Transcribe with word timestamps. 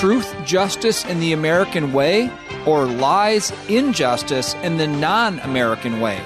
truth, 0.00 0.34
justice 0.46 1.04
in 1.04 1.20
the 1.20 1.34
American 1.34 1.92
way, 1.92 2.32
or 2.66 2.86
lies, 2.86 3.52
injustice 3.68 4.54
in 4.62 4.78
the 4.78 4.86
non 4.86 5.38
American 5.40 6.00
way? 6.00 6.16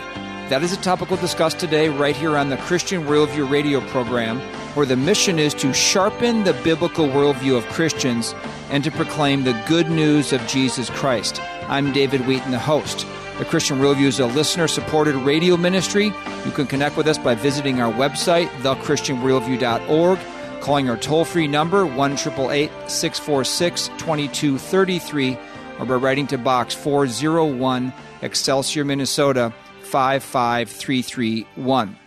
That 0.49 0.63
is 0.63 0.73
a 0.73 0.77
topic 0.77 1.11
we'll 1.11 1.21
discuss 1.21 1.55
today, 1.55 1.89
right 1.89 2.15
here 2.15 2.37
on 2.37 2.51
the 2.51 2.57
Christian 2.59 3.03
Worldview 3.03 3.51
radio 3.51 3.81
program, 3.89 4.39
where 4.75 4.87
the 4.87 4.97
mission 4.97 5.41
is 5.41 5.53
to 5.55 5.75
sharpen 5.75 6.45
the 6.45 6.53
biblical 6.63 7.09
worldview 7.09 7.57
of 7.57 7.65
Christians 7.67 8.33
and 8.71 8.85
to 8.85 8.93
proclaim 8.93 9.43
the 9.43 9.61
good 9.67 9.91
news 9.91 10.33
of 10.33 10.47
Jesus 10.47 10.89
Christ. 10.91 11.43
I'm 11.69 11.93
David 11.93 12.29
Wheaton, 12.29 12.53
the 12.53 12.59
host. 12.61 13.05
The 13.39 13.45
Christian 13.45 13.79
Worldview 13.79 14.07
is 14.07 14.21
a 14.21 14.27
listener 14.27 14.69
supported 14.69 15.17
radio 15.17 15.57
ministry. 15.57 16.13
You 16.45 16.53
can 16.53 16.69
connect 16.69 16.97
with 16.97 17.09
us 17.09 17.19
by 17.19 17.35
visiting 17.35 17.81
our 17.81 17.93
website, 17.93 18.47
thechristianworldview.org 18.61 20.21
calling 20.65 20.89
our 20.89 20.97
toll 20.97 21.27
free 21.27 21.47
number 21.47 21.85
1 21.85 22.17
646 22.17 23.89
2233 23.99 25.37
or 25.79 25.85
by 25.85 25.95
writing 25.95 26.27
to 26.27 26.39
Box 26.39 26.73
401 26.73 27.93
Excelsior, 28.23 28.87
Minnesota 28.87 29.53
55331. 29.83 31.99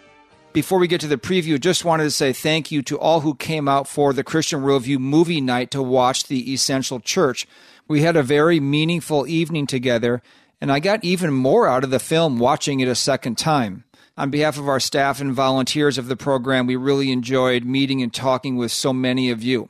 Before 0.54 0.80
we 0.80 0.88
get 0.88 1.02
to 1.02 1.08
the 1.08 1.18
preview, 1.18 1.60
just 1.60 1.86
wanted 1.86 2.06
to 2.06 2.12
say 2.12 2.34
thank 2.34 2.72
you 2.72 2.82
to 2.82 2.98
all 2.98 3.20
who 3.20 3.36
came 3.36 3.68
out 3.68 3.88
for 3.88 4.12
the 4.12 4.24
Christian 4.24 4.62
Worldview 4.62 4.98
movie 4.98 5.40
night 5.40 5.70
to 5.70 5.84
watch 5.84 6.24
The 6.24 6.52
Essential 6.52 7.00
Church. 7.00 7.46
We 7.88 8.02
had 8.02 8.16
a 8.16 8.24
very 8.24 8.60
meaningful 8.60 9.28
evening 9.28 9.68
together, 9.68 10.24
and 10.60 10.72
I 10.72 10.80
got 10.80 11.06
even 11.06 11.32
more 11.32 11.68
out 11.68 11.84
of 11.84 11.92
the 11.92 12.00
film 12.00 12.40
watching 12.40 12.80
it 12.80 12.88
a 12.88 12.96
second 12.96 13.38
time. 13.38 13.84
On 14.18 14.32
behalf 14.32 14.58
of 14.58 14.68
our 14.68 14.80
staff 14.80 15.22
and 15.22 15.32
volunteers 15.32 16.00
of 16.00 16.08
the 16.08 16.16
program, 16.16 16.66
we 16.66 16.76
really 16.76 17.12
enjoyed 17.12 17.64
meeting 17.64 18.02
and 18.02 18.12
talking 18.12 18.58
with 18.58 18.72
so 18.72 18.92
many 18.92 19.30
of 19.30 19.44
you. 19.44 19.70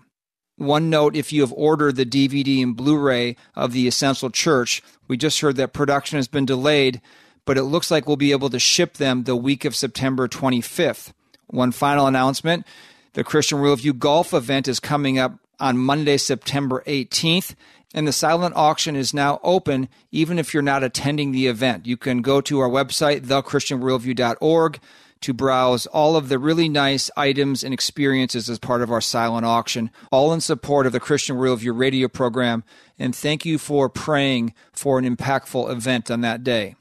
One 0.56 0.90
note 0.90 1.18
if 1.18 1.34
you 1.34 1.42
have 1.42 1.52
ordered 1.52 1.98
the 1.98 2.06
DVD 2.06 2.64
and 2.64 2.76
Blu 2.76 2.98
ray 2.98 3.36
of 3.56 3.74
The 3.74 3.88
Essential 3.88 4.30
Church, 4.30 4.82
we 5.08 5.18
just 5.18 5.42
heard 5.42 5.58
that 5.58 5.74
production 5.74 6.16
has 6.16 6.30
been 6.30 6.46
delayed, 6.46 7.02
but 7.46 7.58
it 7.58 7.64
looks 7.64 7.92
like 7.92 8.08
we'll 8.08 8.16
be 8.16 8.32
able 8.32 8.50
to 8.50 8.58
ship 8.58 8.94
them 8.94 9.24
the 9.24 9.36
week 9.36 9.66
of 9.66 9.76
September 9.76 10.30
25th. 10.30 11.12
One 11.48 11.72
final 11.72 12.08
announcement 12.08 12.66
the 13.14 13.24
Christian 13.24 13.58
Worldview 13.58 14.00
Golf 14.00 14.34
event 14.34 14.68
is 14.68 14.80
coming 14.80 15.20
up 15.20 15.40
on 15.60 15.78
Monday, 15.78 16.18
September 16.18 16.84
18th 16.86 17.56
and 17.94 18.08
the 18.08 18.14
silent 18.14 18.56
auction 18.56 18.96
is 18.96 19.14
now 19.14 19.40
open 19.44 19.88
even 20.12 20.40
if 20.40 20.54
you're 20.54 20.64
not 20.64 20.84
attending 20.84 21.32
the 21.32 21.48
event. 21.48 21.86
You 21.86 21.98
can 21.98 22.22
go 22.22 22.42
to 22.42 22.60
our 22.60 22.70
website, 22.70 23.22
thechristianworldview.org, 23.22 24.80
to 25.22 25.34
browse 25.34 25.88
all 25.88 26.16
of 26.16 26.30
the 26.30 26.38
really 26.38 26.70
nice 26.70 27.10
items 27.18 27.64
and 27.64 27.74
experiences 27.74 28.50
as 28.50 28.60
part 28.60 28.82
of 28.82 28.92
our 28.92 29.02
silent 29.02 29.46
auction, 29.46 29.90
all 30.12 30.32
in 30.34 30.42
support 30.42 30.86
of 30.86 30.92
the 30.92 31.00
Christian 31.00 31.38
Worldview 31.38 31.78
radio 31.78 32.08
program. 32.08 32.64
And 33.00 33.16
thank 33.16 33.46
you 33.46 33.58
for 33.58 33.90
praying 33.90 34.54
for 34.74 35.00
an 35.00 35.16
impactful 35.16 35.72
event 35.72 36.12
on 36.12 36.22
that 36.22 36.44
day. 36.44 36.76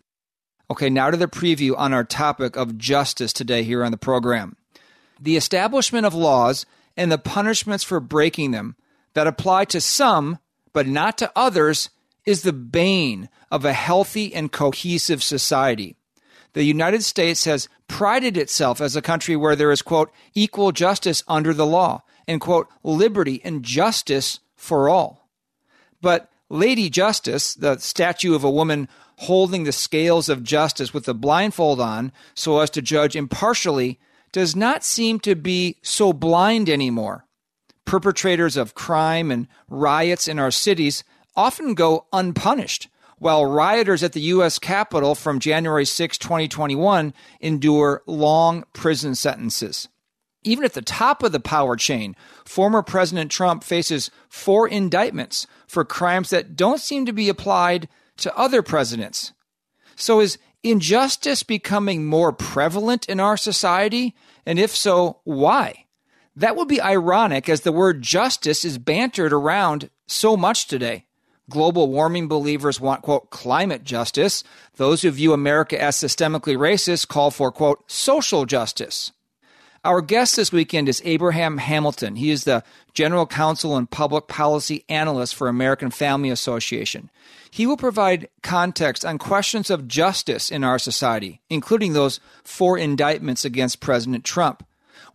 Okay, 0.70 0.90
now 0.90 1.10
to 1.10 1.16
the 1.16 1.28
preview 1.28 1.74
on 1.78 1.94
our 1.94 2.04
topic 2.04 2.56
of 2.56 2.76
justice 2.76 3.32
today 3.32 3.62
here 3.62 3.84
on 3.84 3.92
the 3.92 3.98
program. 3.98 4.56
The 5.20 5.36
establishment 5.36 6.04
of 6.04 6.14
laws 6.14 6.66
and 6.96 7.10
the 7.10 7.18
punishments 7.18 7.84
for 7.84 8.00
breaking 8.00 8.50
them 8.50 8.76
that 9.14 9.26
apply 9.26 9.64
to 9.66 9.80
some 9.80 10.38
but 10.76 10.86
not 10.86 11.16
to 11.16 11.32
others, 11.34 11.88
is 12.26 12.42
the 12.42 12.52
bane 12.52 13.30
of 13.50 13.64
a 13.64 13.72
healthy 13.72 14.34
and 14.34 14.52
cohesive 14.52 15.22
society. 15.22 15.96
The 16.52 16.64
United 16.64 17.02
States 17.02 17.46
has 17.46 17.70
prided 17.88 18.36
itself 18.36 18.82
as 18.82 18.94
a 18.94 19.00
country 19.00 19.36
where 19.36 19.56
there 19.56 19.72
is, 19.72 19.80
quote, 19.80 20.12
equal 20.34 20.72
justice 20.72 21.22
under 21.26 21.54
the 21.54 21.64
law, 21.64 22.02
and, 22.28 22.42
quote, 22.42 22.68
liberty 22.82 23.40
and 23.42 23.62
justice 23.62 24.40
for 24.54 24.90
all. 24.90 25.30
But 26.02 26.30
Lady 26.50 26.90
Justice, 26.90 27.54
the 27.54 27.78
statue 27.78 28.34
of 28.34 28.44
a 28.44 28.50
woman 28.50 28.86
holding 29.20 29.64
the 29.64 29.72
scales 29.72 30.28
of 30.28 30.44
justice 30.44 30.92
with 30.92 31.08
a 31.08 31.14
blindfold 31.14 31.80
on 31.80 32.12
so 32.34 32.60
as 32.60 32.68
to 32.68 32.82
judge 32.82 33.16
impartially, 33.16 33.98
does 34.30 34.54
not 34.54 34.84
seem 34.84 35.20
to 35.20 35.34
be 35.34 35.78
so 35.80 36.12
blind 36.12 36.68
anymore 36.68 37.25
perpetrators 37.86 38.58
of 38.58 38.74
crime 38.74 39.30
and 39.30 39.48
riots 39.70 40.28
in 40.28 40.38
our 40.38 40.50
cities 40.50 41.02
often 41.34 41.74
go 41.74 42.06
unpunished, 42.12 42.88
while 43.18 43.46
rioters 43.46 44.02
at 44.02 44.12
the 44.12 44.20
U.S. 44.20 44.58
Capitol 44.58 45.14
from 45.14 45.40
January 45.40 45.86
6, 45.86 46.18
2021, 46.18 47.14
endure 47.40 48.02
long 48.06 48.64
prison 48.74 49.14
sentences. 49.14 49.88
Even 50.42 50.64
at 50.64 50.74
the 50.74 50.82
top 50.82 51.22
of 51.22 51.32
the 51.32 51.40
power 51.40 51.76
chain, 51.76 52.14
former 52.44 52.82
President 52.82 53.30
Trump 53.30 53.64
faces 53.64 54.10
four 54.28 54.68
indictments 54.68 55.46
for 55.66 55.84
crimes 55.84 56.30
that 56.30 56.54
don't 56.54 56.80
seem 56.80 57.06
to 57.06 57.12
be 57.12 57.28
applied 57.28 57.88
to 58.18 58.36
other 58.36 58.62
presidents. 58.62 59.32
So, 59.96 60.20
is 60.20 60.38
injustice 60.62 61.42
becoming 61.42 62.04
more 62.04 62.32
prevalent 62.32 63.08
in 63.08 63.18
our 63.18 63.36
society? 63.36 64.14
And 64.44 64.58
if 64.58 64.74
so, 64.76 65.20
why? 65.24 65.85
That 66.36 66.54
would 66.54 66.68
be 66.68 66.80
ironic 66.80 67.48
as 67.48 67.62
the 67.62 67.72
word 67.72 68.02
justice 68.02 68.64
is 68.64 68.76
bantered 68.76 69.32
around 69.32 69.88
so 70.06 70.36
much 70.36 70.66
today. 70.66 71.06
Global 71.48 71.88
warming 71.88 72.28
believers 72.28 72.80
want, 72.80 73.02
quote, 73.02 73.30
climate 73.30 73.84
justice. 73.84 74.44
Those 74.76 75.02
who 75.02 75.10
view 75.10 75.32
America 75.32 75.80
as 75.80 75.96
systemically 75.96 76.56
racist 76.56 77.08
call 77.08 77.30
for, 77.30 77.50
quote, 77.50 77.90
social 77.90 78.44
justice. 78.44 79.12
Our 79.84 80.02
guest 80.02 80.34
this 80.34 80.50
weekend 80.50 80.88
is 80.88 81.00
Abraham 81.04 81.58
Hamilton. 81.58 82.16
He 82.16 82.30
is 82.30 82.42
the 82.42 82.64
General 82.92 83.24
Counsel 83.24 83.76
and 83.76 83.88
Public 83.88 84.26
Policy 84.26 84.84
Analyst 84.88 85.36
for 85.36 85.48
American 85.48 85.92
Family 85.92 86.28
Association. 86.28 87.08
He 87.52 87.66
will 87.66 87.76
provide 87.76 88.28
context 88.42 89.04
on 89.04 89.18
questions 89.18 89.70
of 89.70 89.86
justice 89.86 90.50
in 90.50 90.64
our 90.64 90.80
society, 90.80 91.40
including 91.48 91.92
those 91.92 92.18
four 92.42 92.76
indictments 92.76 93.44
against 93.44 93.80
President 93.80 94.24
Trump. 94.24 94.66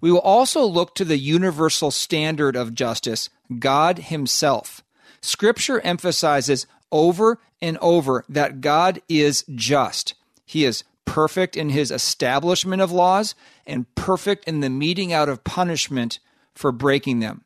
We 0.01 0.11
will 0.11 0.19
also 0.19 0.65
look 0.65 0.95
to 0.95 1.05
the 1.05 1.17
universal 1.17 1.91
standard 1.91 2.55
of 2.55 2.73
justice, 2.73 3.29
God 3.59 3.99
Himself. 3.99 4.83
Scripture 5.21 5.79
emphasizes 5.81 6.65
over 6.91 7.39
and 7.61 7.77
over 7.77 8.25
that 8.27 8.59
God 8.59 9.01
is 9.07 9.45
just. 9.53 10.15
He 10.45 10.65
is 10.65 10.83
perfect 11.05 11.55
in 11.55 11.69
His 11.69 11.91
establishment 11.91 12.81
of 12.81 12.91
laws 12.91 13.35
and 13.67 13.93
perfect 13.95 14.47
in 14.47 14.61
the 14.61 14.69
meting 14.69 15.13
out 15.13 15.29
of 15.29 15.43
punishment 15.43 16.19
for 16.55 16.71
breaking 16.71 17.19
them. 17.19 17.43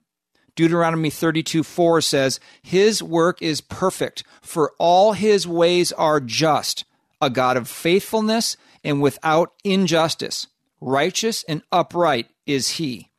Deuteronomy 0.56 1.10
32 1.10 1.64
4 1.64 2.00
says, 2.00 2.40
His 2.64 3.04
work 3.04 3.42
is 3.42 3.60
perfect, 3.60 4.24
for 4.42 4.72
all 4.80 5.12
His 5.12 5.46
ways 5.46 5.92
are 5.92 6.22
just, 6.22 6.86
a 7.22 7.30
God 7.30 7.58
of 7.58 7.68
faithfulness 7.68 8.56
and 8.84 9.02
without 9.02 9.52
injustice. 9.66 10.48
Righteous 10.86 11.44
and 11.46 11.64
upright 11.72 12.28
is 12.46 12.74
he. 12.74 13.10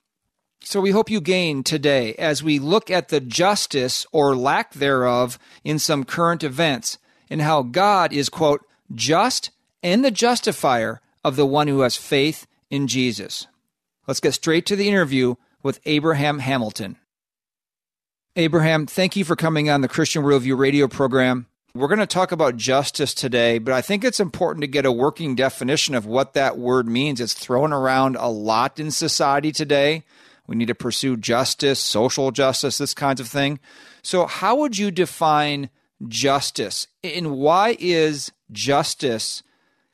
So 0.61 0.81
we 0.81 0.93
hope 0.93 1.11
you 1.11 1.21
gain 1.21 1.65
today 1.65 2.15
as 2.15 2.41
we 2.41 2.61
look 2.61 2.93
at 2.93 3.09
the 3.09 3.19
justice 3.19 4.07
or 4.13 4.37
lack 4.37 4.73
thereof 4.75 5.37
in 5.65 5.81
some 5.81 6.05
current 6.05 6.45
events 6.45 6.99
and 7.29 7.43
how 7.43 7.65
God 7.65 8.13
is, 8.13 8.29
quote, 8.29 8.65
just 8.95 9.51
and 9.83 10.05
the 10.05 10.13
justifier 10.13 11.01
of 11.25 11.35
the 11.35 11.45
one 11.45 11.67
who 11.67 11.81
has 11.81 11.97
faith 11.97 12.47
in 12.71 12.87
Jesus. 12.87 13.49
Let's 14.07 14.21
get 14.21 14.35
straight 14.35 14.65
to 14.67 14.77
the 14.77 14.87
interview 14.87 15.35
with 15.65 15.81
Abraham 15.87 16.39
Hamilton. 16.39 16.99
Abraham, 18.37 18.87
thank 18.87 19.17
you 19.17 19.25
for 19.25 19.35
coming 19.35 19.69
on 19.69 19.81
the 19.81 19.89
Christian 19.89 20.23
Worldview 20.23 20.57
radio 20.57 20.87
program. 20.87 21.47
We're 21.77 21.89
going 21.89 21.99
to 21.99 22.07
talk 22.07 22.33
about 22.33 22.57
justice 22.57 23.13
today, 23.13 23.59
but 23.59 23.75
I 23.75 23.83
think 23.83 24.03
it's 24.03 24.19
important 24.19 24.63
to 24.63 24.67
get 24.67 24.87
a 24.87 24.93
working 24.93 25.35
definition 25.35 25.95
of 25.95 26.07
what 26.07 26.33
that 26.33 26.57
word 26.57 26.89
means. 26.89 27.21
It's 27.21 27.35
thrown 27.35 27.71
around 27.71 28.17
a 28.17 28.29
lot 28.29 28.81
in 28.81 28.91
society 28.91 29.53
today. 29.53 30.03
We 30.47 30.57
need 30.57 30.69
to 30.69 30.75
pursue 30.75 31.19
justice, 31.19 31.79
social 31.79 32.31
justice, 32.31 32.79
this 32.79 32.95
kinds 32.95 33.21
of 33.21 33.29
thing. 33.29 33.61
So, 34.03 34.25
how 34.25 34.57
would 34.57 34.79
you 34.79 34.91
define 34.91 35.69
justice? 36.09 36.87
And 37.05 37.33
why 37.33 37.77
is 37.79 38.33
justice 38.51 39.43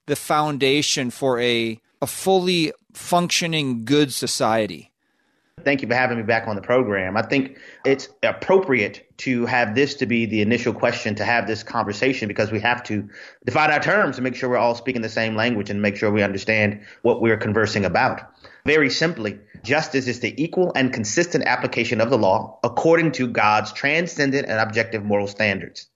the 0.06 0.14
foundation 0.14 1.10
for 1.10 1.40
a, 1.40 1.80
a 2.00 2.06
fully 2.06 2.72
functioning 2.92 3.84
good 3.84 4.12
society? 4.12 4.91
Thank 5.64 5.82
you 5.82 5.88
for 5.88 5.94
having 5.94 6.16
me 6.16 6.22
back 6.22 6.48
on 6.48 6.56
the 6.56 6.62
program. 6.62 7.16
I 7.16 7.22
think 7.22 7.58
it's 7.84 8.08
appropriate 8.22 9.06
to 9.18 9.46
have 9.46 9.74
this 9.74 9.94
to 9.96 10.06
be 10.06 10.26
the 10.26 10.42
initial 10.42 10.72
question 10.72 11.14
to 11.16 11.24
have 11.24 11.46
this 11.46 11.62
conversation 11.62 12.28
because 12.28 12.50
we 12.50 12.60
have 12.60 12.82
to 12.84 13.08
define 13.44 13.70
our 13.70 13.80
terms 13.80 14.16
and 14.16 14.24
make 14.24 14.34
sure 14.34 14.48
we're 14.48 14.56
all 14.56 14.74
speaking 14.74 15.02
the 15.02 15.08
same 15.08 15.36
language 15.36 15.70
and 15.70 15.80
make 15.80 15.96
sure 15.96 16.10
we 16.10 16.22
understand 16.22 16.82
what 17.02 17.20
we're 17.20 17.36
conversing 17.36 17.84
about. 17.84 18.20
Very 18.64 18.90
simply, 18.90 19.38
justice 19.62 20.06
is 20.06 20.20
the 20.20 20.42
equal 20.42 20.72
and 20.74 20.92
consistent 20.92 21.44
application 21.46 22.00
of 22.00 22.10
the 22.10 22.18
law 22.18 22.58
according 22.62 23.12
to 23.12 23.26
God's 23.26 23.72
transcendent 23.72 24.48
and 24.48 24.58
objective 24.58 25.04
moral 25.04 25.26
standards. 25.26 25.88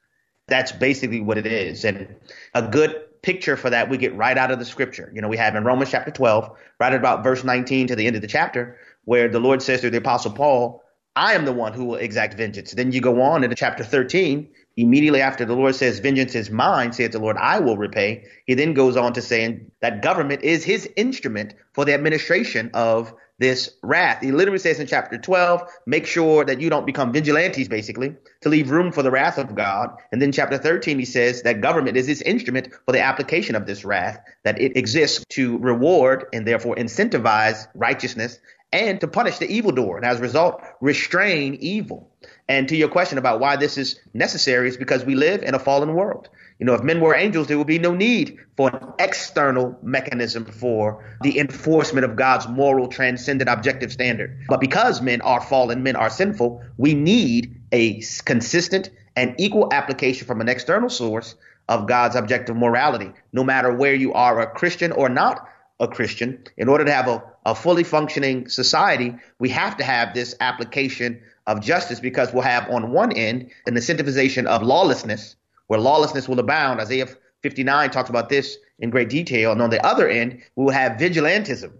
That's 0.49 0.73
basically 0.73 1.21
what 1.21 1.39
it 1.39 1.47
is. 1.47 1.85
And 1.85 2.15
a 2.55 2.63
good 2.63 3.03
picture 3.23 3.57
for 3.57 3.71
that 3.71 3.91
we 3.91 3.99
get 3.99 4.15
right 4.15 4.39
out 4.39 4.53
of 4.53 4.61
the 4.61 4.65
scripture. 4.65 5.11
You 5.13 5.21
know, 5.21 5.27
we 5.27 5.37
have 5.37 5.57
in 5.57 5.65
Romans 5.65 5.91
chapter 5.91 6.13
12, 6.13 6.57
right 6.79 6.93
at 6.93 6.99
about 6.99 7.25
verse 7.25 7.43
19 7.43 7.89
to 7.89 7.97
the 7.97 8.07
end 8.07 8.15
of 8.15 8.23
the 8.23 8.29
chapter, 8.29 8.79
where 9.07 9.29
the 9.29 9.41
Lord 9.41 9.63
says 9.63 9.81
to 9.81 9.91
the 9.91 9.99
apostle 9.99 10.33
Paul, 10.33 10.83
I 11.17 11.33
am 11.33 11.47
the 11.47 11.53
one 11.53 11.73
who 11.73 11.87
will 11.87 11.97
exact 11.97 12.35
vengeance. 12.35 12.73
Then 12.73 12.93
you 12.93 13.01
go 13.01 13.23
on 13.23 13.43
into 13.43 13.57
chapter 13.57 13.83
13, 13.83 14.51
immediately 14.77 15.23
after 15.23 15.47
the 15.47 15.55
Lord 15.55 15.75
says, 15.75 15.99
Vengeance 16.01 16.35
is 16.35 16.51
mine, 16.51 16.93
saith 16.93 17.13
the 17.13 17.19
Lord, 17.19 17.39
I 17.39 17.61
will 17.61 17.79
repay. 17.79 18.27
He 18.45 18.53
then 18.53 18.75
goes 18.75 18.99
on 18.99 19.15
to 19.15 19.23
saying 19.23 19.71
that 19.81 20.03
government 20.03 20.43
is 20.43 20.63
his 20.63 20.87
instrument 20.95 21.55
for 21.73 21.87
the 21.87 21.95
administration 21.95 22.71
of 22.75 23.15
this 23.39 23.75
wrath. 23.83 24.23
He 24.23 24.33
literally 24.33 24.59
says 24.59 24.81
in 24.81 24.87
chapter 24.87 25.19
12, 25.19 25.63
make 25.87 26.07
sure 26.07 26.45
that 26.45 26.61
you 26.61 26.71
don't 26.71 26.87
become 26.87 27.13
vigilantes, 27.13 27.69
basically, 27.69 28.15
to 28.43 28.49
leave 28.49 28.71
room 28.71 28.93
for 28.93 29.03
the 29.03 29.11
wrath 29.11 29.39
of 29.39 29.55
God. 29.55 29.91
And 30.11 30.21
then 30.21 30.33
chapter 30.33 30.59
13, 30.59 30.99
he 30.99 31.05
says 31.05 31.43
that 31.43 31.61
government 31.61 31.97
is 31.97 32.07
his 32.07 32.23
instrument 32.23 32.69
for 32.87 32.93
the 32.93 33.01
application 33.01 33.55
of 33.55 33.67
this 33.67 33.85
wrath, 33.85 34.19
that 34.45 34.61
it 34.61 34.77
exists 34.77 35.25
to 35.31 35.59
reward 35.59 36.27
and 36.33 36.47
therefore 36.47 36.77
incentivize 36.77 37.67
righteousness 37.75 38.39
and 38.77 39.01
to 39.01 39.09
punish 39.09 39.39
the 39.39 39.51
evildoer. 39.51 39.97
And 39.97 40.05
as 40.05 40.19
a 40.19 40.23
result, 40.23 40.63
restrain 40.81 41.55
evil. 41.61 42.11
And 42.49 42.69
to 42.69 42.77
your 42.77 42.89
question 42.89 43.17
about 43.17 43.41
why 43.41 43.57
this 43.57 43.79
is 43.79 43.99
necessary 44.13 44.69
is 44.69 44.77
because 44.77 45.05
we 45.05 45.15
live 45.15 45.43
in 45.43 45.55
a 45.55 45.59
fallen 45.59 45.95
world. 45.95 46.29
You 46.59 46.67
know, 46.67 46.75
if 46.75 46.83
men 46.83 47.01
were 47.01 47.15
angels, 47.15 47.47
there 47.47 47.59
would 47.59 47.67
be 47.67 47.79
no 47.79 47.95
need 47.95 48.39
for 48.57 48.75
an 48.75 48.93
external 48.99 49.79
mechanism 49.83 50.45
for 50.45 51.17
the 51.23 51.39
enforcement 51.39 52.05
of 52.05 52.17
God's 52.17 52.49
moral, 52.49 52.89
transcendent, 52.89 53.49
objective 53.49 53.93
standard. 53.93 54.39
But 54.49 54.61
because 54.61 55.01
men 55.01 55.23
are 55.23 55.41
fallen, 55.41 55.83
men 55.83 55.97
are 55.97 56.11
sinful, 56.11 56.63
we 56.77 56.95
need 56.95 57.61
a 57.73 58.03
consistent 58.25 58.91
and 59.17 59.35
equal 59.39 59.73
application 59.73 60.27
from 60.27 60.41
an 60.41 60.49
external 60.49 60.91
source 60.91 61.35
of 61.69 61.89
God's 61.89 62.15
objective 62.15 62.57
morality, 62.57 63.13
no 63.33 63.43
matter 63.43 63.75
where 63.75 63.95
you 63.95 64.13
are 64.13 64.41
a 64.41 64.47
Christian 64.47 64.93
or 64.93 65.09
not 65.09 65.49
a 65.79 65.89
Christian. 65.89 66.43
In 66.57 66.69
order 66.69 66.85
to 66.85 66.93
have 66.93 67.09
a, 67.09 67.23
a 67.45 67.55
fully 67.55 67.85
functioning 67.85 68.49
society, 68.49 69.15
we 69.39 69.49
have 69.51 69.77
to 69.77 69.85
have 69.85 70.15
this 70.15 70.35
application 70.41 71.21
of 71.47 71.61
justice 71.61 72.01
because 72.01 72.33
we'll 72.33 72.43
have 72.43 72.69
on 72.71 72.93
one 72.93 73.13
end 73.13 73.51
an 73.67 73.75
incentivization 73.75 74.47
of 74.47 74.63
lawlessness 74.63 75.37
where 75.67 75.81
lawlessness 75.81 76.29
will 76.29 76.41
abound. 76.41 76.81
Isaiah 76.81 77.09
59 77.43 77.91
talks 77.91 78.11
about 78.11 78.29
this 78.29 78.59
in 78.79 78.91
great 78.91 79.09
detail. 79.09 79.53
And 79.53 79.63
on 79.63 79.71
the 79.71 79.85
other 79.85 80.09
end, 80.09 80.43
we 80.55 80.65
will 80.65 80.73
have 80.73 80.93
vigilantism, 80.93 81.73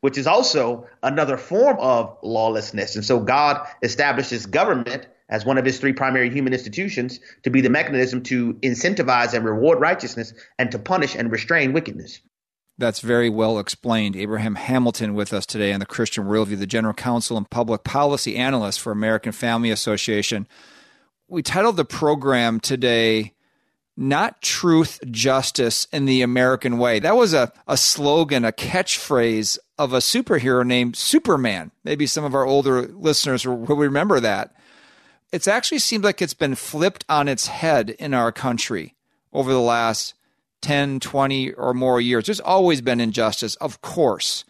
which 0.00 0.18
is 0.18 0.26
also 0.26 0.86
another 1.02 1.36
form 1.36 1.76
of 1.78 2.16
lawlessness. 2.22 2.96
And 2.96 3.04
so 3.04 3.20
God 3.20 3.66
establishes 3.82 4.46
government 4.46 5.06
as 5.28 5.44
one 5.44 5.58
of 5.58 5.64
his 5.64 5.78
three 5.78 5.92
primary 5.92 6.30
human 6.30 6.52
institutions 6.52 7.18
to 7.42 7.50
be 7.50 7.60
the 7.60 7.70
mechanism 7.70 8.22
to 8.24 8.54
incentivize 8.54 9.34
and 9.34 9.44
reward 9.44 9.80
righteousness 9.80 10.32
and 10.58 10.70
to 10.70 10.78
punish 10.78 11.14
and 11.14 11.32
restrain 11.32 11.72
wickedness. 11.72 12.20
That's 12.78 13.00
very 13.00 13.30
well 13.30 13.58
explained. 13.58 14.16
Abraham 14.16 14.54
Hamilton 14.54 15.14
with 15.14 15.32
us 15.32 15.46
today 15.46 15.72
on 15.72 15.80
the 15.80 15.86
Christian 15.86 16.24
Worldview, 16.24 16.58
the 16.58 16.66
General 16.66 16.94
Counsel 16.94 17.36
and 17.36 17.48
Public 17.48 17.84
Policy 17.84 18.36
Analyst 18.36 18.80
for 18.80 18.92
American 18.92 19.32
Family 19.32 19.70
Association 19.70 20.46
we 21.28 21.42
titled 21.42 21.76
the 21.76 21.84
program 21.84 22.60
today 22.60 23.32
not 23.98 24.42
truth, 24.42 25.00
justice, 25.10 25.86
in 25.90 26.04
the 26.04 26.20
American 26.20 26.76
way. 26.76 27.00
That 27.00 27.16
was 27.16 27.32
a, 27.32 27.50
a 27.66 27.78
slogan, 27.78 28.44
a 28.44 28.52
catchphrase 28.52 29.58
of 29.78 29.94
a 29.94 29.98
superhero 29.98 30.66
named 30.66 30.96
Superman. 30.96 31.70
Maybe 31.82 32.06
some 32.06 32.22
of 32.22 32.34
our 32.34 32.44
older 32.44 32.82
listeners 32.82 33.46
will 33.46 33.56
remember 33.56 34.20
that. 34.20 34.54
It's 35.32 35.48
actually 35.48 35.78
seems 35.78 36.04
like 36.04 36.20
it's 36.20 36.34
been 36.34 36.56
flipped 36.56 37.06
on 37.08 37.26
its 37.26 37.46
head 37.46 37.88
in 37.90 38.12
our 38.12 38.32
country 38.32 38.94
over 39.32 39.50
the 39.50 39.60
last 39.60 40.12
10, 40.66 40.98
20 40.98 41.52
or 41.52 41.72
more 41.72 42.00
years. 42.00 42.26
There's 42.26 42.40
always 42.40 42.80
been 42.80 42.98
injustice, 43.00 43.54
of 43.56 43.80
course, 43.82 44.44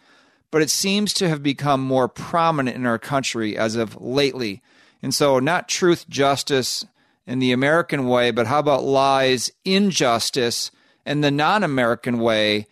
but 0.49 0.63
it 0.63 0.71
seems 0.71 1.13
to 1.13 1.29
have 1.29 1.43
become 1.43 1.79
more 1.79 2.07
prominent 2.07 2.75
in 2.75 2.87
our 2.87 2.97
country 2.97 3.55
as 3.55 3.75
of 3.75 4.01
lately. 4.01 4.63
And 5.03 5.13
so, 5.13 5.37
not 5.37 5.69
truth, 5.69 6.09
justice 6.09 6.87
in 7.27 7.37
the 7.37 7.51
American 7.51 8.07
way, 8.07 8.31
but 8.31 8.47
how 8.47 8.57
about 8.57 8.83
lies, 8.83 9.51
injustice 9.63 10.71
in 11.05 11.21
the 11.21 11.29
non 11.29 11.63
American 11.63 12.17
way? 12.17 12.65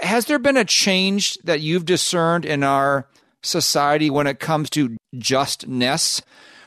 Has 0.00 0.24
there 0.24 0.38
been 0.38 0.56
a 0.56 0.64
change 0.64 1.36
that 1.44 1.60
you've 1.60 1.84
discerned 1.84 2.46
in 2.46 2.62
our 2.62 3.06
society 3.42 4.08
when 4.08 4.26
it 4.26 4.40
comes 4.40 4.70
to 4.70 4.96
justness 5.18 6.22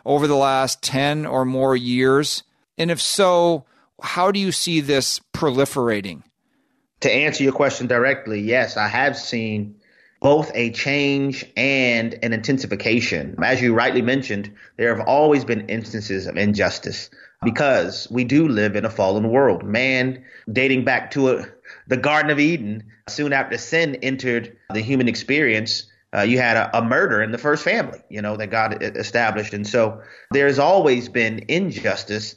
over 0.06 0.27
the 0.27 0.36
last 0.36 0.83
10 0.83 1.25
or 1.25 1.44
more 1.44 1.75
years? 1.75 2.44
And 2.77 2.92
if 2.92 3.01
so, 3.01 3.65
how 4.04 4.32
do 4.32 4.40
you 4.40 4.52
see 4.52 4.82
this 4.82 5.20
proliferating? 5.34 6.24
To 7.02 7.12
answer 7.12 7.44
your 7.44 7.54
question 7.54 7.88
directly, 7.88 8.40
yes, 8.42 8.78
I 8.78 8.88
have 8.88 9.18
seen 9.18 9.76
both 10.22 10.52
a 10.54 10.72
change 10.72 11.46
and 11.58 12.18
an 12.24 12.32
intensification. 12.32 13.36
As 13.44 13.62
you 13.62 13.74
rightly 13.74 14.02
mentioned, 14.02 14.54
there 14.78 14.96
have 14.96 15.06
always 15.06 15.44
been 15.44 15.68
instances 15.68 16.28
of 16.28 16.38
injustice 16.38 17.10
because 17.44 18.08
we 18.10 18.24
do 18.24 18.48
live 18.48 18.76
in 18.76 18.86
a 18.86 18.90
fallen 18.90 19.30
world. 19.30 19.64
Man, 19.64 20.24
dating 20.52 20.86
back 20.86 21.12
to 21.12 21.30
a, 21.30 21.46
the 21.88 21.98
Garden 21.98 22.32
of 22.32 22.40
Eden, 22.40 22.84
soon 23.10 23.34
after 23.34 23.58
sin 23.58 23.96
entered 23.96 24.56
the 24.74 24.80
human 24.80 25.10
experience, 25.10 25.92
uh, 26.16 26.22
you 26.22 26.38
had 26.38 26.56
a, 26.56 26.78
a, 26.78 26.82
murder 26.82 27.22
in 27.22 27.32
the 27.32 27.38
first 27.38 27.64
family, 27.64 28.00
you 28.10 28.22
know, 28.22 28.38
that 28.38 28.48
God 28.48 28.82
established. 28.82 29.54
And 29.54 29.68
so 29.68 30.02
there's 30.32 30.60
always 30.60 31.10
been 31.10 31.44
injustice. 31.48 32.36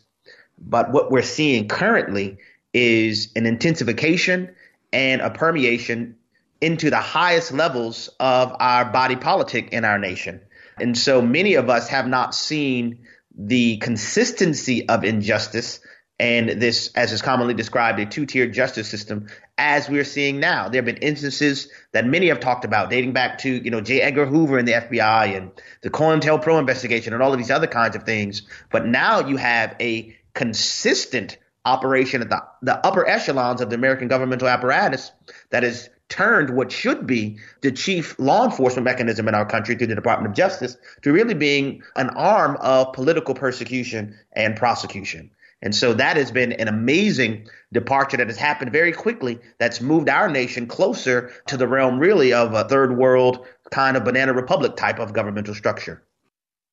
But 0.59 0.91
what 0.91 1.11
we're 1.11 1.23
seeing 1.23 1.69
currently 1.69 2.39
is 2.73 3.33
an 3.37 3.47
intensification 3.47 4.55
and 4.93 5.21
a 5.21 5.31
permeation 5.31 6.17
into 6.61 6.91
the 6.91 7.01
highest 7.01 7.53
levels 7.53 8.09
of 8.19 8.55
our 8.59 8.87
body 8.87 9.17
politic 9.17 9.71
in 9.73 9.85
our 9.85 9.99
nation. 9.99 10.41
And 10.79 10.97
so 10.97 11.23
many 11.23 11.55
of 11.55 11.69
us 11.69 11.89
have 11.89 12.07
not 12.07 12.35
seen 12.35 13.07
the 13.37 13.77
consistency 13.79 14.89
of 14.89 15.05
injustice 15.05 15.81
and 16.19 16.49
this, 16.49 16.91
as 16.95 17.13
is 17.13 17.21
commonly 17.21 17.53
described, 17.53 17.99
a 17.99 18.07
two-tiered 18.07 18.55
justice 18.55 18.89
system, 18.89 19.27
as 19.59 19.89
we're 19.89 20.05
seeing 20.05 20.41
now. 20.41 20.69
There 20.69 20.79
have 20.79 20.87
been 20.87 20.97
instances 20.97 21.69
that 21.93 22.07
many 22.07 22.29
have 22.29 22.41
talked 22.41 22.65
about, 22.65 22.89
dating 22.89 23.13
back 23.13 23.39
to 23.41 23.51
you 23.51 23.71
know 23.71 23.83
J. 23.83 24.01
Edgar 24.01 24.25
Hoover 24.25 24.57
and 24.57 24.67
the 24.67 24.73
FBI 24.73 25.37
and 25.37 25.51
the 25.83 25.91
COINTELPRO 25.91 26.59
investigation 26.59 27.13
and 27.13 27.23
all 27.23 27.33
of 27.33 27.39
these 27.39 27.51
other 27.51 27.67
kinds 27.67 27.97
of 27.97 28.05
things. 28.05 28.43
But 28.71 28.87
now 28.87 29.21
you 29.21 29.37
have 29.37 29.77
a 29.79 30.16
consistent 30.37 31.39
operation 31.65 32.23
at 32.23 32.31
the, 32.31 32.41
the 32.63 32.87
upper 32.87 33.05
echelons 33.09 33.61
of 33.61 33.71
the 33.71 33.75
American 33.75 34.07
governmental 34.07 34.47
apparatus 34.47 35.11
that 35.51 35.65
has 35.65 35.91
turned 36.09 36.51
what 36.51 36.71
should 36.71 37.07
be 37.07 37.39
the 37.63 37.73
chief 37.73 38.17
law 38.21 38.45
enforcement 38.45 38.85
mechanism 38.85 39.27
in 39.27 39.35
our 39.35 39.47
country 39.47 39.75
through 39.75 39.89
the 39.89 39.95
Department 39.97 40.31
of 40.31 40.37
Justice 40.37 40.77
to 41.03 41.13
really 41.13 41.35
being 41.35 41.83
an 41.97 42.11
arm 42.11 42.57
of 42.61 42.93
political 42.93 43.35
persecution 43.35 44.17
and 44.33 44.55
prosecution. 44.55 45.33
And 45.63 45.75
so 45.75 45.95
that 45.95 46.17
has 46.17 46.31
been 46.31 46.53
an 46.53 46.69
amazing 46.69 47.49
departure 47.73 48.19
that 48.19 48.29
has 48.29 48.37
happened 48.37 48.71
very 48.71 48.93
quickly 48.93 49.41
that's 49.59 49.81
moved 49.81 50.09
our 50.09 50.29
nation 50.29 50.67
closer 50.67 51.33
to 51.49 51.57
the 51.57 51.67
realm 51.67 51.99
really 51.99 52.33
of 52.33 52.53
a 52.53 52.69
third 52.69 52.97
world 52.97 53.47
kind 53.73 53.97
of 53.97 54.05
banana 54.05 54.33
republic 54.33 54.77
type 54.77 55.01
of 55.01 55.13
governmental 55.13 55.55
structure. 55.55 56.06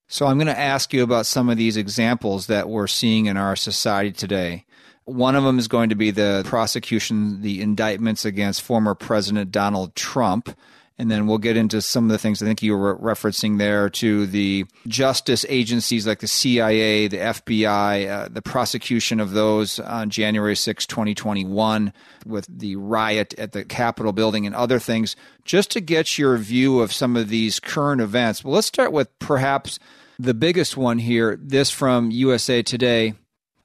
So 0.07 0.27
I'm 0.27 0.37
going 0.37 0.47
to 0.47 0.59
ask 0.59 0.93
you 0.93 1.03
about 1.03 1.25
some 1.25 1.49
of 1.49 1.57
these 1.57 1.77
examples 1.77 2.47
that 2.47 2.69
we're 2.69 2.87
seeing 2.87 3.25
in 3.25 3.37
our 3.37 3.55
society 3.55 4.11
today. 4.11 4.65
One 5.05 5.35
of 5.35 5.43
them 5.43 5.59
is 5.59 5.67
going 5.67 5.89
to 5.89 5.95
be 5.95 6.11
the 6.11 6.43
prosecution, 6.45 7.41
the 7.41 7.61
indictments 7.61 8.23
against 8.23 8.61
former 8.61 8.95
President 8.95 9.51
Donald 9.51 9.95
Trump. 9.95 10.55
And 10.99 11.09
then 11.09 11.25
we'll 11.25 11.39
get 11.39 11.57
into 11.57 11.81
some 11.81 12.05
of 12.05 12.11
the 12.11 12.19
things 12.19 12.41
I 12.41 12.45
think 12.45 12.61
you 12.61 12.77
were 12.77 12.95
referencing 12.97 13.57
there 13.57 13.89
to 13.89 14.27
the 14.27 14.65
justice 14.87 15.43
agencies 15.49 16.05
like 16.05 16.19
the 16.19 16.27
CIA, 16.27 17.07
the 17.07 17.17
FBI, 17.17 18.09
uh, 18.09 18.29
the 18.29 18.43
prosecution 18.43 19.19
of 19.19 19.31
those 19.31 19.79
on 19.79 20.11
January 20.11 20.55
6, 20.55 20.85
2021, 20.85 21.93
with 22.27 22.47
the 22.47 22.75
riot 22.75 23.33
at 23.39 23.53
the 23.53 23.65
Capitol 23.65 24.13
building 24.13 24.45
and 24.45 24.53
other 24.53 24.77
things, 24.77 25.15
just 25.45 25.71
to 25.71 25.81
get 25.81 26.19
your 26.19 26.37
view 26.37 26.79
of 26.79 26.93
some 26.93 27.15
of 27.15 27.27
these 27.27 27.59
current 27.59 27.99
events. 27.99 28.43
Well, 28.43 28.53
let's 28.53 28.67
start 28.67 28.91
with 28.91 29.17
perhaps 29.17 29.79
the 30.19 30.35
biggest 30.35 30.77
one 30.77 30.99
here 30.99 31.39
this 31.41 31.71
from 31.71 32.11
USA 32.11 32.61
Today. 32.61 33.15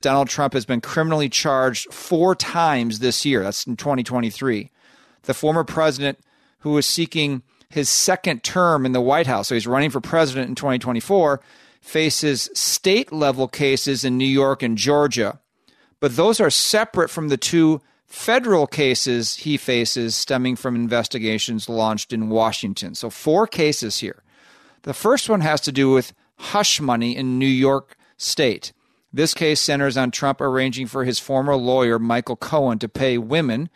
Donald 0.00 0.28
Trump 0.28 0.54
has 0.54 0.64
been 0.64 0.80
criminally 0.80 1.28
charged 1.28 1.92
four 1.92 2.35
times 2.35 3.00
this 3.00 3.26
year. 3.26 3.42
That's 3.42 3.66
in 3.66 3.76
2023. 3.76 4.70
The 5.23 5.35
former 5.35 5.64
president, 5.64 6.18
who 6.61 6.77
is 6.79 6.87
seeking 6.87 7.43
his 7.69 7.88
second 7.88 8.43
term 8.43 8.87
in 8.87 8.93
the 8.93 9.00
White 9.00 9.27
House, 9.27 9.49
so 9.49 9.55
he's 9.55 9.67
running 9.67 9.91
for 9.91 10.00
president 10.00 10.49
in 10.49 10.55
2024, 10.55 11.41
faces 11.81 12.50
state 12.55 13.12
level 13.12 13.49
cases 13.49 14.05
in 14.05 14.19
New 14.19 14.25
York 14.25 14.62
and 14.62 14.79
Georgia. 14.79 15.41
But 16.00 16.17
those 16.17 16.41
are 16.41 16.50
separate 16.50 17.11
from 17.11 17.29
the 17.29 17.37
two 17.37 17.81
federal 18.07 18.67
cases 18.67 19.37
he 19.37 19.57
faces 19.57 20.17
stemming 20.17 20.57
from 20.57 20.75
investigations 20.75 21.69
launched 21.69 22.12
in 22.12 22.31
Washington. 22.31 22.95
So, 22.95 23.11
four 23.11 23.47
cases 23.47 23.99
here. 23.99 24.23
The 24.83 24.95
first 24.95 25.29
one 25.29 25.43
has 25.43 25.61
to 25.62 25.73
do 25.73 25.91
with 25.93 26.15
hush 26.37 26.81
money 26.81 27.17
in 27.17 27.38
New 27.38 27.47
York 27.47 27.97
State. 28.17 28.73
This 29.12 29.35
case 29.35 29.61
centers 29.61 29.97
on 29.97 30.11
Trump 30.11 30.41
arranging 30.41 30.87
for 30.87 31.05
his 31.05 31.19
former 31.19 31.57
lawyer, 31.57 31.99
Michael 31.99 32.37
Cohen, 32.37 32.79
to 32.79 32.88
pay 32.88 33.19
women 33.19 33.69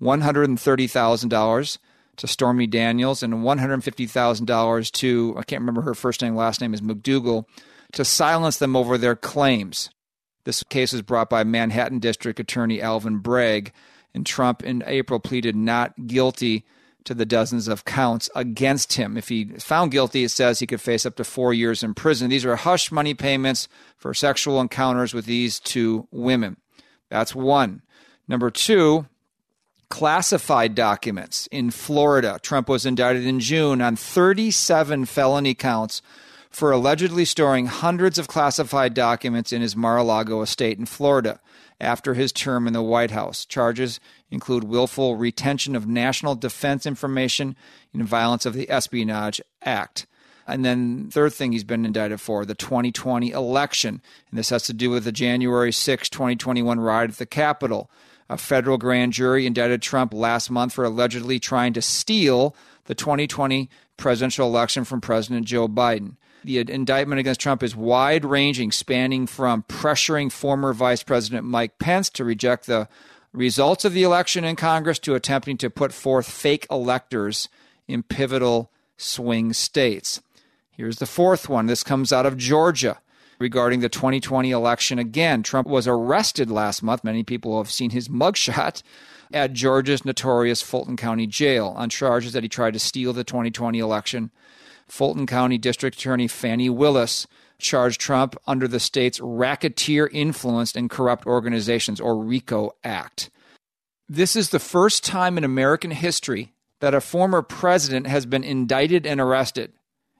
$130,000 0.00 1.78
to 2.20 2.26
Stormy 2.26 2.66
Daniels 2.66 3.22
and 3.22 3.32
$150,000 3.32 4.92
to, 4.92 5.34
I 5.38 5.42
can't 5.42 5.62
remember 5.62 5.80
her 5.80 5.94
first 5.94 6.20
name, 6.20 6.36
last 6.36 6.60
name 6.60 6.74
is 6.74 6.82
McDougal, 6.82 7.46
to 7.94 8.04
silence 8.04 8.58
them 8.58 8.76
over 8.76 8.98
their 8.98 9.16
claims. 9.16 9.88
This 10.44 10.62
case 10.62 10.92
was 10.92 11.00
brought 11.00 11.30
by 11.30 11.44
Manhattan 11.44 11.98
District 11.98 12.38
Attorney 12.38 12.82
Alvin 12.82 13.18
Bragg, 13.18 13.72
and 14.12 14.26
Trump 14.26 14.62
in 14.62 14.84
April 14.86 15.18
pleaded 15.18 15.56
not 15.56 16.06
guilty 16.06 16.66
to 17.04 17.14
the 17.14 17.24
dozens 17.24 17.68
of 17.68 17.86
counts 17.86 18.28
against 18.34 18.92
him. 18.92 19.16
If 19.16 19.30
he 19.30 19.46
found 19.58 19.90
guilty, 19.90 20.24
it 20.24 20.30
says 20.30 20.58
he 20.58 20.66
could 20.66 20.82
face 20.82 21.06
up 21.06 21.16
to 21.16 21.24
four 21.24 21.54
years 21.54 21.82
in 21.82 21.94
prison. 21.94 22.28
These 22.28 22.44
are 22.44 22.56
hush 22.56 22.92
money 22.92 23.14
payments 23.14 23.66
for 23.96 24.12
sexual 24.12 24.60
encounters 24.60 25.14
with 25.14 25.24
these 25.24 25.58
two 25.58 26.06
women. 26.10 26.58
That's 27.08 27.34
one. 27.34 27.80
Number 28.28 28.50
two, 28.50 29.06
classified 29.90 30.74
documents 30.74 31.46
in 31.48 31.70
Florida. 31.70 32.38
Trump 32.42 32.68
was 32.68 32.86
indicted 32.86 33.26
in 33.26 33.40
June 33.40 33.82
on 33.82 33.96
37 33.96 35.04
felony 35.04 35.54
counts 35.54 36.00
for 36.48 36.72
allegedly 36.72 37.24
storing 37.24 37.66
hundreds 37.66 38.18
of 38.18 38.28
classified 38.28 38.94
documents 38.94 39.52
in 39.52 39.60
his 39.60 39.76
Mar 39.76 39.98
a 39.98 40.02
Lago 40.02 40.42
estate 40.42 40.78
in 40.78 40.86
Florida 40.86 41.40
after 41.80 42.14
his 42.14 42.32
term 42.32 42.66
in 42.66 42.72
the 42.72 42.82
White 42.82 43.10
House. 43.10 43.44
Charges 43.44 44.00
include 44.30 44.64
willful 44.64 45.16
retention 45.16 45.76
of 45.76 45.86
national 45.86 46.34
defense 46.34 46.86
information 46.86 47.56
in 47.92 48.04
violence 48.04 48.46
of 48.46 48.54
the 48.54 48.70
Espionage 48.70 49.40
Act. 49.62 50.06
And 50.46 50.64
then, 50.64 51.10
third 51.10 51.32
thing 51.32 51.52
he's 51.52 51.64
been 51.64 51.86
indicted 51.86 52.20
for 52.20 52.44
the 52.44 52.56
2020 52.56 53.30
election. 53.30 54.02
And 54.30 54.38
this 54.38 54.50
has 54.50 54.64
to 54.64 54.72
do 54.72 54.90
with 54.90 55.04
the 55.04 55.12
January 55.12 55.72
6, 55.72 56.08
2021 56.08 56.80
riot 56.80 57.10
at 57.10 57.18
the 57.18 57.26
Capitol. 57.26 57.88
A 58.30 58.36
federal 58.36 58.78
grand 58.78 59.12
jury 59.12 59.44
indicted 59.44 59.82
Trump 59.82 60.14
last 60.14 60.52
month 60.52 60.74
for 60.74 60.84
allegedly 60.84 61.40
trying 61.40 61.72
to 61.72 61.82
steal 61.82 62.54
the 62.84 62.94
2020 62.94 63.68
presidential 63.96 64.46
election 64.46 64.84
from 64.84 65.00
President 65.00 65.46
Joe 65.46 65.66
Biden. 65.66 66.16
The 66.44 66.58
indictment 66.58 67.18
against 67.18 67.40
Trump 67.40 67.60
is 67.64 67.74
wide 67.74 68.24
ranging, 68.24 68.70
spanning 68.70 69.26
from 69.26 69.64
pressuring 69.64 70.30
former 70.30 70.72
Vice 70.72 71.02
President 71.02 71.44
Mike 71.44 71.80
Pence 71.80 72.08
to 72.10 72.24
reject 72.24 72.66
the 72.66 72.88
results 73.32 73.84
of 73.84 73.94
the 73.94 74.04
election 74.04 74.44
in 74.44 74.54
Congress 74.54 75.00
to 75.00 75.16
attempting 75.16 75.56
to 75.58 75.68
put 75.68 75.92
forth 75.92 76.30
fake 76.30 76.68
electors 76.70 77.48
in 77.88 78.04
pivotal 78.04 78.70
swing 78.96 79.52
states. 79.52 80.22
Here's 80.70 80.98
the 80.98 81.06
fourth 81.06 81.48
one. 81.48 81.66
This 81.66 81.82
comes 81.82 82.12
out 82.12 82.26
of 82.26 82.36
Georgia 82.36 83.00
regarding 83.40 83.80
the 83.80 83.88
2020 83.88 84.50
election. 84.50 84.98
Again, 85.00 85.42
Trump 85.42 85.66
was 85.66 85.88
arrested 85.88 86.50
last 86.50 86.82
month. 86.82 87.02
Many 87.02 87.24
people 87.24 87.58
have 87.58 87.70
seen 87.70 87.90
his 87.90 88.08
mugshot 88.10 88.82
at 89.32 89.52
Georgia's 89.52 90.04
notorious 90.04 90.62
Fulton 90.62 90.96
County 90.96 91.26
Jail 91.26 91.74
on 91.76 91.88
charges 91.88 92.32
that 92.34 92.42
he 92.42 92.48
tried 92.48 92.74
to 92.74 92.78
steal 92.78 93.12
the 93.12 93.24
2020 93.24 93.78
election 93.78 94.30
Fulton 94.86 95.26
County 95.26 95.56
District 95.56 95.96
Attorney 95.96 96.26
Fani 96.26 96.68
Willis 96.68 97.26
charged 97.58 98.00
Trump 98.00 98.36
under 98.46 98.66
the 98.66 98.80
state's 98.80 99.20
Racketeer 99.20 100.08
Influenced 100.08 100.76
and 100.76 100.90
Corrupt 100.90 101.26
Organizations, 101.26 102.00
or 102.00 102.18
RICO 102.18 102.72
Act. 102.82 103.30
This 104.08 104.34
is 104.34 104.50
the 104.50 104.58
first 104.58 105.04
time 105.04 105.38
in 105.38 105.44
American 105.44 105.92
history 105.92 106.52
that 106.80 106.94
a 106.94 107.00
former 107.00 107.42
president 107.42 108.08
has 108.08 108.26
been 108.26 108.42
indicted 108.42 109.06
and 109.06 109.20
arrested. 109.20 109.72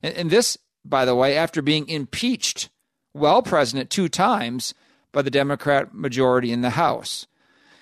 And 0.02 0.30
this, 0.30 0.56
by 0.84 1.04
the 1.04 1.16
way, 1.16 1.36
after 1.36 1.62
being 1.62 1.88
impeached 1.88 2.68
while 3.12 3.42
president 3.42 3.90
two 3.90 4.08
times 4.08 4.74
by 5.12 5.22
the 5.22 5.30
Democrat 5.30 5.92
majority 5.94 6.52
in 6.52 6.60
the 6.60 6.70
House. 6.70 7.26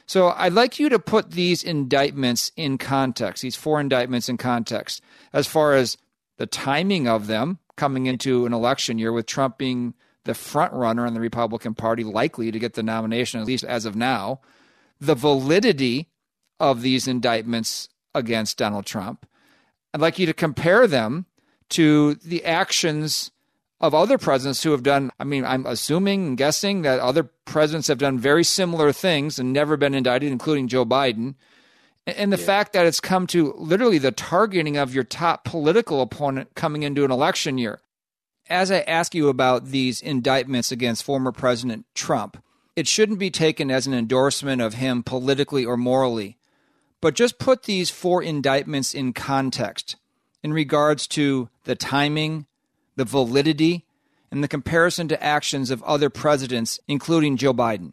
So 0.06 0.28
I'd 0.28 0.54
like 0.54 0.78
you 0.78 0.88
to 0.88 0.98
put 0.98 1.32
these 1.32 1.62
indictments 1.62 2.50
in 2.56 2.78
context, 2.78 3.42
these 3.42 3.56
four 3.56 3.78
indictments 3.78 4.28
in 4.28 4.38
context, 4.38 5.02
as 5.34 5.46
far 5.46 5.74
as 5.74 5.98
the 6.38 6.46
timing 6.46 7.06
of 7.06 7.26
them 7.26 7.58
coming 7.76 8.06
into 8.06 8.46
an 8.46 8.54
election 8.54 8.98
year 8.98 9.12
with 9.12 9.26
Trump 9.26 9.58
being 9.58 9.92
the 10.24 10.34
front 10.34 10.72
runner 10.72 11.06
in 11.06 11.14
the 11.14 11.20
Republican 11.20 11.74
Party, 11.74 12.04
likely 12.04 12.50
to 12.50 12.58
get 12.58 12.74
the 12.74 12.82
nomination, 12.82 13.40
at 13.40 13.46
least 13.46 13.64
as 13.64 13.84
of 13.84 13.96
now, 13.96 14.40
the 15.00 15.14
validity 15.14 16.08
of 16.58 16.82
these 16.82 17.06
indictments 17.06 17.88
against 18.14 18.58
Donald 18.58 18.86
Trump. 18.86 19.26
I'd 19.92 20.00
like 20.00 20.18
you 20.18 20.26
to 20.26 20.34
compare 20.34 20.86
them 20.86 21.26
to 21.70 22.14
the 22.14 22.44
actions 22.44 23.30
of 23.80 23.94
other 23.94 24.18
presidents 24.18 24.62
who 24.62 24.72
have 24.72 24.82
done, 24.82 25.12
I 25.20 25.24
mean, 25.24 25.44
I'm 25.44 25.64
assuming 25.64 26.26
and 26.26 26.36
guessing 26.36 26.82
that 26.82 27.00
other 27.00 27.22
presidents 27.44 27.88
have 27.88 27.98
done 27.98 28.18
very 28.18 28.44
similar 28.44 28.92
things 28.92 29.38
and 29.38 29.52
never 29.52 29.76
been 29.76 29.94
indicted, 29.94 30.32
including 30.32 30.68
Joe 30.68 30.84
Biden. 30.84 31.34
And 32.06 32.32
the 32.32 32.38
yeah. 32.38 32.46
fact 32.46 32.72
that 32.72 32.86
it's 32.86 33.00
come 33.00 33.26
to 33.28 33.54
literally 33.56 33.98
the 33.98 34.10
targeting 34.10 34.76
of 34.76 34.94
your 34.94 35.04
top 35.04 35.44
political 35.44 36.00
opponent 36.00 36.54
coming 36.54 36.82
into 36.82 37.04
an 37.04 37.10
election 37.10 37.58
year. 37.58 37.80
As 38.48 38.70
I 38.70 38.80
ask 38.80 39.14
you 39.14 39.28
about 39.28 39.66
these 39.66 40.00
indictments 40.00 40.72
against 40.72 41.04
former 41.04 41.32
President 41.32 41.84
Trump, 41.94 42.42
it 42.74 42.88
shouldn't 42.88 43.18
be 43.18 43.30
taken 43.30 43.70
as 43.70 43.86
an 43.86 43.92
endorsement 43.92 44.62
of 44.62 44.74
him 44.74 45.02
politically 45.02 45.64
or 45.64 45.76
morally, 45.76 46.38
but 47.00 47.14
just 47.14 47.38
put 47.38 47.64
these 47.64 47.90
four 47.90 48.22
indictments 48.22 48.94
in 48.94 49.12
context 49.12 49.96
in 50.42 50.52
regards 50.52 51.06
to 51.08 51.48
the 51.64 51.74
timing, 51.74 52.46
the 52.98 53.04
validity, 53.04 53.86
and 54.30 54.44
the 54.44 54.48
comparison 54.48 55.08
to 55.08 55.22
actions 55.22 55.70
of 55.70 55.82
other 55.84 56.10
presidents, 56.10 56.78
including 56.86 57.36
Joe 57.36 57.54
Biden. 57.54 57.92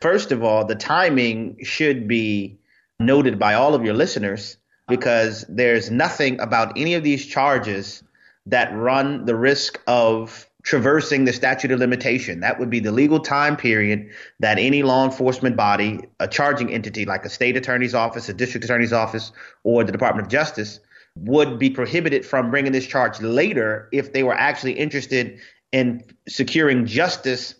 First 0.00 0.32
of 0.32 0.42
all, 0.42 0.64
the 0.64 0.74
timing 0.74 1.58
should 1.62 2.08
be 2.08 2.58
noted 2.98 3.38
by 3.38 3.54
all 3.54 3.74
of 3.74 3.84
your 3.84 3.94
listeners 3.94 4.56
because 4.88 5.44
there's 5.48 5.90
nothing 5.90 6.40
about 6.40 6.78
any 6.78 6.94
of 6.94 7.02
these 7.02 7.26
charges 7.26 8.02
that 8.46 8.74
run 8.74 9.24
the 9.24 9.34
risk 9.34 9.80
of 9.86 10.48
traversing 10.62 11.24
the 11.24 11.32
statute 11.32 11.72
of 11.72 11.80
limitation. 11.80 12.40
That 12.40 12.58
would 12.58 12.70
be 12.70 12.80
the 12.80 12.92
legal 12.92 13.20
time 13.20 13.56
period 13.56 14.10
that 14.40 14.58
any 14.58 14.82
law 14.82 15.04
enforcement 15.04 15.56
body, 15.56 16.00
a 16.20 16.28
charging 16.28 16.72
entity 16.72 17.04
like 17.04 17.24
a 17.24 17.30
state 17.30 17.56
attorney's 17.56 17.94
office, 17.94 18.28
a 18.28 18.34
district 18.34 18.64
attorney's 18.64 18.92
office, 18.92 19.32
or 19.64 19.84
the 19.84 19.92
Department 19.92 20.26
of 20.26 20.30
Justice 20.30 20.80
would 21.16 21.58
be 21.58 21.70
prohibited 21.70 22.26
from 22.26 22.50
bringing 22.50 22.72
this 22.72 22.86
charge 22.86 23.20
later 23.20 23.88
if 23.92 24.12
they 24.12 24.22
were 24.22 24.34
actually 24.34 24.72
interested 24.72 25.38
in 25.72 26.02
securing 26.28 26.86
justice 26.86 27.54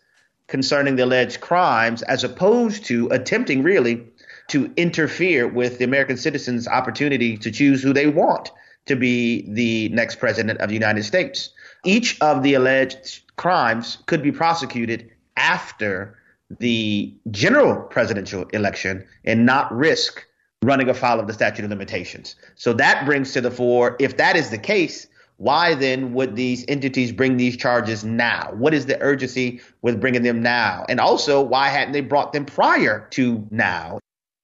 concerning 0.47 0.97
the 0.97 1.05
alleged 1.05 1.41
crimes 1.41 2.03
as 2.03 2.25
opposed 2.25 2.85
to 2.85 3.09
attempting 3.09 3.63
really 3.63 4.05
to 4.49 4.73
interfere 4.77 5.49
with 5.49 5.79
the 5.79 5.85
American 5.85 6.17
citizens' 6.17 6.69
opportunity 6.69 7.37
to 7.37 7.51
choose 7.51 7.83
who 7.83 7.93
they 7.93 8.07
want 8.07 8.51
to 8.87 8.97
be 8.97 9.51
the 9.53 9.89
next 9.91 10.17
president 10.17 10.61
of 10.61 10.69
the 10.69 10.75
United 10.75 11.03
States. 11.03 11.51
Each 11.85 12.21
of 12.21 12.43
the 12.43 12.55
alleged 12.55 13.23
crimes 13.37 13.99
could 14.07 14.23
be 14.23 14.33
prosecuted 14.33 15.11
after 15.37 16.19
the 16.59 17.15
general 17.31 17.83
presidential 17.83 18.45
election 18.53 19.05
and 19.25 19.47
not 19.47 19.75
risk 19.75 20.25
running 20.65 20.89
afoul 20.89 21.21
of 21.21 21.27
the 21.27 21.33
statute 21.33 21.65
of 21.65 21.71
limitations. 21.71 22.37
So 22.55 22.73
that 22.75 23.05
brings 23.05 23.33
to 23.33 23.41
the 23.41 23.51
fore, 23.51 23.97
if 24.01 24.17
that 24.17 24.37
is 24.37 24.51
the 24.51 24.59
case, 24.59 25.07
why 25.37 25.75
then 25.75 26.15
would 26.15 26.37
these 26.37 26.65
entities 26.69 27.13
bring 27.13 27.37
these 27.37 27.57
charges 27.57 28.05
now? 28.05 28.53
What 28.55 28.73
is 28.73 28.87
the 28.87 29.01
urgency 29.01 29.61
with 29.83 30.01
bringing 30.01 30.23
them 30.23 30.43
now? 30.43 30.87
And 30.89 31.01
also, 31.01 31.43
why 31.43 31.69
hadn't 31.69 31.93
they 31.93 32.01
brought 32.01 32.33
them 32.33 32.45
prior 32.45 33.09
to 33.11 33.47
now? 33.51 33.99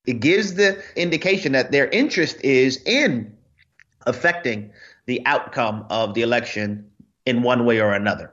It 0.07 0.21
gives 0.21 0.55
the 0.55 0.83
indication 0.97 1.53
that 1.53 1.71
their 1.71 1.87
interest 1.89 2.43
is 2.43 2.83
in 2.85 3.37
affecting 4.07 4.73
the 5.07 5.25
outcome 5.27 5.87
of 5.91 6.15
the 6.15 6.23
election 6.23 6.91
in 7.27 7.43
one 7.43 7.65
way 7.67 7.81
or 7.81 7.93
another. 7.93 8.33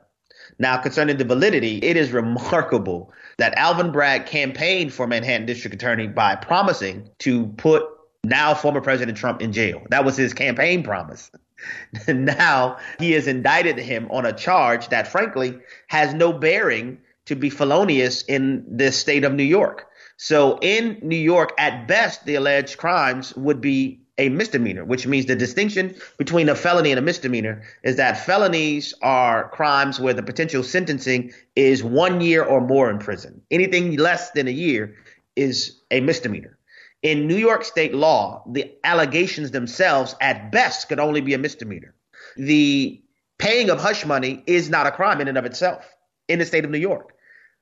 Now, 0.60 0.78
concerning 0.78 1.18
the 1.18 1.26
validity, 1.26 1.78
it 1.78 1.98
is 1.98 2.12
remarkable 2.12 3.12
that 3.38 3.58
Alvin 3.58 3.92
Bragg 3.92 4.26
campaigned 4.26 4.94
for 4.94 5.08
Manhattan 5.08 5.46
District 5.46 5.74
Attorney 5.74 6.08
by 6.08 6.36
promising 6.36 7.10
to 7.20 7.48
put 7.58 7.84
now 8.24 8.54
former 8.54 8.82
President 8.82 9.18
Trump 9.18 9.42
in 9.42 9.54
jail. 9.54 9.84
That 9.90 10.04
was 10.04 10.18
his 10.18 10.34
campaign 10.34 10.84
promise. 10.84 11.32
now 12.08 12.78
he 13.00 13.12
has 13.12 13.28
indicted 13.28 13.78
him 13.78 14.08
on 14.12 14.26
a 14.26 14.34
charge 14.34 14.90
that, 14.90 15.08
frankly, 15.08 15.58
has 15.88 16.14
no 16.14 16.34
bearing 16.34 16.98
to 17.26 17.36
be 17.36 17.50
felonious 17.50 18.24
in 18.24 18.66
the 18.70 18.92
state 18.92 19.24
of 19.24 19.34
New 19.34 19.44
York. 19.44 19.88
So 20.18 20.58
in 20.62 20.98
New 21.02 21.18
York, 21.18 21.52
at 21.58 21.88
best, 21.88 22.26
the 22.26 22.36
alleged 22.36 22.78
crimes 22.78 23.36
would 23.36 23.62
be 23.62 24.02
a 24.18 24.30
misdemeanor, 24.30 24.84
which 24.84 25.06
means 25.06 25.26
the 25.26 25.36
distinction 25.36 25.96
between 26.18 26.50
a 26.50 26.56
felony 26.56 26.92
and 26.92 27.00
a 27.00 27.04
misdemeanor 27.04 27.62
is 27.84 27.98
that 27.98 28.26
felonies 28.26 28.94
are 29.02 29.50
crimes 29.50 30.00
where 30.00 30.14
the 30.14 30.24
potential 30.24 30.64
sentencing 30.64 31.32
is 31.56 31.84
one 31.84 32.22
year 32.22 32.44
or 32.44 32.62
more 32.62 32.90
in 32.90 32.98
prison. 32.98 33.42
Anything 33.52 33.96
less 33.98 34.32
than 34.32 34.48
a 34.48 34.52
year 34.52 34.96
is 35.36 35.82
a 35.92 36.02
misdemeanor. 36.02 36.58
In 37.04 37.28
New 37.28 37.36
York 37.36 37.64
state 37.64 37.94
law, 37.94 38.44
the 38.52 38.74
allegations 38.84 39.52
themselves 39.52 40.16
at 40.20 40.52
best 40.52 40.90
could 40.90 41.00
only 41.00 41.22
be 41.22 41.36
a 41.36 41.38
misdemeanor. 41.38 41.94
The 42.38 43.02
paying 43.38 43.70
of 43.70 43.80
hush 43.80 44.04
money 44.04 44.44
is 44.48 44.70
not 44.70 44.88
a 44.88 44.92
crime 44.92 45.22
in 45.22 45.28
and 45.28 45.38
of 45.38 45.46
itself 45.46 45.88
in 46.28 46.40
the 46.40 46.46
state 46.46 46.66
of 46.66 46.72
New 46.72 46.80
York 46.80 47.14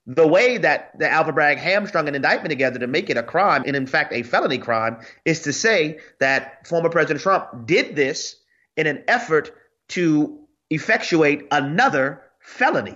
the 0.07 0.27
way 0.27 0.57
that 0.59 0.97
the 0.99 1.09
Alvin 1.09 1.33
Bragg 1.33 1.57
hamstrung 1.57 2.07
an 2.07 2.15
indictment 2.15 2.49
together 2.49 2.79
to 2.79 2.87
make 2.87 3.09
it 3.09 3.17
a 3.17 3.23
crime, 3.23 3.63
and 3.65 3.75
in 3.75 3.87
fact 3.87 4.13
a 4.13 4.23
felony 4.23 4.59
crime, 4.59 4.97
is 5.25 5.41
to 5.41 5.53
say 5.53 5.99
that 6.19 6.67
former 6.67 6.89
President 6.89 7.21
Trump 7.21 7.65
did 7.65 7.95
this 7.95 8.35
in 8.77 8.87
an 8.87 9.03
effort 9.07 9.51
to 9.89 10.39
effectuate 10.69 11.47
another 11.51 12.21
felony. 12.39 12.95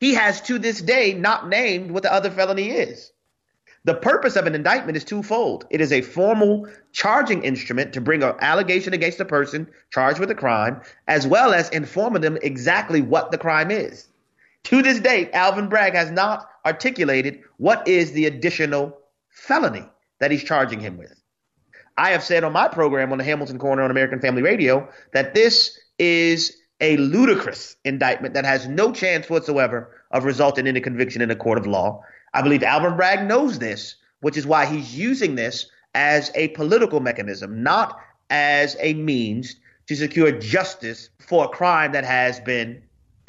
He 0.00 0.14
has 0.14 0.40
to 0.42 0.58
this 0.58 0.80
day 0.80 1.14
not 1.14 1.48
named 1.48 1.92
what 1.92 2.02
the 2.02 2.12
other 2.12 2.30
felony 2.30 2.70
is. 2.70 3.12
The 3.84 3.94
purpose 3.94 4.36
of 4.36 4.46
an 4.46 4.54
indictment 4.54 4.96
is 4.96 5.04
twofold. 5.04 5.66
It 5.70 5.80
is 5.80 5.92
a 5.92 6.02
formal 6.02 6.68
charging 6.92 7.42
instrument 7.42 7.92
to 7.94 8.00
bring 8.00 8.22
an 8.22 8.34
allegation 8.40 8.94
against 8.94 9.18
a 9.18 9.24
person 9.24 9.68
charged 9.90 10.20
with 10.20 10.30
a 10.30 10.36
crime, 10.36 10.82
as 11.08 11.26
well 11.26 11.52
as 11.52 11.68
informing 11.70 12.22
them 12.22 12.38
exactly 12.42 13.02
what 13.02 13.32
the 13.32 13.38
crime 13.38 13.72
is. 13.72 14.08
To 14.64 14.82
this 14.82 15.00
date, 15.00 15.30
Alvin 15.32 15.68
Bragg 15.68 15.94
has 15.94 16.10
not 16.10 16.48
articulated 16.64 17.40
what 17.56 17.86
is 17.88 18.12
the 18.12 18.26
additional 18.26 18.98
felony 19.28 19.84
that 20.20 20.30
he's 20.30 20.44
charging 20.44 20.80
him 20.80 20.96
with. 20.96 21.14
I 21.96 22.10
have 22.10 22.22
said 22.22 22.44
on 22.44 22.52
my 22.52 22.68
program 22.68 23.12
on 23.12 23.18
the 23.18 23.24
Hamilton 23.24 23.58
Corner 23.58 23.82
on 23.82 23.90
American 23.90 24.20
Family 24.20 24.42
Radio 24.42 24.88
that 25.12 25.34
this 25.34 25.78
is 25.98 26.56
a 26.80 26.96
ludicrous 26.96 27.76
indictment 27.84 28.34
that 28.34 28.44
has 28.44 28.66
no 28.66 28.92
chance 28.92 29.28
whatsoever 29.28 30.00
of 30.10 30.24
resulting 30.24 30.66
in 30.66 30.76
a 30.76 30.80
conviction 30.80 31.22
in 31.22 31.30
a 31.30 31.36
court 31.36 31.58
of 31.58 31.66
law. 31.66 32.02
I 32.34 32.42
believe 32.42 32.62
Alvin 32.62 32.96
Bragg 32.96 33.26
knows 33.26 33.58
this, 33.58 33.96
which 34.20 34.36
is 34.36 34.46
why 34.46 34.66
he's 34.66 34.96
using 34.96 35.34
this 35.34 35.70
as 35.94 36.30
a 36.34 36.48
political 36.48 37.00
mechanism, 37.00 37.62
not 37.62 37.98
as 38.30 38.76
a 38.80 38.94
means 38.94 39.56
to 39.86 39.96
secure 39.96 40.32
justice 40.32 41.10
for 41.18 41.44
a 41.44 41.48
crime 41.48 41.92
that 41.92 42.04
has 42.04 42.40
been 42.40 42.82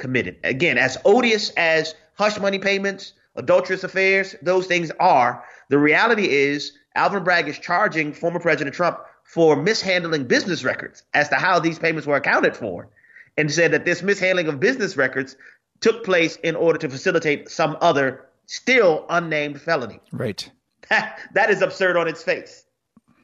committed. 0.03 0.35
Again, 0.43 0.77
as 0.77 0.97
odious 1.05 1.49
as 1.51 1.95
hush 2.15 2.37
money 2.37 2.59
payments, 2.59 3.13
adulterous 3.37 3.85
affairs, 3.85 4.35
those 4.41 4.67
things 4.67 4.91
are, 4.99 5.41
the 5.69 5.79
reality 5.79 6.27
is 6.29 6.73
Alvin 6.93 7.23
Bragg 7.23 7.47
is 7.47 7.57
charging 7.57 8.11
former 8.11 8.41
President 8.41 8.75
Trump 8.75 8.99
for 9.23 9.55
mishandling 9.55 10.25
business 10.25 10.65
records 10.65 11.03
as 11.13 11.29
to 11.29 11.35
how 11.35 11.57
these 11.57 11.79
payments 11.79 12.05
were 12.05 12.17
accounted 12.17 12.57
for, 12.57 12.89
and 13.37 13.49
said 13.49 13.71
that 13.71 13.85
this 13.85 14.03
mishandling 14.03 14.49
of 14.49 14.59
business 14.59 14.97
records 14.97 15.37
took 15.79 16.03
place 16.03 16.35
in 16.43 16.57
order 16.57 16.77
to 16.77 16.89
facilitate 16.89 17.49
some 17.49 17.77
other 17.79 18.25
still 18.45 19.05
unnamed 19.09 19.61
felony. 19.61 20.01
Right. 20.11 20.51
That, 20.89 21.17
that 21.33 21.49
is 21.49 21.61
absurd 21.61 21.95
on 21.95 22.09
its 22.09 22.21
face. 22.21 22.65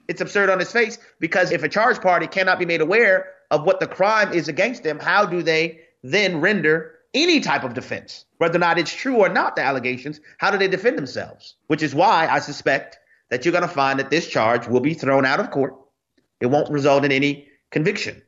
It's 0.08 0.22
absurd 0.22 0.50
on 0.50 0.62
its 0.62 0.72
face 0.72 0.98
because 1.20 1.52
if 1.52 1.62
a 1.62 1.68
charge 1.70 2.00
party 2.00 2.26
cannot 2.26 2.58
be 2.58 2.66
made 2.66 2.80
aware 2.80 3.34
of 3.52 3.66
what 3.66 3.82
the 3.82 3.88
crime 3.88 4.32
is 4.32 4.48
against 4.48 4.84
them, 4.84 4.98
how 4.98 5.26
do 5.26 5.44
they 5.44 5.82
then 6.04 6.42
render 6.42 6.96
any 7.14 7.40
type 7.40 7.64
of 7.64 7.74
defense, 7.74 8.26
whether 8.38 8.58
or 8.58 8.60
not 8.60 8.78
it's 8.78 8.94
true 8.94 9.18
or 9.18 9.30
not, 9.30 9.56
the 9.56 9.64
allegations, 9.64 10.20
how 10.38 10.52
do 10.52 10.58
they 10.58 10.68
defend 10.68 10.98
themselves? 10.98 11.56
Which 11.68 11.82
is 11.82 11.96
why 11.96 12.28
I 12.28 12.40
suspect 12.40 13.00
that 13.30 13.46
you're 13.46 13.52
going 13.52 13.64
to 13.64 13.68
find 13.68 14.00
that 14.00 14.10
this 14.10 14.28
charge 14.28 14.68
will 14.68 14.80
be 14.80 14.94
thrown 14.94 15.26
out 15.26 15.40
of 15.40 15.52
court. 15.52 15.76
It 16.40 16.48
won't 16.48 16.70
result 16.70 17.06
in 17.06 17.12
any 17.12 17.48
conviction. 17.72 18.22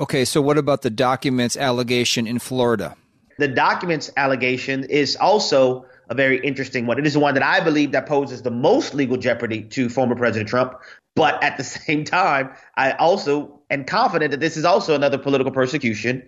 Okay, 0.00 0.24
so 0.24 0.40
what 0.40 0.58
about 0.58 0.82
the 0.82 0.90
documents 0.90 1.56
allegation 1.56 2.26
in 2.26 2.38
Florida? 2.38 2.96
The 3.38 3.48
documents 3.48 4.10
allegation 4.16 4.84
is 4.84 5.16
also 5.16 5.86
a 6.08 6.14
very 6.14 6.40
interesting 6.40 6.86
one. 6.86 6.98
It 6.98 7.06
is 7.06 7.14
the 7.14 7.20
one 7.20 7.34
that 7.34 7.42
I 7.42 7.60
believe 7.60 7.92
that 7.92 8.06
poses 8.06 8.42
the 8.42 8.50
most 8.50 8.94
legal 8.94 9.16
jeopardy 9.16 9.62
to 9.62 9.88
former 9.88 10.14
President 10.14 10.48
Trump. 10.48 10.74
But 11.14 11.42
at 11.42 11.56
the 11.56 11.64
same 11.64 12.04
time, 12.04 12.50
I 12.76 12.92
also 12.92 13.60
am 13.70 13.84
confident 13.84 14.30
that 14.30 14.40
this 14.40 14.56
is 14.56 14.64
also 14.64 14.94
another 14.94 15.18
political 15.18 15.52
persecution 15.52 16.24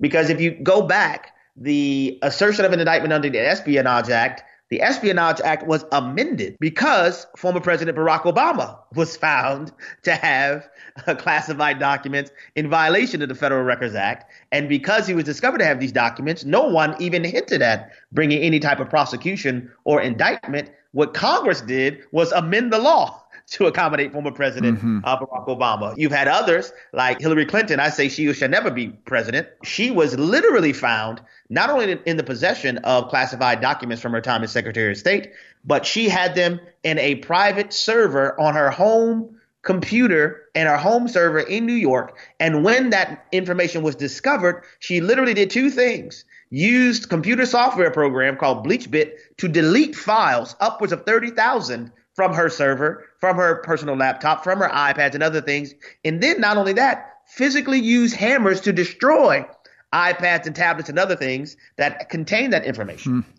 because 0.00 0.30
if 0.30 0.40
you 0.40 0.50
go 0.50 0.82
back, 0.82 1.34
the 1.56 2.18
assertion 2.22 2.64
of 2.64 2.72
an 2.72 2.80
indictment 2.80 3.12
under 3.12 3.28
the 3.28 3.38
Espionage 3.38 4.08
Act, 4.08 4.42
the 4.72 4.80
Espionage 4.80 5.38
Act 5.42 5.66
was 5.66 5.84
amended 5.92 6.56
because 6.58 7.26
former 7.36 7.60
President 7.60 7.94
Barack 7.96 8.22
Obama 8.22 8.78
was 8.94 9.18
found 9.18 9.70
to 10.02 10.14
have 10.14 10.66
uh, 11.06 11.14
classified 11.14 11.78
documents 11.78 12.30
in 12.56 12.70
violation 12.70 13.20
of 13.20 13.28
the 13.28 13.34
Federal 13.34 13.64
Records 13.64 13.94
Act. 13.94 14.30
And 14.50 14.70
because 14.70 15.06
he 15.06 15.12
was 15.12 15.24
discovered 15.24 15.58
to 15.58 15.66
have 15.66 15.78
these 15.78 15.92
documents, 15.92 16.46
no 16.46 16.62
one 16.62 16.96
even 16.98 17.22
hinted 17.22 17.60
at 17.60 17.90
bringing 18.12 18.40
any 18.40 18.60
type 18.60 18.80
of 18.80 18.88
prosecution 18.88 19.70
or 19.84 20.00
indictment. 20.00 20.70
What 20.92 21.12
Congress 21.12 21.60
did 21.60 22.02
was 22.10 22.32
amend 22.32 22.72
the 22.72 22.78
law 22.78 23.21
to 23.52 23.66
accommodate 23.66 24.12
former 24.12 24.32
President 24.32 24.78
mm-hmm. 24.78 25.00
uh, 25.04 25.18
Barack 25.18 25.46
Obama. 25.46 25.94
You've 25.96 26.12
had 26.12 26.26
others 26.26 26.72
like 26.92 27.20
Hillary 27.20 27.44
Clinton. 27.44 27.80
I 27.80 27.90
say 27.90 28.08
she 28.08 28.32
shall 28.32 28.48
never 28.48 28.70
be 28.70 28.88
president. 28.88 29.46
She 29.62 29.90
was 29.90 30.18
literally 30.18 30.72
found 30.72 31.20
not 31.50 31.68
only 31.68 31.98
in 32.06 32.16
the 32.16 32.22
possession 32.22 32.78
of 32.78 33.08
classified 33.08 33.60
documents 33.60 34.00
from 34.00 34.12
her 34.12 34.22
time 34.22 34.42
as 34.42 34.52
Secretary 34.52 34.92
of 34.92 34.96
State, 34.96 35.32
but 35.64 35.84
she 35.84 36.08
had 36.08 36.34
them 36.34 36.60
in 36.82 36.98
a 36.98 37.16
private 37.16 37.74
server 37.74 38.40
on 38.40 38.54
her 38.54 38.70
home 38.70 39.38
computer 39.60 40.48
and 40.54 40.66
her 40.66 40.78
home 40.78 41.06
server 41.06 41.40
in 41.40 41.66
New 41.66 41.74
York. 41.74 42.16
And 42.40 42.64
when 42.64 42.90
that 42.90 43.26
information 43.32 43.82
was 43.82 43.94
discovered, 43.94 44.64
she 44.78 45.00
literally 45.02 45.34
did 45.34 45.50
two 45.50 45.70
things. 45.70 46.24
Used 46.48 47.08
computer 47.10 47.46
software 47.46 47.90
program 47.90 48.36
called 48.36 48.66
BleachBit 48.66 49.12
to 49.36 49.48
delete 49.48 49.94
files 49.94 50.56
upwards 50.58 50.92
of 50.92 51.04
30,000 51.04 51.92
from 52.14 52.34
her 52.34 52.48
server, 52.48 53.06
from 53.20 53.36
her 53.36 53.56
personal 53.62 53.96
laptop, 53.96 54.44
from 54.44 54.58
her 54.58 54.68
iPads 54.68 55.14
and 55.14 55.22
other 55.22 55.40
things. 55.40 55.74
And 56.04 56.22
then 56.22 56.40
not 56.40 56.56
only 56.56 56.74
that, 56.74 57.20
physically 57.26 57.80
use 57.80 58.12
hammers 58.12 58.60
to 58.62 58.72
destroy 58.72 59.46
iPads 59.92 60.46
and 60.46 60.54
tablets 60.56 60.88
and 60.88 60.98
other 60.98 61.16
things 61.16 61.56
that 61.76 62.08
contain 62.08 62.50
that 62.50 62.64
information. 62.64 63.22
Hmm. 63.22 63.30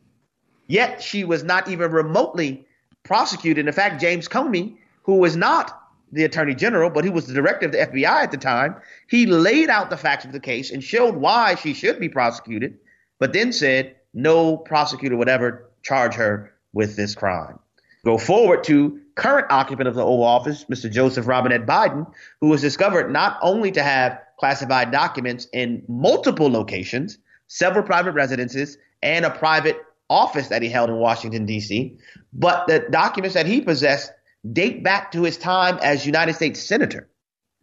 Yet 0.68 1.04
she 1.04 1.24
was 1.24 1.44
not 1.44 1.68
even 1.68 1.92
remotely 1.92 2.66
prosecuted. 3.04 3.68
In 3.68 3.74
fact, 3.74 4.02
James 4.02 4.28
Comey, 4.28 4.78
who 5.04 5.16
was 5.16 5.36
not 5.36 5.80
the 6.12 6.24
attorney 6.24 6.56
general, 6.56 6.90
but 6.90 7.04
he 7.04 7.10
was 7.10 7.28
the 7.28 7.34
director 7.34 7.66
of 7.66 7.72
the 7.72 7.80
FBI 7.80 8.06
at 8.06 8.32
the 8.32 8.38
time, 8.38 8.76
he 9.08 9.26
laid 9.26 9.70
out 9.70 9.90
the 9.90 9.98
facts 9.98 10.26
of 10.26 10.32
the 10.32 10.40
case 10.40 10.72
and 10.72 10.84
showed 10.84 11.16
why 11.16 11.56
she 11.56 11.74
should 11.74 12.00
be 12.00 12.08
prosecuted, 12.08 12.78
but 13.20 13.34
then 13.34 13.52
said 13.52 13.96
no 14.14 14.56
prosecutor 14.56 15.18
would 15.18 15.30
ever 15.30 15.70
charge 15.82 16.14
her 16.14 16.54
with 16.72 16.96
this 16.96 17.16
crime. 17.16 17.60
Go 18.06 18.18
forward 18.18 18.64
to 18.66 19.00
current 19.16 19.48
occupant 19.50 19.88
of 19.88 19.96
the 19.96 20.04
Oval 20.04 20.24
Office, 20.24 20.66
Mr. 20.66 20.92
Joseph 20.92 21.28
Robinette 21.28 21.66
Biden, 21.66 22.12
who 22.42 22.50
was 22.50 22.62
discovered 22.62 23.12
not 23.12 23.38
only 23.42 23.72
to 23.72 23.84
have 23.84 24.20
classified 24.40 24.92
documents 24.92 25.48
in 25.54 25.84
multiple 25.88 26.52
locations, 26.52 27.18
several 27.48 27.84
private 27.86 28.12
residences, 28.12 28.78
and 29.02 29.24
a 29.24 29.30
private 29.30 29.78
office 30.10 30.50
that 30.50 30.62
he 30.62 30.70
held 30.70 30.90
in 30.90 30.98
Washington, 30.98 31.46
D.C., 31.46 31.98
but 32.34 32.68
the 32.68 32.86
documents 32.90 33.36
that 33.36 33.46
he 33.46 33.62
possessed 33.62 34.12
date 34.52 34.84
back 34.84 35.12
to 35.14 35.24
his 35.24 35.38
time 35.38 35.80
as 35.82 36.06
United 36.06 36.34
States 36.34 36.62
Senator. 36.62 37.08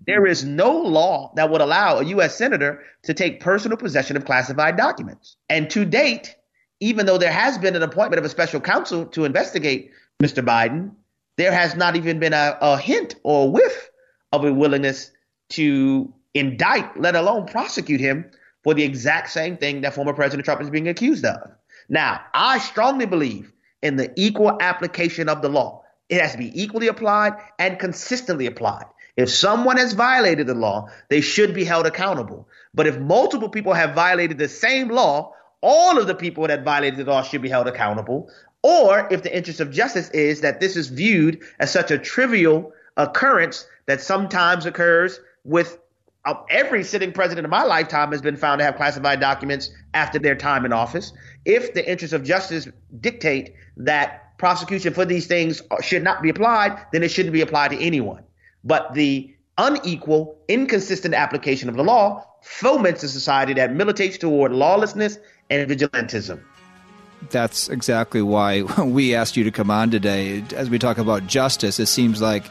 There 0.06 0.26
is 0.26 0.44
no 0.44 0.72
law 0.78 1.32
that 1.36 1.50
would 1.50 1.60
allow 1.60 1.98
a 1.98 2.04
U.S. 2.04 2.36
Senator 2.36 2.82
to 3.02 3.12
take 3.12 3.40
personal 3.40 3.76
possession 3.76 4.16
of 4.16 4.24
classified 4.24 4.78
documents. 4.78 5.36
And 5.50 5.68
to 5.70 5.84
date, 5.84 6.34
even 6.80 7.04
though 7.04 7.18
there 7.18 7.32
has 7.32 7.58
been 7.58 7.76
an 7.76 7.82
appointment 7.82 8.18
of 8.18 8.24
a 8.24 8.30
special 8.30 8.60
counsel 8.60 9.04
to 9.06 9.26
investigate 9.26 9.90
Mr. 10.22 10.44
Biden, 10.44 10.92
there 11.36 11.52
has 11.52 11.74
not 11.74 11.96
even 11.96 12.18
been 12.18 12.32
a, 12.32 12.56
a 12.60 12.78
hint 12.78 13.14
or 13.22 13.46
a 13.46 13.50
whiff 13.50 13.90
of 14.32 14.44
a 14.44 14.52
willingness 14.52 15.10
to 15.50 16.12
indict, 16.34 17.00
let 17.00 17.16
alone 17.16 17.46
prosecute 17.46 18.00
him 18.00 18.30
for 18.62 18.74
the 18.74 18.82
exact 18.82 19.30
same 19.30 19.56
thing 19.56 19.80
that 19.80 19.94
former 19.94 20.12
President 20.12 20.44
Trump 20.44 20.60
is 20.60 20.70
being 20.70 20.88
accused 20.88 21.24
of. 21.24 21.50
Now, 21.88 22.20
I 22.34 22.58
strongly 22.58 23.06
believe 23.06 23.52
in 23.82 23.96
the 23.96 24.12
equal 24.16 24.56
application 24.60 25.28
of 25.28 25.42
the 25.42 25.48
law. 25.48 25.82
It 26.08 26.20
has 26.20 26.32
to 26.32 26.38
be 26.38 26.62
equally 26.62 26.88
applied 26.88 27.34
and 27.58 27.78
consistently 27.78 28.46
applied. 28.46 28.84
If 29.16 29.30
someone 29.30 29.76
has 29.76 29.92
violated 29.92 30.46
the 30.46 30.54
law, 30.54 30.88
they 31.08 31.20
should 31.20 31.54
be 31.54 31.64
held 31.64 31.86
accountable. 31.86 32.48
But 32.74 32.86
if 32.86 32.98
multiple 32.98 33.48
people 33.48 33.72
have 33.72 33.94
violated 33.94 34.38
the 34.38 34.48
same 34.48 34.88
law, 34.88 35.34
all 35.62 35.98
of 35.98 36.06
the 36.06 36.14
people 36.14 36.46
that 36.46 36.64
violated 36.64 36.98
the 36.98 37.10
law 37.10 37.22
should 37.22 37.42
be 37.42 37.48
held 37.48 37.66
accountable. 37.66 38.30
Or 38.62 39.08
if 39.10 39.22
the 39.22 39.34
interest 39.34 39.60
of 39.60 39.70
justice 39.70 40.10
is 40.10 40.42
that 40.42 40.60
this 40.60 40.76
is 40.76 40.88
viewed 40.88 41.40
as 41.58 41.70
such 41.70 41.90
a 41.90 41.98
trivial 41.98 42.72
occurrence 42.96 43.66
that 43.86 44.00
sometimes 44.00 44.66
occurs 44.66 45.20
with 45.44 45.78
uh, 46.26 46.34
every 46.50 46.84
sitting 46.84 47.12
president 47.12 47.46
of 47.46 47.50
my 47.50 47.62
lifetime 47.62 48.12
has 48.12 48.20
been 48.20 48.36
found 48.36 48.58
to 48.58 48.64
have 48.64 48.76
classified 48.76 49.20
documents 49.20 49.70
after 49.94 50.18
their 50.18 50.34
time 50.34 50.66
in 50.66 50.72
office. 50.72 51.12
If 51.46 51.72
the 51.72 51.88
interests 51.88 52.12
of 52.12 52.24
justice 52.24 52.68
dictate 53.00 53.54
that 53.78 54.36
prosecution 54.36 54.92
for 54.92 55.06
these 55.06 55.26
things 55.26 55.62
should 55.80 56.02
not 56.02 56.22
be 56.22 56.28
applied, 56.28 56.78
then 56.92 57.02
it 57.02 57.10
shouldn't 57.10 57.32
be 57.32 57.40
applied 57.40 57.70
to 57.70 57.78
anyone. 57.78 58.22
But 58.64 58.92
the 58.92 59.34
unequal, 59.56 60.38
inconsistent 60.48 61.14
application 61.14 61.68
of 61.68 61.76
the 61.76 61.84
law 61.84 62.26
foments 62.42 63.02
a 63.02 63.08
society 63.08 63.54
that 63.54 63.72
militates 63.74 64.18
toward 64.18 64.52
lawlessness 64.52 65.18
and 65.50 65.68
vigilantism. 65.68 66.40
That's 67.28 67.68
exactly 67.68 68.22
why 68.22 68.62
we 68.78 69.14
asked 69.14 69.36
you 69.36 69.44
to 69.44 69.50
come 69.50 69.70
on 69.70 69.90
today. 69.90 70.42
As 70.54 70.70
we 70.70 70.78
talk 70.78 70.98
about 70.98 71.26
justice, 71.26 71.78
it 71.78 71.86
seems 71.86 72.22
like 72.22 72.44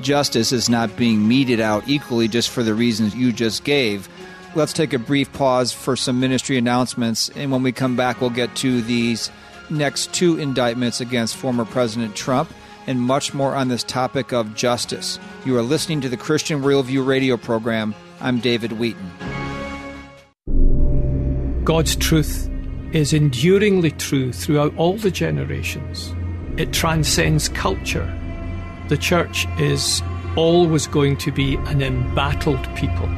justice 0.00 0.52
is 0.52 0.68
not 0.68 0.96
being 0.96 1.26
meted 1.26 1.60
out 1.60 1.88
equally 1.88 2.28
just 2.28 2.50
for 2.50 2.62
the 2.62 2.74
reasons 2.74 3.14
you 3.14 3.32
just 3.32 3.64
gave. 3.64 4.08
Let's 4.54 4.72
take 4.72 4.92
a 4.92 4.98
brief 4.98 5.32
pause 5.32 5.72
for 5.72 5.96
some 5.96 6.20
ministry 6.20 6.58
announcements, 6.58 7.30
and 7.30 7.50
when 7.50 7.62
we 7.62 7.72
come 7.72 7.96
back, 7.96 8.20
we'll 8.20 8.30
get 8.30 8.54
to 8.56 8.82
these 8.82 9.30
next 9.70 10.12
two 10.12 10.38
indictments 10.38 11.00
against 11.00 11.36
former 11.36 11.64
President 11.64 12.14
Trump 12.14 12.52
and 12.86 13.00
much 13.00 13.32
more 13.32 13.54
on 13.54 13.68
this 13.68 13.82
topic 13.82 14.32
of 14.32 14.54
justice. 14.54 15.18
You 15.44 15.56
are 15.56 15.62
listening 15.62 16.00
to 16.02 16.08
the 16.08 16.16
Christian 16.16 16.62
Worldview 16.62 17.06
radio 17.06 17.36
program. 17.36 17.94
I'm 18.20 18.40
David 18.40 18.72
Wheaton. 18.72 19.10
God's 21.64 21.96
truth 21.96 22.51
is 22.92 23.12
enduringly 23.12 23.90
true 23.92 24.32
throughout 24.32 24.76
all 24.76 24.96
the 24.96 25.10
generations. 25.10 26.14
It 26.56 26.72
transcends 26.72 27.48
culture. 27.48 28.06
The 28.88 28.98
church 28.98 29.46
is 29.58 30.02
always 30.36 30.86
going 30.86 31.16
to 31.18 31.32
be 31.32 31.56
an 31.66 31.82
embattled 31.82 32.64
people. 32.76 33.08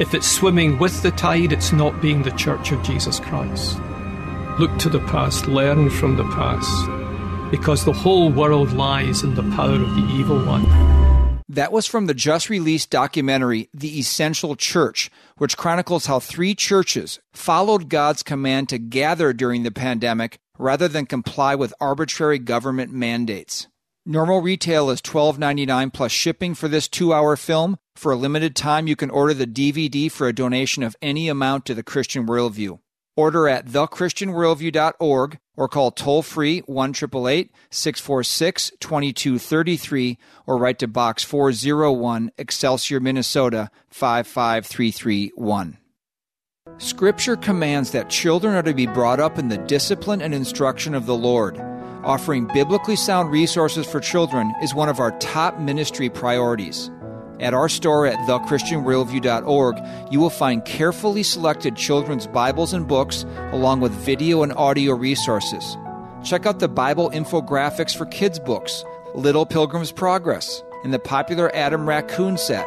If 0.00 0.14
it's 0.14 0.30
swimming 0.30 0.78
with 0.78 1.02
the 1.02 1.10
tide, 1.10 1.52
it's 1.52 1.72
not 1.72 2.00
being 2.00 2.22
the 2.22 2.30
church 2.32 2.72
of 2.72 2.82
Jesus 2.82 3.20
Christ. 3.20 3.78
Look 4.58 4.76
to 4.78 4.88
the 4.88 5.00
past, 5.00 5.46
learn 5.48 5.90
from 5.90 6.16
the 6.16 6.24
past, 6.24 7.50
because 7.50 7.84
the 7.84 7.92
whole 7.92 8.30
world 8.30 8.72
lies 8.72 9.22
in 9.22 9.34
the 9.34 9.42
power 9.54 9.74
of 9.74 9.94
the 9.94 10.08
evil 10.14 10.42
one. 10.44 11.01
That 11.52 11.70
was 11.70 11.86
from 11.86 12.06
the 12.06 12.14
just 12.14 12.48
released 12.48 12.88
documentary, 12.88 13.68
The 13.74 13.98
Essential 13.98 14.56
Church, 14.56 15.10
which 15.36 15.58
chronicles 15.58 16.06
how 16.06 16.18
three 16.18 16.54
churches 16.54 17.20
followed 17.34 17.90
God's 17.90 18.22
command 18.22 18.70
to 18.70 18.78
gather 18.78 19.34
during 19.34 19.62
the 19.62 19.70
pandemic 19.70 20.38
rather 20.58 20.88
than 20.88 21.04
comply 21.04 21.54
with 21.54 21.74
arbitrary 21.78 22.38
government 22.38 22.90
mandates. 22.90 23.66
Normal 24.06 24.40
retail 24.40 24.88
is 24.88 25.02
$12.99 25.02 25.92
plus 25.92 26.10
shipping 26.10 26.54
for 26.54 26.68
this 26.68 26.88
two 26.88 27.12
hour 27.12 27.36
film. 27.36 27.76
For 27.96 28.12
a 28.12 28.16
limited 28.16 28.56
time, 28.56 28.86
you 28.86 28.96
can 28.96 29.10
order 29.10 29.34
the 29.34 29.46
DVD 29.46 30.10
for 30.10 30.26
a 30.26 30.34
donation 30.34 30.82
of 30.82 30.96
any 31.02 31.28
amount 31.28 31.66
to 31.66 31.74
the 31.74 31.82
Christian 31.82 32.26
Worldview. 32.26 32.78
Order 33.16 33.48
at 33.48 33.66
thechristianworldview.org 33.66 35.38
or 35.54 35.68
call 35.68 35.90
toll 35.90 36.22
free 36.22 36.60
1 36.60 36.94
646 36.94 38.72
2233 38.80 40.18
or 40.46 40.56
write 40.56 40.78
to 40.78 40.88
Box 40.88 41.22
401 41.22 42.32
Excelsior, 42.38 43.00
Minnesota 43.00 43.70
55331. 43.90 45.76
Scripture 46.78 47.36
commands 47.36 47.90
that 47.90 48.08
children 48.08 48.54
are 48.54 48.62
to 48.62 48.72
be 48.72 48.86
brought 48.86 49.20
up 49.20 49.38
in 49.38 49.48
the 49.48 49.58
discipline 49.58 50.22
and 50.22 50.32
instruction 50.32 50.94
of 50.94 51.04
the 51.04 51.14
Lord. 51.14 51.60
Offering 52.04 52.46
biblically 52.46 52.96
sound 52.96 53.30
resources 53.30 53.86
for 53.86 54.00
children 54.00 54.52
is 54.62 54.74
one 54.74 54.88
of 54.88 55.00
our 55.00 55.16
top 55.18 55.58
ministry 55.58 56.08
priorities. 56.08 56.90
At 57.42 57.54
our 57.54 57.68
store 57.68 58.06
at 58.06 58.18
thechristianworldview.org, 58.20 60.12
you 60.12 60.20
will 60.20 60.30
find 60.30 60.64
carefully 60.64 61.24
selected 61.24 61.74
children's 61.74 62.28
Bibles 62.28 62.72
and 62.72 62.86
books, 62.86 63.24
along 63.50 63.80
with 63.80 63.90
video 63.92 64.44
and 64.44 64.52
audio 64.52 64.94
resources. 64.94 65.76
Check 66.22 66.46
out 66.46 66.60
the 66.60 66.68
Bible 66.68 67.10
infographics 67.10 67.96
for 67.96 68.06
kids' 68.06 68.38
books, 68.38 68.84
Little 69.16 69.44
Pilgrim's 69.44 69.90
Progress, 69.90 70.62
and 70.84 70.94
the 70.94 71.00
popular 71.00 71.52
Adam 71.52 71.88
Raccoon 71.88 72.38
set. 72.38 72.64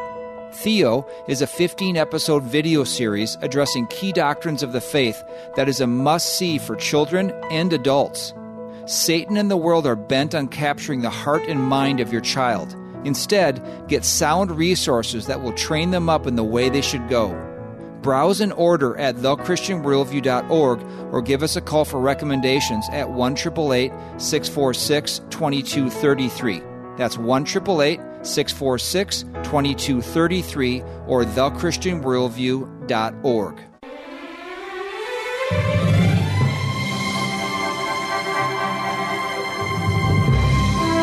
Theo 0.52 1.06
is 1.26 1.40
a 1.40 1.46
15 1.46 1.96
episode 1.96 2.42
video 2.42 2.84
series 2.84 3.38
addressing 3.40 3.86
key 3.86 4.12
doctrines 4.12 4.62
of 4.62 4.72
the 4.72 4.80
faith 4.82 5.22
that 5.54 5.70
is 5.70 5.80
a 5.80 5.86
must 5.86 6.36
see 6.36 6.58
for 6.58 6.76
children 6.76 7.30
and 7.50 7.72
adults. 7.72 8.34
Satan 8.84 9.38
and 9.38 9.50
the 9.50 9.56
world 9.56 9.86
are 9.86 9.96
bent 9.96 10.34
on 10.34 10.48
capturing 10.48 11.00
the 11.00 11.10
heart 11.10 11.42
and 11.48 11.62
mind 11.62 11.98
of 11.98 12.12
your 12.12 12.20
child. 12.20 12.76
Instead, 13.06 13.62
get 13.88 14.04
sound 14.04 14.50
resources 14.50 15.26
that 15.26 15.40
will 15.40 15.52
train 15.52 15.92
them 15.92 16.10
up 16.10 16.26
in 16.26 16.34
the 16.34 16.44
way 16.44 16.68
they 16.68 16.82
should 16.82 17.08
go. 17.08 17.30
Browse 18.02 18.40
and 18.40 18.52
order 18.52 18.96
at 18.98 19.14
thechristianworldview.org 19.16 20.82
or 21.12 21.22
give 21.22 21.44
us 21.44 21.56
a 21.56 21.60
call 21.60 21.84
for 21.84 22.00
recommendations 22.00 22.84
at 22.90 23.08
1 23.08 23.36
646 23.36 25.20
2233. 25.30 26.62
That's 26.96 27.16
1 27.16 27.46
646 27.46 29.22
2233 29.22 30.82
or 31.06 31.22
thechristianworldview.org. 31.24 33.75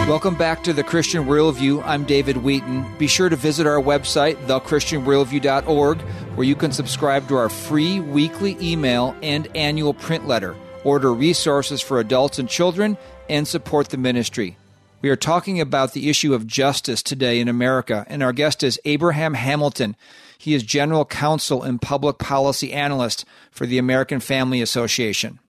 Welcome 0.07 0.35
back 0.35 0.65
to 0.65 0.73
the 0.73 0.83
Christian 0.83 1.23
Worldview. 1.23 1.81
I'm 1.85 2.03
David 2.03 2.35
Wheaton. 2.35 2.85
Be 2.97 3.07
sure 3.07 3.29
to 3.29 3.37
visit 3.37 3.65
our 3.65 3.81
website, 3.81 4.35
thechristianworldview.org, 4.47 6.01
where 6.35 6.45
you 6.45 6.55
can 6.55 6.73
subscribe 6.73 7.25
to 7.29 7.35
our 7.35 7.47
free 7.47 8.01
weekly 8.01 8.57
email 8.59 9.15
and 9.23 9.47
annual 9.55 9.93
print 9.93 10.27
letter, 10.27 10.57
order 10.83 11.13
resources 11.13 11.81
for 11.81 12.01
adults 12.01 12.37
and 12.37 12.49
children, 12.49 12.97
and 13.29 13.47
support 13.47 13.89
the 13.89 13.97
ministry. 13.97 14.57
We 15.01 15.09
are 15.09 15.15
talking 15.15 15.61
about 15.61 15.93
the 15.93 16.09
issue 16.09 16.33
of 16.33 16.47
justice 16.47 17.01
today 17.01 17.39
in 17.39 17.47
America, 17.47 18.05
and 18.09 18.21
our 18.21 18.33
guest 18.33 18.61
is 18.61 18.81
Abraham 18.83 19.35
Hamilton. 19.35 19.95
He 20.37 20.53
is 20.53 20.63
General 20.63 21.05
Counsel 21.05 21.63
and 21.63 21.81
Public 21.81 22.17
Policy 22.17 22.73
Analyst 22.73 23.23
for 23.51 23.65
the 23.65 23.77
American 23.77 24.19
Family 24.19 24.61
Association. 24.61 25.39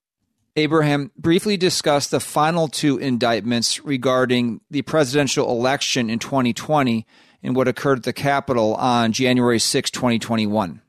Abraham 0.57 1.11
briefly 1.17 1.57
discussed 1.57 2.11
the 2.11 2.19
final 2.19 2.67
two 2.67 2.97
indictments 2.97 3.83
regarding 3.83 4.61
the 4.71 4.83
presidential 4.83 5.49
election 5.49 6.09
in 6.09 6.19
2020 6.19 7.05
and 7.43 7.55
what 7.55 7.67
occurred 7.67 7.99
at 7.99 8.03
the 8.03 8.13
Capitol 8.13 8.73
on 8.75 9.11
January 9.11 9.59
6, 9.59 9.91
2021. 9.91 10.81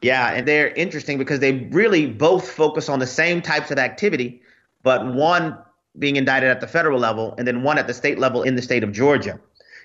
Yeah, 0.00 0.30
and 0.30 0.46
they're 0.46 0.68
interesting 0.68 1.18
because 1.18 1.40
they 1.40 1.68
really 1.72 2.06
both 2.06 2.48
focus 2.48 2.88
on 2.88 3.00
the 3.00 3.06
same 3.06 3.42
types 3.42 3.72
of 3.72 3.78
activity, 3.78 4.40
but 4.84 5.04
one 5.12 5.58
being 5.98 6.14
indicted 6.14 6.48
at 6.50 6.60
the 6.60 6.68
federal 6.68 7.00
level 7.00 7.34
and 7.36 7.48
then 7.48 7.64
one 7.64 7.78
at 7.78 7.88
the 7.88 7.94
state 7.94 8.20
level 8.20 8.44
in 8.44 8.54
the 8.54 8.62
state 8.62 8.84
of 8.84 8.92
Georgia. 8.92 9.40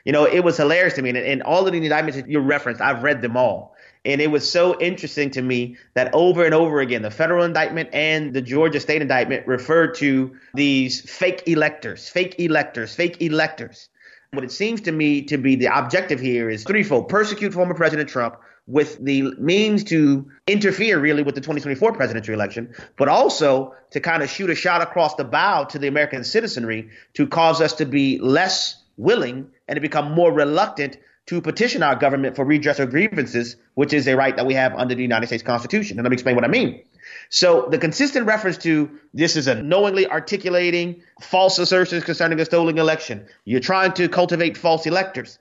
You 0.05 0.11
know, 0.11 0.25
it 0.25 0.43
was 0.43 0.57
hilarious 0.57 0.93
to 0.95 1.01
me. 1.01 1.09
And, 1.09 1.17
and 1.17 1.41
all 1.41 1.65
of 1.65 1.73
the 1.73 1.79
indictments 1.79 2.21
you 2.27 2.39
referenced, 2.39 2.81
I've 2.81 3.01
read 3.01 3.23
them 3.23 3.35
all. 3.35 3.72
And 4.05 4.19
it 4.19 4.29
was 4.29 4.49
so 4.49 4.79
interesting 4.79 5.31
to 5.31 5.41
me 5.41 5.77
that 5.93 6.13
over 6.13 6.43
and 6.43 6.53
over 6.53 6.81
again, 6.81 7.01
the 7.01 7.11
federal 7.11 7.45
indictment 7.45 7.89
and 7.93 8.33
the 8.33 8.41
Georgia 8.41 8.79
state 8.79 9.01
indictment 9.01 9.47
referred 9.47 9.95
to 9.95 10.35
these 10.53 11.01
fake 11.09 11.43
electors, 11.47 12.09
fake 12.09 12.35
electors, 12.39 12.93
fake 12.93 13.21
electors. 13.21 13.89
What 14.31 14.43
it 14.43 14.51
seems 14.51 14.81
to 14.81 14.91
me 14.91 15.21
to 15.23 15.37
be 15.37 15.55
the 15.55 15.67
objective 15.67 16.19
here 16.19 16.49
is 16.49 16.63
threefold 16.63 17.07
persecute 17.07 17.53
former 17.53 17.75
President 17.75 18.09
Trump 18.09 18.35
with 18.65 18.97
the 19.03 19.33
means 19.37 19.83
to 19.83 20.29
interfere 20.47 20.99
really 20.99 21.23
with 21.23 21.35
the 21.35 21.41
2024 21.41 21.93
presidential 21.93 22.33
election, 22.33 22.73
but 22.97 23.07
also 23.07 23.73
to 23.91 23.99
kind 23.99 24.23
of 24.23 24.29
shoot 24.29 24.49
a 24.49 24.55
shot 24.55 24.81
across 24.81 25.15
the 25.15 25.23
bow 25.23 25.65
to 25.65 25.79
the 25.79 25.87
American 25.87 26.23
citizenry 26.23 26.89
to 27.13 27.27
cause 27.27 27.61
us 27.61 27.73
to 27.73 27.85
be 27.85 28.19
less 28.19 28.81
willing 28.97 29.47
and 29.67 29.75
to 29.75 29.81
become 29.81 30.11
more 30.11 30.31
reluctant 30.31 30.97
to 31.27 31.41
petition 31.41 31.83
our 31.83 31.95
government 31.95 32.35
for 32.35 32.43
redress 32.43 32.79
of 32.79 32.89
grievances, 32.89 33.55
which 33.75 33.93
is 33.93 34.07
a 34.07 34.15
right 34.15 34.35
that 34.35 34.45
we 34.45 34.53
have 34.55 34.73
under 34.75 34.93
the 34.93 35.01
United 35.01 35.27
States 35.27 35.43
Constitution. 35.43 35.97
And 35.97 36.03
let 36.03 36.09
me 36.09 36.15
explain 36.15 36.35
what 36.35 36.43
I 36.43 36.49
mean. 36.49 36.83
So 37.29 37.67
the 37.69 37.77
consistent 37.77 38.27
reference 38.27 38.57
to 38.59 38.99
this 39.13 39.35
is 39.35 39.47
a 39.47 39.61
knowingly 39.61 40.07
articulating 40.07 41.01
false 41.21 41.59
assertions 41.59 42.03
concerning 42.03 42.39
a 42.39 42.45
stolen 42.45 42.77
election. 42.77 43.25
You're 43.45 43.61
trying 43.61 43.93
to 43.93 44.09
cultivate 44.09 44.57
false 44.57 44.85
electors. 44.85 45.39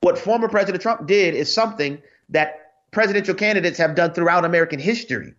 What 0.00 0.18
former 0.18 0.48
President 0.48 0.82
Trump 0.82 1.06
did 1.06 1.34
is 1.34 1.52
something 1.52 2.02
that 2.28 2.72
presidential 2.90 3.34
candidates 3.34 3.78
have 3.78 3.94
done 3.94 4.12
throughout 4.12 4.44
American 4.44 4.78
history. 4.78 5.34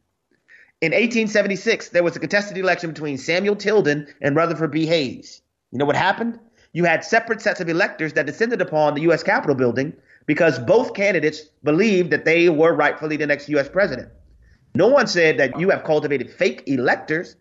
In 0.81 0.91
1876, 0.91 1.89
there 1.89 2.03
was 2.03 2.15
a 2.15 2.19
contested 2.19 2.57
election 2.57 2.89
between 2.89 3.17
Samuel 3.17 3.55
Tilden 3.55 4.07
and 4.21 4.35
Rutherford 4.35 4.71
B. 4.71 4.85
Hayes. 4.85 5.41
You 5.71 5.79
know 5.79 5.85
what 5.85 5.95
happened? 5.95 6.39
You 6.75 6.83
had 6.83 7.05
separate 7.05 7.41
sets 7.41 7.61
of 7.61 7.69
electors 7.69 8.11
that 8.13 8.25
descended 8.25 8.59
upon 8.59 8.95
the 8.95 9.01
U.S. 9.03 9.23
Capitol 9.23 9.55
building 9.55 9.93
because 10.25 10.59
both 10.59 10.93
candidates 10.93 11.43
believed 11.63 12.11
that 12.11 12.25
they 12.25 12.49
were 12.49 12.75
rightfully 12.75 13.15
the 13.15 13.25
next 13.25 13.47
U.S. 13.47 13.69
president. 13.69 14.09
No 14.73 14.89
one 14.89 15.07
said 15.07 15.37
that 15.37 15.57
you 15.57 15.69
have 15.69 15.85
cultivated 15.85 16.29
fake 16.29 16.63
electors. 16.67 17.37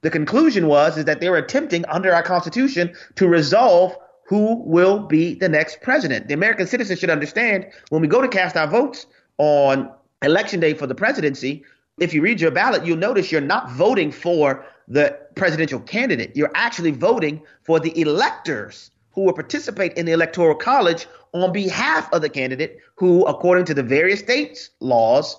The 0.00 0.08
conclusion 0.08 0.68
was 0.68 0.96
is 0.96 1.04
that 1.04 1.20
they 1.20 1.28
were 1.28 1.36
attempting 1.36 1.84
under 1.84 2.14
our 2.14 2.22
Constitution 2.22 2.94
to 3.16 3.28
resolve 3.28 3.94
who 4.24 4.62
will 4.62 5.00
be 5.00 5.34
the 5.34 5.50
next 5.50 5.82
president. 5.82 6.28
The 6.28 6.34
American 6.34 6.66
citizens 6.66 6.98
should 6.98 7.10
understand 7.10 7.66
when 7.90 8.00
we 8.00 8.08
go 8.08 8.22
to 8.22 8.28
cast 8.28 8.56
our 8.56 8.66
votes 8.66 9.04
on 9.36 9.92
election 10.22 10.60
day 10.60 10.72
for 10.72 10.86
the 10.86 10.94
presidency, 10.94 11.62
if 11.98 12.14
you 12.14 12.22
read 12.22 12.40
your 12.40 12.50
ballot, 12.50 12.86
you'll 12.86 12.96
notice 12.96 13.30
you're 13.30 13.42
not 13.42 13.70
voting 13.70 14.10
for 14.12 14.64
the 14.88 15.18
presidential 15.34 15.80
candidate. 15.80 16.36
You're 16.36 16.52
actually 16.54 16.90
voting 16.90 17.42
for 17.62 17.80
the 17.80 17.98
electors 18.00 18.90
who 19.12 19.22
will 19.22 19.32
participate 19.32 19.92
in 19.94 20.06
the 20.06 20.12
electoral 20.12 20.54
college 20.54 21.06
on 21.32 21.52
behalf 21.52 22.12
of 22.12 22.22
the 22.22 22.28
candidate 22.28 22.78
who, 22.96 23.24
according 23.24 23.64
to 23.66 23.74
the 23.74 23.82
various 23.82 24.20
states' 24.20 24.70
laws, 24.80 25.38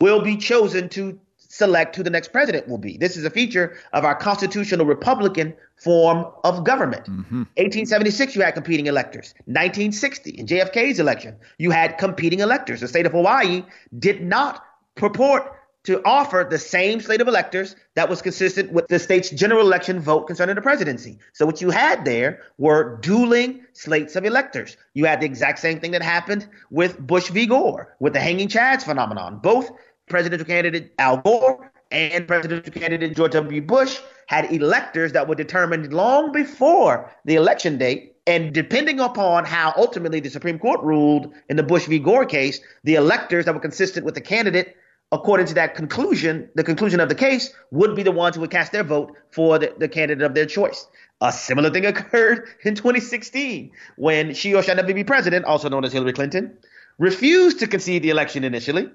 will 0.00 0.20
be 0.20 0.36
chosen 0.36 0.88
to 0.90 1.18
select 1.48 1.96
who 1.96 2.02
the 2.02 2.10
next 2.10 2.32
president 2.32 2.68
will 2.68 2.78
be. 2.78 2.96
This 2.96 3.16
is 3.16 3.24
a 3.24 3.30
feature 3.30 3.76
of 3.92 4.04
our 4.04 4.14
constitutional 4.14 4.84
Republican 4.84 5.54
form 5.76 6.26
of 6.44 6.64
government. 6.64 7.04
Mm-hmm. 7.04 7.44
1876, 7.56 8.36
you 8.36 8.42
had 8.42 8.54
competing 8.54 8.86
electors. 8.86 9.34
1960, 9.46 10.30
in 10.30 10.46
JFK's 10.46 10.98
election, 10.98 11.36
you 11.58 11.70
had 11.70 11.98
competing 11.98 12.40
electors. 12.40 12.80
The 12.80 12.88
state 12.88 13.06
of 13.06 13.12
Hawaii 13.12 13.64
did 13.98 14.22
not 14.22 14.64
purport 14.96 15.52
to 15.86 16.02
offer 16.04 16.46
the 16.48 16.58
same 16.58 17.00
slate 17.00 17.20
of 17.20 17.28
electors 17.28 17.76
that 17.94 18.08
was 18.08 18.20
consistent 18.20 18.72
with 18.72 18.88
the 18.88 18.98
state's 18.98 19.30
general 19.30 19.60
election 19.60 20.00
vote 20.00 20.26
concerning 20.26 20.56
the 20.56 20.60
presidency. 20.60 21.18
So 21.32 21.46
what 21.46 21.60
you 21.60 21.70
had 21.70 22.04
there 22.04 22.42
were 22.58 22.98
dueling 22.98 23.64
slates 23.72 24.16
of 24.16 24.24
electors. 24.24 24.76
You 24.94 25.04
had 25.06 25.20
the 25.20 25.26
exact 25.26 25.60
same 25.60 25.78
thing 25.78 25.92
that 25.92 26.02
happened 26.02 26.48
with 26.70 26.98
Bush 26.98 27.28
v. 27.28 27.46
Gore, 27.46 27.94
with 28.00 28.12
the 28.12 28.20
hanging 28.20 28.48
chads 28.48 28.82
phenomenon. 28.82 29.38
Both 29.38 29.70
presidential 30.08 30.46
candidate 30.46 30.92
Al 30.98 31.18
Gore 31.18 31.70
and 31.92 32.26
presidential 32.26 32.72
candidate 32.72 33.14
George 33.14 33.32
W. 33.32 33.62
Bush 33.62 34.00
had 34.26 34.52
electors 34.52 35.12
that 35.12 35.28
were 35.28 35.36
determined 35.36 35.92
long 35.92 36.32
before 36.32 37.12
the 37.24 37.36
election 37.36 37.78
date. 37.78 38.14
And 38.26 38.52
depending 38.52 38.98
upon 38.98 39.44
how 39.44 39.72
ultimately 39.76 40.18
the 40.18 40.30
Supreme 40.30 40.58
Court 40.58 40.82
ruled 40.82 41.32
in 41.48 41.56
the 41.56 41.62
Bush 41.62 41.86
v. 41.86 42.00
Gore 42.00 42.26
case, 42.26 42.58
the 42.82 42.96
electors 42.96 43.44
that 43.44 43.54
were 43.54 43.60
consistent 43.60 44.04
with 44.04 44.16
the 44.16 44.20
candidate, 44.20 44.76
according 45.12 45.46
to 45.46 45.54
that 45.54 45.74
conclusion, 45.74 46.48
the 46.54 46.64
conclusion 46.64 47.00
of 47.00 47.08
the 47.08 47.14
case, 47.14 47.52
would 47.70 47.94
be 47.94 48.02
the 48.02 48.12
ones 48.12 48.34
who 48.34 48.40
would 48.40 48.50
cast 48.50 48.72
their 48.72 48.84
vote 48.84 49.16
for 49.30 49.58
the, 49.58 49.72
the 49.78 49.88
candidate 49.88 50.24
of 50.24 50.34
their 50.34 50.46
choice. 50.46 50.86
A 51.20 51.32
similar 51.32 51.70
thing 51.70 51.86
occurred 51.86 52.48
in 52.64 52.74
2016 52.74 53.70
when 53.96 54.34
she 54.34 54.54
or 54.54 54.62
shall 54.62 54.76
never 54.76 54.92
be 54.92 55.04
president, 55.04 55.44
also 55.44 55.68
known 55.68 55.84
as 55.84 55.92
Hillary 55.92 56.12
Clinton, 56.12 56.58
refused 56.98 57.58
to 57.60 57.66
concede 57.66 58.02
the 58.02 58.10
election 58.10 58.44
initially 58.44 58.90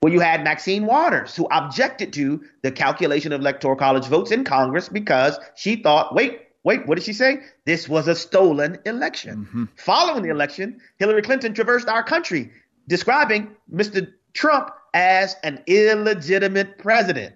where 0.00 0.12
you 0.12 0.20
had 0.20 0.44
Maxine 0.44 0.84
Waters, 0.84 1.34
who 1.34 1.48
objected 1.50 2.12
to 2.12 2.44
the 2.60 2.70
calculation 2.70 3.32
of 3.32 3.40
electoral 3.40 3.74
college 3.74 4.04
votes 4.04 4.30
in 4.30 4.44
Congress 4.44 4.86
because 4.88 5.38
she 5.54 5.76
thought, 5.76 6.14
wait, 6.14 6.42
wait, 6.62 6.86
what 6.86 6.96
did 6.96 7.04
she 7.04 7.14
say? 7.14 7.40
This 7.64 7.88
was 7.88 8.06
a 8.06 8.14
stolen 8.14 8.78
election. 8.84 9.46
Mm-hmm. 9.46 9.64
Following 9.76 10.22
the 10.22 10.28
election, 10.28 10.78
Hillary 10.98 11.22
Clinton 11.22 11.54
traversed 11.54 11.88
our 11.88 12.02
country, 12.02 12.52
describing 12.86 13.56
Mr. 13.72 14.12
Trump 14.34 14.70
as 14.94 15.36
an 15.42 15.62
illegitimate 15.66 16.78
president. 16.78 17.34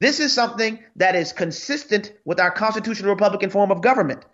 This 0.00 0.20
is 0.20 0.32
something 0.32 0.78
that 0.96 1.16
is 1.16 1.32
consistent 1.32 2.12
with 2.26 2.38
our 2.38 2.50
constitutional 2.50 3.10
Republican 3.10 3.48
form 3.48 3.72
of 3.72 3.80
government. 3.80 4.24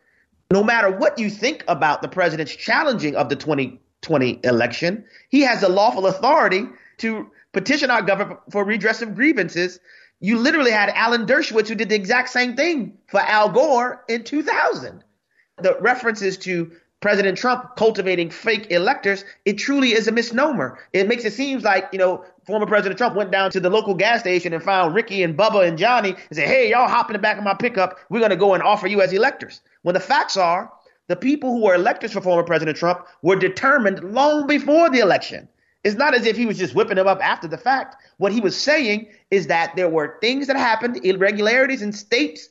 No 0.50 0.64
matter 0.64 0.90
what 0.90 1.18
you 1.18 1.30
think 1.30 1.64
about 1.68 2.02
the 2.02 2.08
president's 2.08 2.54
challenging 2.54 3.14
of 3.14 3.28
the 3.28 3.36
2020 3.36 4.40
election, 4.42 5.04
he 5.28 5.42
has 5.42 5.60
the 5.60 5.68
lawful 5.68 6.08
authority 6.08 6.64
to 6.98 7.30
petition 7.52 7.88
our 7.90 8.02
government 8.02 8.40
for 8.50 8.64
redress 8.64 9.00
of 9.00 9.14
grievances. 9.14 9.78
You 10.18 10.38
literally 10.38 10.72
had 10.72 10.90
Alan 10.90 11.26
Dershowitz 11.26 11.68
who 11.68 11.76
did 11.76 11.88
the 11.88 11.94
exact 11.94 12.30
same 12.30 12.56
thing 12.56 12.98
for 13.06 13.20
Al 13.20 13.50
Gore 13.50 14.04
in 14.08 14.24
2000. 14.24 15.04
The 15.58 15.78
references 15.80 16.36
to 16.38 16.72
President 17.00 17.38
Trump 17.38 17.76
cultivating 17.76 18.30
fake 18.30 18.70
electors, 18.70 19.24
it 19.44 19.54
truly 19.54 19.92
is 19.92 20.06
a 20.06 20.12
misnomer. 20.12 20.78
It 20.92 21.08
makes 21.08 21.24
it 21.24 21.32
seem 21.32 21.60
like, 21.60 21.88
you 21.92 21.98
know, 21.98 22.24
former 22.50 22.66
President 22.66 22.98
Trump 22.98 23.16
went 23.16 23.30
down 23.30 23.50
to 23.52 23.60
the 23.60 23.70
local 23.70 23.94
gas 23.94 24.20
station 24.20 24.52
and 24.52 24.62
found 24.62 24.94
Ricky 24.94 25.22
and 25.22 25.36
Bubba 25.36 25.66
and 25.66 25.78
Johnny 25.78 26.10
and 26.10 26.36
said, 26.36 26.48
hey, 26.48 26.70
y'all 26.70 26.88
hop 26.88 27.08
in 27.08 27.14
the 27.14 27.18
back 27.18 27.38
of 27.38 27.44
my 27.44 27.54
pickup. 27.54 27.98
We're 28.10 28.18
going 28.18 28.30
to 28.30 28.36
go 28.36 28.54
and 28.54 28.62
offer 28.62 28.86
you 28.86 29.00
as 29.00 29.12
electors. 29.12 29.60
When 29.82 29.94
the 29.94 30.00
facts 30.00 30.36
are, 30.36 30.72
the 31.06 31.16
people 31.16 31.50
who 31.52 31.62
were 31.62 31.74
electors 31.74 32.12
for 32.12 32.20
former 32.20 32.42
President 32.42 32.76
Trump 32.76 33.06
were 33.22 33.36
determined 33.36 34.02
long 34.12 34.46
before 34.46 34.90
the 34.90 34.98
election. 34.98 35.48
It's 35.82 35.96
not 35.96 36.14
as 36.14 36.26
if 36.26 36.36
he 36.36 36.44
was 36.44 36.58
just 36.58 36.74
whipping 36.74 36.96
them 36.96 37.06
up 37.06 37.24
after 37.24 37.48
the 37.48 37.56
fact. 37.56 37.96
What 38.18 38.32
he 38.32 38.40
was 38.40 38.60
saying 38.60 39.08
is 39.30 39.46
that 39.46 39.74
there 39.76 39.88
were 39.88 40.18
things 40.20 40.46
that 40.48 40.56
happened, 40.56 41.04
irregularities 41.04 41.82
in 41.82 41.92
states' 41.92 42.50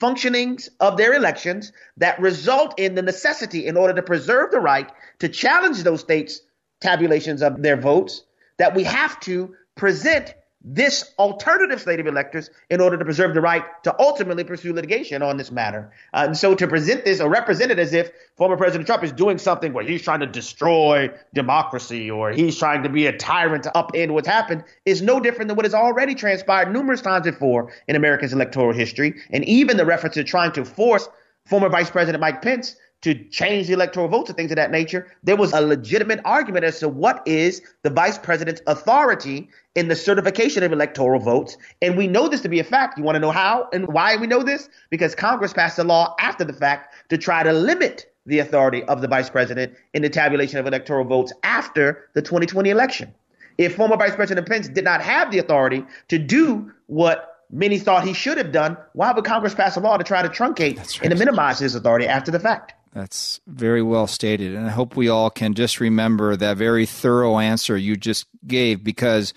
functionings 0.00 0.68
of 0.78 0.96
their 0.96 1.14
elections 1.14 1.72
that 1.96 2.20
result 2.20 2.78
in 2.78 2.94
the 2.94 3.02
necessity, 3.02 3.66
in 3.66 3.76
order 3.76 3.92
to 3.94 4.02
preserve 4.02 4.52
the 4.52 4.60
right 4.60 4.90
to 5.18 5.28
challenge 5.28 5.82
those 5.82 6.00
states' 6.00 6.42
tabulations 6.80 7.42
of 7.42 7.62
their 7.62 7.76
votes, 7.76 8.22
that 8.58 8.74
we 8.74 8.84
have 8.84 9.18
to 9.20 9.54
present 9.74 10.34
this 10.64 11.14
alternative 11.18 11.80
slate 11.80 12.00
of 12.00 12.06
electors 12.06 12.50
in 12.68 12.80
order 12.80 12.98
to 12.98 13.04
preserve 13.04 13.32
the 13.32 13.40
right 13.40 13.64
to 13.84 13.94
ultimately 14.00 14.42
pursue 14.42 14.72
litigation 14.72 15.22
on 15.22 15.36
this 15.36 15.52
matter. 15.52 15.92
Uh, 16.12 16.24
and 16.26 16.36
so 16.36 16.54
to 16.54 16.66
present 16.66 17.04
this 17.04 17.20
or 17.20 17.30
represent 17.30 17.70
it 17.70 17.78
as 17.78 17.94
if 17.94 18.10
former 18.36 18.56
President 18.56 18.86
Trump 18.86 19.04
is 19.04 19.12
doing 19.12 19.38
something 19.38 19.72
where 19.72 19.84
he's 19.84 20.02
trying 20.02 20.18
to 20.20 20.26
destroy 20.26 21.08
democracy 21.32 22.10
or 22.10 22.32
he's 22.32 22.58
trying 22.58 22.82
to 22.82 22.88
be 22.88 23.06
a 23.06 23.16
tyrant 23.16 23.62
to 23.62 23.70
upend 23.76 24.10
what's 24.10 24.26
happened 24.26 24.64
is 24.84 25.00
no 25.00 25.20
different 25.20 25.48
than 25.48 25.56
what 25.56 25.64
has 25.64 25.74
already 25.74 26.14
transpired 26.14 26.72
numerous 26.72 27.00
times 27.00 27.24
before 27.24 27.72
in 27.86 27.94
America's 27.94 28.32
electoral 28.32 28.74
history. 28.74 29.14
And 29.30 29.44
even 29.44 29.76
the 29.76 29.86
reference 29.86 30.14
to 30.16 30.24
trying 30.24 30.52
to 30.52 30.64
force 30.64 31.08
former 31.46 31.68
Vice 31.68 31.90
President 31.90 32.20
Mike 32.20 32.42
Pence 32.42 32.74
to 33.02 33.14
change 33.28 33.68
the 33.68 33.72
electoral 33.72 34.08
votes 34.08 34.28
and 34.28 34.36
things 34.36 34.50
of 34.50 34.56
that 34.56 34.70
nature, 34.70 35.12
there 35.22 35.36
was 35.36 35.52
a 35.52 35.60
legitimate 35.60 36.20
argument 36.24 36.64
as 36.64 36.80
to 36.80 36.88
what 36.88 37.22
is 37.26 37.62
the 37.82 37.90
vice 37.90 38.18
president's 38.18 38.60
authority 38.66 39.48
in 39.76 39.88
the 39.88 39.94
certification 39.94 40.62
of 40.64 40.72
electoral 40.72 41.20
votes. 41.20 41.56
And 41.80 41.96
we 41.96 42.08
know 42.08 42.28
this 42.28 42.40
to 42.40 42.48
be 42.48 42.58
a 42.58 42.64
fact. 42.64 42.98
You 42.98 43.04
want 43.04 43.16
to 43.16 43.20
know 43.20 43.30
how 43.30 43.68
and 43.72 43.86
why 43.88 44.16
we 44.16 44.26
know 44.26 44.42
this? 44.42 44.68
Because 44.90 45.14
Congress 45.14 45.52
passed 45.52 45.78
a 45.78 45.84
law 45.84 46.16
after 46.18 46.44
the 46.44 46.52
fact 46.52 46.94
to 47.10 47.18
try 47.18 47.42
to 47.44 47.52
limit 47.52 48.12
the 48.26 48.40
authority 48.40 48.82
of 48.84 49.00
the 49.00 49.08
vice 49.08 49.30
president 49.30 49.74
in 49.94 50.02
the 50.02 50.10
tabulation 50.10 50.58
of 50.58 50.66
electoral 50.66 51.04
votes 51.04 51.32
after 51.44 52.08
the 52.14 52.22
2020 52.22 52.68
election. 52.68 53.14
If 53.58 53.74
former 53.74 53.96
Vice 53.96 54.14
President 54.14 54.46
Pence 54.46 54.68
did 54.68 54.84
not 54.84 55.02
have 55.02 55.32
the 55.32 55.38
authority 55.38 55.84
to 56.08 56.18
do 56.18 56.72
what 56.86 57.44
many 57.50 57.78
thought 57.78 58.06
he 58.06 58.12
should 58.12 58.38
have 58.38 58.52
done, 58.52 58.76
why 58.92 59.12
would 59.12 59.24
Congress 59.24 59.54
pass 59.54 59.76
a 59.76 59.80
law 59.80 59.96
to 59.96 60.04
try 60.04 60.22
to 60.22 60.28
truncate 60.28 60.76
right. 60.76 61.00
and 61.02 61.10
to 61.10 61.16
minimize 61.16 61.58
his 61.58 61.74
authority 61.74 62.06
after 62.06 62.30
the 62.30 62.38
fact? 62.38 62.74
That's 62.98 63.40
very 63.46 63.80
well 63.80 64.08
stated. 64.08 64.56
And 64.56 64.66
I 64.66 64.70
hope 64.70 64.96
we 64.96 65.08
all 65.08 65.30
can 65.30 65.54
just 65.54 65.78
remember 65.78 66.34
that 66.34 66.56
very 66.56 66.84
thorough 66.84 67.38
answer 67.38 67.76
you 67.76 67.94
just 67.94 68.26
gave 68.44 68.82
because 68.82 69.32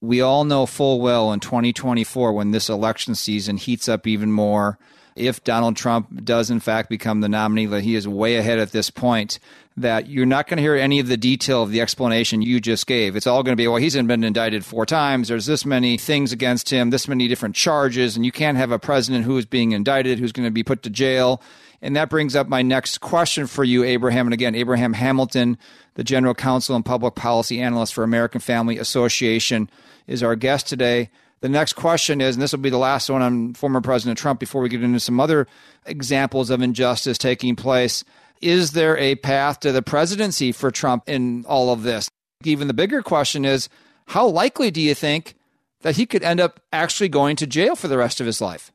we 0.00 0.20
all 0.20 0.44
know 0.44 0.66
full 0.66 1.00
well 1.00 1.32
in 1.32 1.40
2024, 1.40 2.32
when 2.32 2.52
this 2.52 2.68
election 2.68 3.16
season 3.16 3.56
heats 3.56 3.88
up 3.88 4.06
even 4.06 4.30
more, 4.30 4.78
if 5.16 5.42
Donald 5.42 5.74
Trump 5.74 6.24
does 6.24 6.48
in 6.48 6.60
fact 6.60 6.88
become 6.88 7.22
the 7.22 7.28
nominee, 7.28 7.66
that 7.66 7.82
he 7.82 7.96
is 7.96 8.06
way 8.06 8.36
ahead 8.36 8.60
at 8.60 8.70
this 8.70 8.88
point, 8.88 9.40
that 9.76 10.08
you're 10.08 10.24
not 10.24 10.46
going 10.46 10.58
to 10.58 10.62
hear 10.62 10.76
any 10.76 11.00
of 11.00 11.08
the 11.08 11.16
detail 11.16 11.64
of 11.64 11.72
the 11.72 11.80
explanation 11.80 12.40
you 12.40 12.60
just 12.60 12.86
gave. 12.86 13.16
It's 13.16 13.26
all 13.26 13.42
going 13.42 13.56
to 13.56 13.60
be, 13.60 13.66
well, 13.66 13.78
he's 13.78 13.96
been 13.96 14.22
indicted 14.22 14.64
four 14.64 14.86
times. 14.86 15.26
There's 15.26 15.46
this 15.46 15.66
many 15.66 15.98
things 15.98 16.30
against 16.30 16.70
him, 16.70 16.90
this 16.90 17.08
many 17.08 17.26
different 17.26 17.56
charges, 17.56 18.14
and 18.14 18.24
you 18.24 18.30
can't 18.30 18.56
have 18.56 18.70
a 18.70 18.78
president 18.78 19.24
who 19.24 19.36
is 19.38 19.44
being 19.44 19.72
indicted, 19.72 20.20
who's 20.20 20.30
going 20.30 20.46
to 20.46 20.52
be 20.52 20.62
put 20.62 20.84
to 20.84 20.90
jail 20.90 21.42
and 21.82 21.96
that 21.96 22.10
brings 22.10 22.34
up 22.34 22.48
my 22.48 22.62
next 22.62 22.98
question 22.98 23.46
for 23.46 23.64
you, 23.64 23.84
Abraham. 23.84 24.26
And 24.26 24.34
again, 24.34 24.54
Abraham 24.54 24.92
Hamilton, 24.92 25.58
the 25.94 26.04
General 26.04 26.34
Counsel 26.34 26.76
and 26.76 26.84
Public 26.84 27.14
Policy 27.14 27.60
Analyst 27.60 27.94
for 27.94 28.04
American 28.04 28.40
Family 28.40 28.78
Association, 28.78 29.70
is 30.06 30.22
our 30.22 30.36
guest 30.36 30.68
today. 30.68 31.10
The 31.40 31.48
next 31.48 31.74
question 31.74 32.20
is, 32.20 32.34
and 32.34 32.42
this 32.42 32.52
will 32.52 32.60
be 32.60 32.70
the 32.70 32.78
last 32.78 33.10
one 33.10 33.22
on 33.22 33.54
former 33.54 33.80
President 33.80 34.18
Trump 34.18 34.40
before 34.40 34.62
we 34.62 34.68
get 34.68 34.82
into 34.82 35.00
some 35.00 35.20
other 35.20 35.46
examples 35.84 36.50
of 36.50 36.62
injustice 36.62 37.18
taking 37.18 37.56
place. 37.56 38.04
Is 38.40 38.72
there 38.72 38.96
a 38.96 39.14
path 39.16 39.60
to 39.60 39.72
the 39.72 39.82
presidency 39.82 40.52
for 40.52 40.70
Trump 40.70 41.08
in 41.08 41.44
all 41.46 41.72
of 41.72 41.82
this? 41.82 42.08
Even 42.44 42.68
the 42.68 42.74
bigger 42.74 43.02
question 43.02 43.44
is, 43.44 43.68
how 44.06 44.26
likely 44.26 44.70
do 44.70 44.80
you 44.80 44.94
think 44.94 45.34
that 45.82 45.96
he 45.96 46.06
could 46.06 46.22
end 46.22 46.40
up 46.40 46.60
actually 46.72 47.08
going 47.08 47.36
to 47.36 47.46
jail 47.46 47.76
for 47.76 47.88
the 47.88 47.98
rest 47.98 48.20
of 48.20 48.26
his 48.26 48.40
life? 48.40 48.72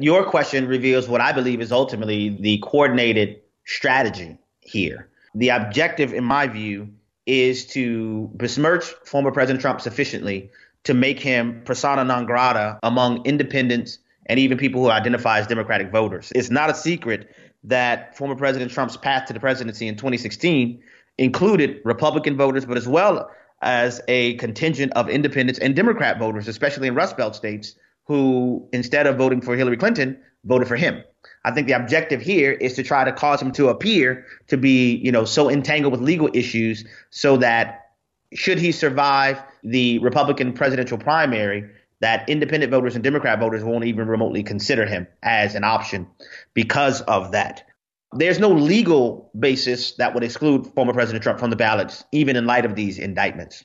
Your 0.00 0.24
question 0.24 0.66
reveals 0.66 1.08
what 1.08 1.20
I 1.20 1.32
believe 1.32 1.60
is 1.60 1.72
ultimately 1.72 2.30
the 2.40 2.58
coordinated 2.58 3.40
strategy 3.64 4.38
here. 4.60 5.08
The 5.34 5.50
objective, 5.50 6.12
in 6.12 6.24
my 6.24 6.46
view, 6.46 6.88
is 7.26 7.66
to 7.66 8.30
besmirch 8.34 8.84
former 9.04 9.30
President 9.30 9.60
Trump 9.60 9.80
sufficiently 9.80 10.50
to 10.84 10.94
make 10.94 11.20
him 11.20 11.62
persona 11.64 12.04
non 12.04 12.26
grata 12.26 12.78
among 12.82 13.24
independents 13.26 13.98
and 14.26 14.38
even 14.38 14.56
people 14.56 14.82
who 14.82 14.90
identify 14.90 15.38
as 15.38 15.46
Democratic 15.46 15.90
voters. 15.90 16.32
It's 16.34 16.50
not 16.50 16.70
a 16.70 16.74
secret 16.74 17.34
that 17.64 18.16
former 18.16 18.36
President 18.36 18.70
Trump's 18.70 18.96
path 18.96 19.26
to 19.26 19.32
the 19.32 19.40
presidency 19.40 19.88
in 19.88 19.96
2016 19.96 20.80
included 21.18 21.80
Republican 21.84 22.36
voters, 22.36 22.64
but 22.64 22.76
as 22.76 22.86
well 22.86 23.30
as 23.60 24.00
a 24.06 24.34
contingent 24.34 24.92
of 24.92 25.08
independents 25.08 25.58
and 25.58 25.74
Democrat 25.74 26.18
voters, 26.18 26.46
especially 26.46 26.88
in 26.88 26.94
Rust 26.94 27.16
Belt 27.16 27.34
states, 27.34 27.74
who, 28.08 28.66
instead 28.72 29.06
of 29.06 29.16
voting 29.16 29.40
for 29.40 29.54
Hillary 29.54 29.76
Clinton, 29.76 30.18
voted 30.44 30.66
for 30.66 30.76
him. 30.76 31.04
I 31.44 31.50
think 31.50 31.66
the 31.66 31.74
objective 31.74 32.22
here 32.22 32.52
is 32.52 32.74
to 32.74 32.82
try 32.82 33.04
to 33.04 33.12
cause 33.12 33.40
him 33.40 33.52
to 33.52 33.68
appear 33.68 34.26
to 34.48 34.56
be, 34.56 34.96
you 34.96 35.12
know, 35.12 35.24
so 35.24 35.50
entangled 35.50 35.92
with 35.92 36.00
legal 36.00 36.30
issues 36.32 36.84
so 37.10 37.36
that 37.36 37.90
should 38.32 38.58
he 38.58 38.72
survive 38.72 39.40
the 39.62 39.98
Republican 39.98 40.52
presidential 40.52 40.98
primary, 40.98 41.70
that 42.00 42.28
independent 42.28 42.70
voters 42.70 42.94
and 42.94 43.04
Democrat 43.04 43.38
voters 43.40 43.62
won't 43.62 43.84
even 43.84 44.08
remotely 44.08 44.42
consider 44.42 44.86
him 44.86 45.06
as 45.22 45.54
an 45.54 45.64
option 45.64 46.06
because 46.54 47.00
of 47.02 47.32
that. 47.32 47.66
There's 48.12 48.38
no 48.38 48.50
legal 48.50 49.30
basis 49.38 49.92
that 49.92 50.14
would 50.14 50.24
exclude 50.24 50.66
former 50.74 50.94
President 50.94 51.22
Trump 51.22 51.38
from 51.38 51.50
the 51.50 51.56
ballots, 51.56 52.04
even 52.12 52.36
in 52.36 52.46
light 52.46 52.64
of 52.64 52.74
these 52.74 52.98
indictments. 52.98 53.64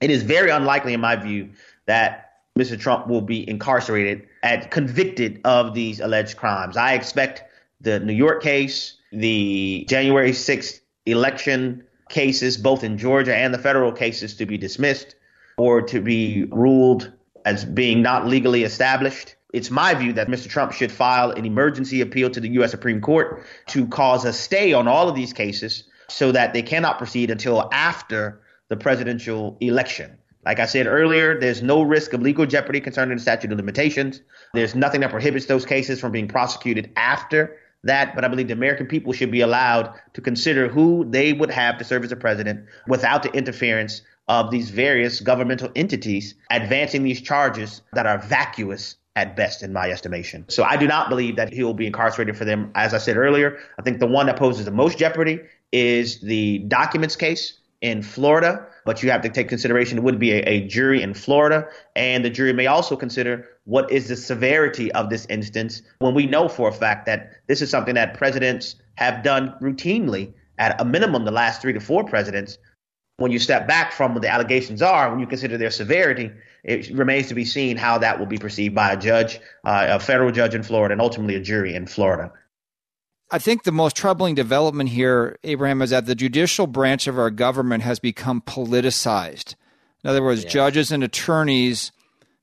It 0.00 0.10
is 0.10 0.22
very 0.22 0.50
unlikely, 0.50 0.94
in 0.94 1.00
my 1.00 1.16
view, 1.16 1.50
that 1.86 2.29
Mr. 2.58 2.78
Trump 2.78 3.06
will 3.06 3.20
be 3.20 3.48
incarcerated 3.48 4.26
and 4.42 4.70
convicted 4.70 5.40
of 5.44 5.74
these 5.74 6.00
alleged 6.00 6.36
crimes. 6.36 6.76
I 6.76 6.94
expect 6.94 7.44
the 7.80 8.00
New 8.00 8.12
York 8.12 8.42
case, 8.42 8.96
the 9.12 9.86
January 9.88 10.32
6th 10.32 10.80
election 11.06 11.84
cases, 12.08 12.56
both 12.56 12.84
in 12.84 12.98
Georgia 12.98 13.34
and 13.34 13.54
the 13.54 13.58
federal 13.58 13.92
cases, 13.92 14.34
to 14.36 14.46
be 14.46 14.58
dismissed 14.58 15.14
or 15.56 15.80
to 15.82 16.00
be 16.00 16.44
ruled 16.50 17.12
as 17.44 17.64
being 17.64 18.02
not 18.02 18.26
legally 18.26 18.64
established. 18.64 19.36
It's 19.52 19.70
my 19.70 19.94
view 19.94 20.12
that 20.14 20.28
Mr. 20.28 20.48
Trump 20.48 20.72
should 20.72 20.92
file 20.92 21.30
an 21.30 21.44
emergency 21.44 22.00
appeal 22.00 22.30
to 22.30 22.40
the 22.40 22.48
U.S. 22.50 22.70
Supreme 22.70 23.00
Court 23.00 23.44
to 23.68 23.86
cause 23.86 24.24
a 24.24 24.32
stay 24.32 24.72
on 24.72 24.86
all 24.86 25.08
of 25.08 25.14
these 25.14 25.32
cases 25.32 25.84
so 26.08 26.32
that 26.32 26.52
they 26.52 26.62
cannot 26.62 26.98
proceed 26.98 27.30
until 27.30 27.68
after 27.72 28.40
the 28.68 28.76
presidential 28.76 29.56
election. 29.60 30.16
Like 30.44 30.58
I 30.58 30.66
said 30.66 30.86
earlier, 30.86 31.38
there's 31.38 31.62
no 31.62 31.82
risk 31.82 32.12
of 32.12 32.22
legal 32.22 32.46
jeopardy 32.46 32.80
concerning 32.80 33.16
the 33.16 33.22
statute 33.22 33.52
of 33.52 33.58
limitations. 33.58 34.22
There's 34.54 34.74
nothing 34.74 35.02
that 35.02 35.10
prohibits 35.10 35.46
those 35.46 35.66
cases 35.66 36.00
from 36.00 36.12
being 36.12 36.28
prosecuted 36.28 36.90
after 36.96 37.58
that, 37.84 38.14
but 38.14 38.24
I 38.24 38.28
believe 38.28 38.48
the 38.48 38.54
American 38.54 38.86
people 38.86 39.12
should 39.12 39.30
be 39.30 39.40
allowed 39.40 39.92
to 40.14 40.20
consider 40.20 40.68
who 40.68 41.06
they 41.08 41.32
would 41.32 41.50
have 41.50 41.78
to 41.78 41.84
serve 41.84 42.04
as 42.04 42.12
a 42.12 42.16
president 42.16 42.66
without 42.86 43.22
the 43.22 43.32
interference 43.32 44.02
of 44.28 44.50
these 44.50 44.70
various 44.70 45.20
governmental 45.20 45.70
entities 45.74 46.34
advancing 46.50 47.02
these 47.02 47.20
charges 47.20 47.82
that 47.92 48.06
are 48.06 48.18
vacuous 48.18 48.96
at 49.16 49.34
best, 49.34 49.62
in 49.62 49.72
my 49.72 49.90
estimation. 49.90 50.44
So 50.48 50.62
I 50.62 50.76
do 50.76 50.86
not 50.86 51.08
believe 51.08 51.36
that 51.36 51.52
he 51.52 51.64
will 51.64 51.74
be 51.74 51.86
incarcerated 51.86 52.36
for 52.36 52.44
them. 52.44 52.70
As 52.74 52.94
I 52.94 52.98
said 52.98 53.16
earlier, 53.16 53.58
I 53.78 53.82
think 53.82 53.98
the 53.98 54.06
one 54.06 54.26
that 54.26 54.36
poses 54.36 54.64
the 54.64 54.70
most 54.70 54.98
jeopardy 54.98 55.40
is 55.72 56.20
the 56.20 56.58
documents 56.60 57.16
case 57.16 57.58
in 57.80 58.02
Florida, 58.02 58.66
but 58.84 59.02
you 59.02 59.10
have 59.10 59.22
to 59.22 59.28
take 59.28 59.48
consideration 59.48 59.98
it 59.98 60.04
would 60.04 60.18
be 60.18 60.32
a, 60.32 60.42
a, 60.42 60.66
jury 60.66 61.02
in 61.02 61.14
Florida, 61.14 61.66
and 61.96 62.24
the 62.24 62.30
jury 62.30 62.52
may 62.52 62.66
also 62.66 62.96
consider 62.96 63.48
what 63.64 63.90
is 63.90 64.08
the 64.08 64.16
severity 64.16 64.90
of 64.92 65.10
this 65.10 65.26
instance 65.26 65.82
when 65.98 66.14
we 66.14 66.26
know 66.26 66.48
for 66.48 66.68
a 66.68 66.72
fact 66.72 67.06
that 67.06 67.32
this 67.46 67.62
is 67.62 67.70
something 67.70 67.94
that 67.94 68.14
presidents 68.14 68.76
have 68.94 69.22
done 69.22 69.54
routinely 69.60 70.32
at 70.58 70.80
a 70.80 70.84
minimum 70.84 71.24
the 71.24 71.30
last 71.30 71.62
three 71.62 71.72
to 71.72 71.80
four 71.80 72.04
presidents. 72.04 72.58
When 73.16 73.30
you 73.30 73.38
step 73.38 73.68
back 73.68 73.92
from 73.92 74.14
what 74.14 74.22
the 74.22 74.30
allegations 74.30 74.80
are, 74.80 75.10
when 75.10 75.20
you 75.20 75.26
consider 75.26 75.58
their 75.58 75.70
severity, 75.70 76.30
it 76.64 76.90
remains 76.90 77.28
to 77.28 77.34
be 77.34 77.44
seen 77.44 77.76
how 77.76 77.98
that 77.98 78.18
will 78.18 78.26
be 78.26 78.38
perceived 78.38 78.74
by 78.74 78.92
a 78.92 78.96
judge, 78.96 79.40
uh, 79.64 79.88
a 79.90 80.00
federal 80.00 80.30
judge 80.30 80.54
in 80.54 80.62
Florida, 80.62 80.92
and 80.92 81.00
ultimately 81.00 81.34
a 81.34 81.40
jury 81.40 81.74
in 81.74 81.86
Florida. 81.86 82.32
I 83.32 83.38
think 83.38 83.62
the 83.62 83.72
most 83.72 83.96
troubling 83.96 84.34
development 84.34 84.90
here, 84.90 85.38
Abraham, 85.44 85.82
is 85.82 85.90
that 85.90 86.06
the 86.06 86.14
judicial 86.14 86.66
branch 86.66 87.06
of 87.06 87.18
our 87.18 87.30
government 87.30 87.84
has 87.84 87.98
become 87.98 88.40
politicized. 88.40 89.54
In 90.02 90.10
other 90.10 90.22
words, 90.22 90.44
judges 90.44 90.90
and 90.90 91.04
attorneys 91.04 91.92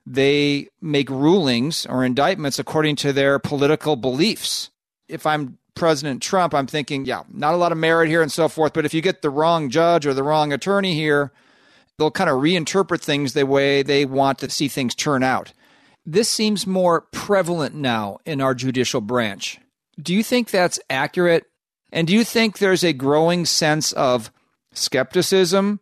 they 0.09 0.69
make 0.81 1.09
rulings 1.09 1.85
or 1.85 2.05
indictments 2.05 2.57
according 2.57 2.95
to 2.95 3.11
their 3.11 3.39
political 3.39 3.97
beliefs. 3.97 4.69
If 5.09 5.25
I'm 5.25 5.57
President 5.75 6.23
Trump, 6.23 6.53
I'm 6.53 6.65
thinking, 6.65 7.05
yeah, 7.05 7.23
not 7.29 7.53
a 7.53 7.57
lot 7.57 7.73
of 7.73 7.77
merit 7.77 8.07
here 8.07 8.21
and 8.21 8.31
so 8.31 8.47
forth. 8.47 8.71
But 8.73 8.85
if 8.85 8.93
you 8.93 9.01
get 9.01 9.21
the 9.21 9.29
wrong 9.29 9.69
judge 9.69 10.07
or 10.07 10.13
the 10.13 10.23
wrong 10.23 10.53
attorney 10.53 10.93
here, 10.93 11.33
they'll 11.97 12.09
kind 12.09 12.29
of 12.29 12.37
reinterpret 12.37 13.01
things 13.01 13.33
the 13.33 13.45
way 13.45 13.83
they 13.83 14.05
want 14.05 14.39
to 14.39 14.49
see 14.49 14.69
things 14.69 14.95
turn 14.95 15.23
out. 15.23 15.51
This 16.05 16.29
seems 16.29 16.65
more 16.65 17.01
prevalent 17.01 17.75
now 17.75 18.19
in 18.25 18.39
our 18.39 18.55
judicial 18.55 19.01
branch. 19.01 19.59
Do 20.01 20.13
you 20.13 20.23
think 20.23 20.49
that's 20.49 20.79
accurate? 20.89 21.45
And 21.91 22.07
do 22.07 22.13
you 22.13 22.23
think 22.23 22.57
there's 22.57 22.83
a 22.83 22.93
growing 22.93 23.45
sense 23.45 23.91
of 23.93 24.31
skepticism, 24.73 25.79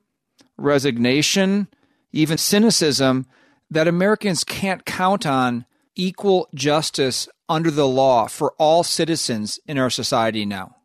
resignation, 0.58 1.68
even 2.12 2.38
cynicism 2.38 3.26
that 3.70 3.88
Americans 3.88 4.44
can't 4.44 4.86
count 4.86 5.26
on 5.26 5.66
equal 5.96 6.48
justice 6.54 7.28
under 7.50 7.72
the 7.72 7.88
law 7.88 8.28
for 8.28 8.54
all 8.58 8.84
citizens 8.84 9.60
in 9.68 9.78
our 9.78 9.90
society 9.90 10.46
now? 10.46 10.76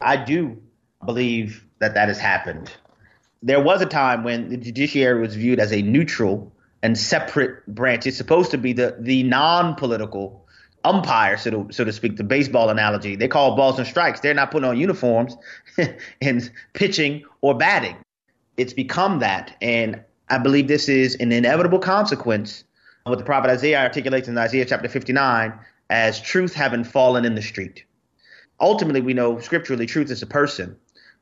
I 0.00 0.16
do 0.16 0.60
believe 1.04 1.64
that 1.78 1.94
that 1.94 2.08
has 2.08 2.18
happened. 2.18 2.70
There 3.42 3.62
was 3.62 3.82
a 3.82 3.86
time 3.86 4.24
when 4.24 4.48
the 4.48 4.56
judiciary 4.56 5.20
was 5.20 5.34
viewed 5.34 5.60
as 5.60 5.72
a 5.72 5.82
neutral 5.82 6.52
and 6.82 6.98
separate 6.98 7.66
branch. 7.66 8.06
It's 8.06 8.16
supposed 8.16 8.50
to 8.52 8.58
be 8.58 8.72
the, 8.72 8.96
the 8.98 9.22
non 9.22 9.74
political 9.74 10.43
umpire, 10.84 11.36
so 11.36 11.50
to, 11.50 11.72
so 11.72 11.84
to 11.84 11.92
speak, 11.92 12.16
the 12.16 12.24
baseball 12.24 12.70
analogy. 12.70 13.16
They 13.16 13.28
call 13.28 13.56
balls 13.56 13.78
and 13.78 13.86
strikes. 13.86 14.20
They're 14.20 14.34
not 14.34 14.50
putting 14.50 14.68
on 14.68 14.78
uniforms 14.78 15.36
and 16.20 16.50
pitching 16.74 17.24
or 17.40 17.56
batting. 17.56 17.96
It's 18.56 18.72
become 18.72 19.18
that. 19.20 19.56
And 19.60 20.02
I 20.28 20.38
believe 20.38 20.68
this 20.68 20.88
is 20.88 21.16
an 21.16 21.32
inevitable 21.32 21.78
consequence 21.78 22.64
of 23.06 23.10
what 23.10 23.18
the 23.18 23.24
prophet 23.24 23.50
Isaiah 23.50 23.80
articulates 23.80 24.28
in 24.28 24.38
Isaiah 24.38 24.64
chapter 24.64 24.88
59 24.88 25.52
as 25.90 26.20
truth 26.20 26.54
having 26.54 26.84
fallen 26.84 27.24
in 27.24 27.34
the 27.34 27.42
street. 27.42 27.84
Ultimately, 28.60 29.00
we 29.00 29.14
know 29.14 29.38
scripturally 29.40 29.86
truth 29.86 30.10
is 30.10 30.22
a 30.22 30.26
person. 30.26 30.76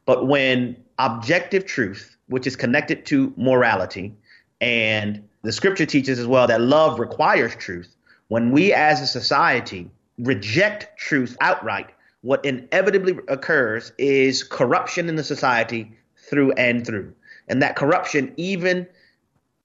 But 0.05 0.27
when 0.27 0.77
objective 0.98 1.64
truth, 1.64 2.16
which 2.27 2.46
is 2.46 2.57
connected 2.57 3.07
to 3.07 3.33
morality, 3.37 4.14
and 4.61 5.29
the 5.42 5.53
scripture 5.53 5.87
teaches 5.87 6.18
as 6.18 6.27
well 6.27 6.46
that 6.46 6.61
love 6.61 6.98
requires 6.98 7.55
truth, 7.57 7.91
when 8.33 8.51
we 8.51 8.73
as 8.73 9.03
a 9.03 9.07
society 9.07 9.90
reject 10.16 10.99
truth 10.99 11.37
outright, 11.42 11.90
what 12.23 12.42
inevitably 12.47 13.18
occurs 13.29 13.92
is 13.99 14.42
corruption 14.42 15.11
in 15.11 15.16
the 15.16 15.23
society 15.23 15.92
through 16.16 16.51
and 16.53 16.87
through. 16.87 17.12
And 17.47 17.61
that 17.61 17.77
corruption 17.77 18.33
even 18.38 18.87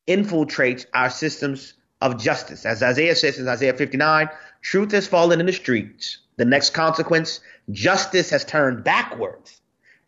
infiltrates 0.06 0.86
our 0.94 1.10
systems 1.10 1.76
of 2.02 2.22
justice. 2.22 2.66
As 2.66 2.84
Isaiah 2.84 3.16
says 3.16 3.40
in 3.40 3.48
Isaiah 3.48 3.74
59, 3.74 4.30
truth 4.62 4.92
has 4.92 5.08
fallen 5.08 5.40
in 5.40 5.46
the 5.46 5.54
streets. 5.54 6.18
The 6.36 6.44
next 6.44 6.72
consequence, 6.72 7.40
justice 7.72 8.32
has 8.32 8.44
turned 8.44 8.84
backwards 8.84 9.62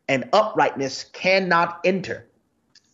and 0.09 0.27
uprightness 0.33 1.05
cannot 1.13 1.79
enter 1.85 2.27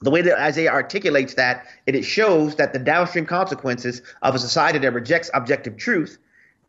the 0.05 0.11
way 0.11 0.21
that 0.21 0.39
Isaiah 0.39 0.71
articulates 0.71 1.33
that, 1.33 1.65
it, 1.87 2.03
shows 2.03 2.55
that 2.57 2.73
the 2.73 2.79
downstream 2.79 3.25
consequences 3.25 4.03
of 4.21 4.35
a 4.35 4.39
society 4.39 4.77
that 4.79 4.93
rejects 4.93 5.31
objective 5.33 5.77
truth 5.77 6.19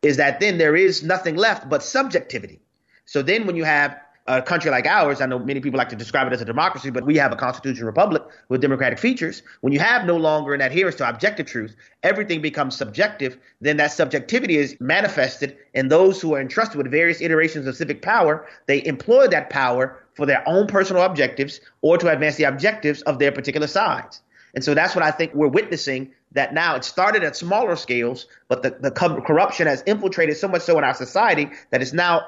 is 0.01 0.17
that 0.17 0.41
then 0.41 0.57
there 0.57 0.75
is 0.75 1.03
nothing 1.03 1.37
left 1.37 1.69
but 1.69 1.83
subjectivity. 1.83 2.61
So 3.05 3.21
then 3.21 3.47
when 3.47 3.55
you 3.55 3.65
have 3.65 3.95
a 4.27 4.41
country 4.41 4.71
like 4.71 4.87
ours, 4.87 5.21
I 5.21 5.27
know 5.27 5.39
many 5.39 5.61
people 5.61 5.77
like 5.77 5.91
to 5.91 5.97
describe 5.97 6.27
it 6.27 6.33
as 6.33 6.41
a 6.41 6.47
democracy, 6.47 6.89
but 6.89 7.05
we 7.05 7.17
have 7.17 7.31
a 7.31 7.37
constitutional 7.37 7.87
republic 7.87 8.23
with 8.49 8.63
democratic 8.63 8.99
features. 8.99 9.43
When 9.61 9.73
you 9.73 9.81
have 9.81 10.07
no 10.07 10.17
longer 10.17 10.55
an 10.55 10.63
adherence 10.63 10.97
to 10.97 11.09
objective 11.09 11.47
truth, 11.47 11.77
everything 12.03 12.41
becomes 12.41 12.75
subjective. 12.75 13.37
Then 13.61 13.77
that 13.77 13.93
subjectivity 13.93 14.57
is 14.57 14.77
manifested 14.81 15.59
in 15.75 15.89
those 15.89 16.23
who 16.23 16.35
are 16.35 16.41
entrusted 16.41 16.79
with 16.79 16.91
various 16.91 17.21
iterations 17.21 17.67
of 17.67 17.77
civic 17.77 18.01
power. 18.01 18.49
They 18.67 18.85
employ 18.85 19.29
that 19.29 19.51
power 19.51 20.03
for 20.17 20.27
their 20.27 20.43
own 20.49 20.67
personal 20.67 21.03
objectives 21.03 21.61
or 21.83 21.99
to 21.99 22.09
advance 22.11 22.37
the 22.37 22.45
objectives 22.45 23.03
of 23.03 23.19
their 23.19 23.31
particular 23.31 23.67
sides. 23.67 24.21
And 24.55 24.65
so 24.65 24.75
that's 24.75 24.95
what 24.97 25.05
I 25.05 25.11
think 25.11 25.35
we're 25.35 25.49
witnessing 25.49 26.13
that 26.33 26.55
now 26.55 26.77
it 26.77 26.85
started 26.85 27.23
at 27.23 27.37
smaller 27.37 27.77
scales, 27.77 28.27
but 28.49 28.63
the, 28.63 28.71
the 28.71 28.91
corruption 28.91 29.67
has 29.67 29.83
infiltrated 29.83 30.37
so 30.37 30.49
much 30.49 30.63
so 30.63 30.79
in 30.79 30.85
our 30.85 30.95
society 30.95 31.51
that 31.71 31.83
it's 31.83 31.93
now 31.93 32.23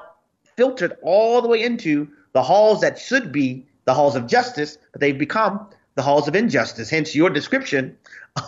filtered 0.55 0.97
all 1.01 1.41
the 1.41 1.47
way 1.47 1.63
into 1.63 2.07
the 2.33 2.43
halls 2.43 2.81
that 2.81 2.99
should 2.99 3.31
be 3.31 3.65
the 3.85 3.93
halls 3.93 4.15
of 4.15 4.27
justice, 4.27 4.77
but 4.91 5.01
they've 5.01 5.17
become 5.17 5.67
the 5.95 6.03
halls 6.03 6.27
of 6.27 6.35
injustice. 6.35 6.89
Hence 6.89 7.15
your 7.15 7.31
description 7.31 7.97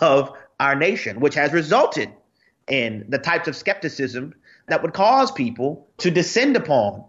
of 0.00 0.32
our 0.60 0.76
nation, 0.76 1.18
which 1.18 1.34
has 1.34 1.52
resulted 1.52 2.08
in 2.68 3.04
the 3.08 3.18
types 3.18 3.48
of 3.48 3.56
skepticism 3.56 4.34
that 4.68 4.82
would 4.82 4.94
cause 4.94 5.32
people 5.32 5.88
to 5.98 6.10
descend 6.10 6.56
upon 6.56 7.04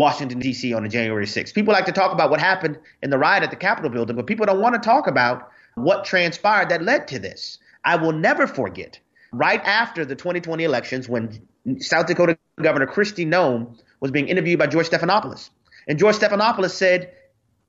Washington, 0.00 0.38
D.C. 0.38 0.72
on 0.72 0.88
January 0.88 1.26
6th. 1.26 1.52
People 1.52 1.74
like 1.74 1.84
to 1.84 1.92
talk 1.92 2.10
about 2.10 2.30
what 2.30 2.40
happened 2.40 2.78
in 3.02 3.10
the 3.10 3.18
riot 3.18 3.42
at 3.42 3.50
the 3.50 3.56
Capitol 3.56 3.90
building, 3.90 4.16
but 4.16 4.26
people 4.26 4.46
don't 4.46 4.58
want 4.58 4.74
to 4.74 4.80
talk 4.80 5.06
about 5.06 5.50
what 5.74 6.06
transpired 6.06 6.70
that 6.70 6.80
led 6.80 7.06
to 7.08 7.18
this. 7.18 7.58
I 7.84 7.96
will 7.96 8.12
never 8.12 8.46
forget 8.46 8.98
right 9.30 9.62
after 9.62 10.06
the 10.06 10.16
2020 10.16 10.64
elections 10.64 11.06
when 11.06 11.46
South 11.80 12.06
Dakota 12.06 12.38
Governor 12.62 12.86
Kristi 12.86 13.26
Noem 13.26 13.78
was 14.00 14.10
being 14.10 14.28
interviewed 14.28 14.58
by 14.58 14.68
George 14.68 14.88
Stephanopoulos. 14.88 15.50
And 15.86 15.98
George 15.98 16.16
Stephanopoulos 16.16 16.70
said 16.70 17.12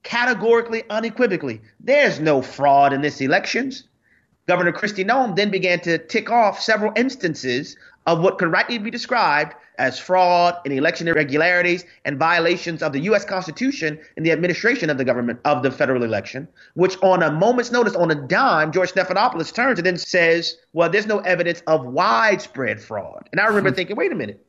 categorically, 0.04 0.84
unequivocally, 0.90 1.60
there's 1.82 2.22
no 2.22 2.42
fraud 2.42 2.94
in 2.94 3.02
this 3.02 3.20
elections. 3.20 3.84
Governor 4.48 4.72
Kristi 4.72 5.06
Noem 5.06 5.36
then 5.36 5.52
began 5.52 5.82
to 5.82 5.98
tick 5.98 6.32
off 6.32 6.62
several 6.62 6.94
instances 6.96 7.76
of 8.08 8.22
what 8.22 8.38
could 8.38 8.52
rightly 8.52 8.78
be 8.78 8.92
described 8.92 9.54
as 9.78 9.98
fraud 9.98 10.56
and 10.64 10.74
election 10.74 11.08
irregularities 11.08 11.86
and 12.06 12.18
violations 12.18 12.84
of 12.84 12.94
the 12.94 13.00
U.S. 13.02 13.26
Constitution 13.26 14.00
in 14.16 14.24
the 14.24 14.32
administration 14.32 14.90
of 14.90 14.98
the 14.98 15.06
government 15.06 15.40
of 15.46 15.64
the 15.64 15.72
federal 15.72 16.04
election, 16.04 16.48
which 16.76 16.98
on 17.02 17.24
a 17.24 17.32
moment's 17.32 17.72
notice, 17.72 17.96
on 17.96 18.12
a 18.12 18.16
dime, 18.16 18.72
George 18.72 18.92
Stephanopoulos 18.92 19.54
turns 19.54 19.80
and 19.80 19.86
then 19.86 19.98
says, 19.98 20.58
well, 20.74 20.90
there's 20.90 21.08
no 21.08 21.20
evidence 21.20 21.62
of 21.68 21.86
widespread 21.86 22.80
fraud. 22.82 23.28
And 23.32 23.42
I 23.42 23.46
remember 23.46 23.70
hmm. 23.70 23.76
thinking, 23.76 23.96
wait 23.96 24.12
a 24.12 24.16
minute, 24.16 24.46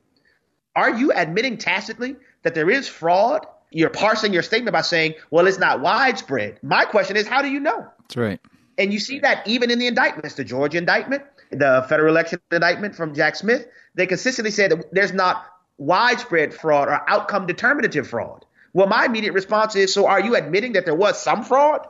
are 0.76 0.94
you 0.94 1.12
admitting 1.12 1.57
tacitly 1.57 2.16
that 2.42 2.55
there 2.55 2.70
is 2.70 2.88
fraud? 2.88 3.46
You're 3.70 3.90
parsing 3.90 4.34
your 4.34 4.42
statement 4.42 4.74
by 4.74 4.82
saying, 4.82 5.14
well, 5.30 5.46
it's 5.46 5.59
not 5.59 5.80
widespread. 5.80 6.59
My 6.62 6.84
question 6.84 7.16
is, 7.16 7.26
how 7.26 7.40
do 7.40 7.48
you 7.48 7.61
know? 7.61 7.86
That's 8.00 8.16
right. 8.16 8.40
And 8.78 8.92
you 8.92 8.98
see 8.98 9.18
that 9.20 9.46
even 9.46 9.70
in 9.70 9.78
the 9.78 9.86
indictments, 9.86 10.34
the 10.34 10.44
Georgia 10.44 10.78
indictment, 10.78 11.22
the 11.53 11.84
federal 11.88 12.11
election 12.11 12.40
indictment 12.50 12.94
from 12.94 13.14
Jack 13.14 13.36
Smith, 13.36 13.66
they 13.94 14.07
consistently 14.07 14.50
said 14.50 14.70
that 14.70 14.92
there's 14.92 15.12
not 15.12 15.44
widespread 15.78 16.55
fraud 16.55 16.88
or 16.88 17.09
outcome 17.09 17.46
determinative 17.46 18.07
fraud. 18.07 18.44
Well, 18.72 18.86
my 18.86 19.05
immediate 19.05 19.34
response 19.34 19.76
is 19.76 19.92
so 19.92 20.07
are 20.07 20.20
you 20.20 20.34
admitting 20.34 20.72
that 20.72 20.84
there 20.84 20.94
was 20.94 21.20
some 21.20 21.44
fraud? 21.44 21.86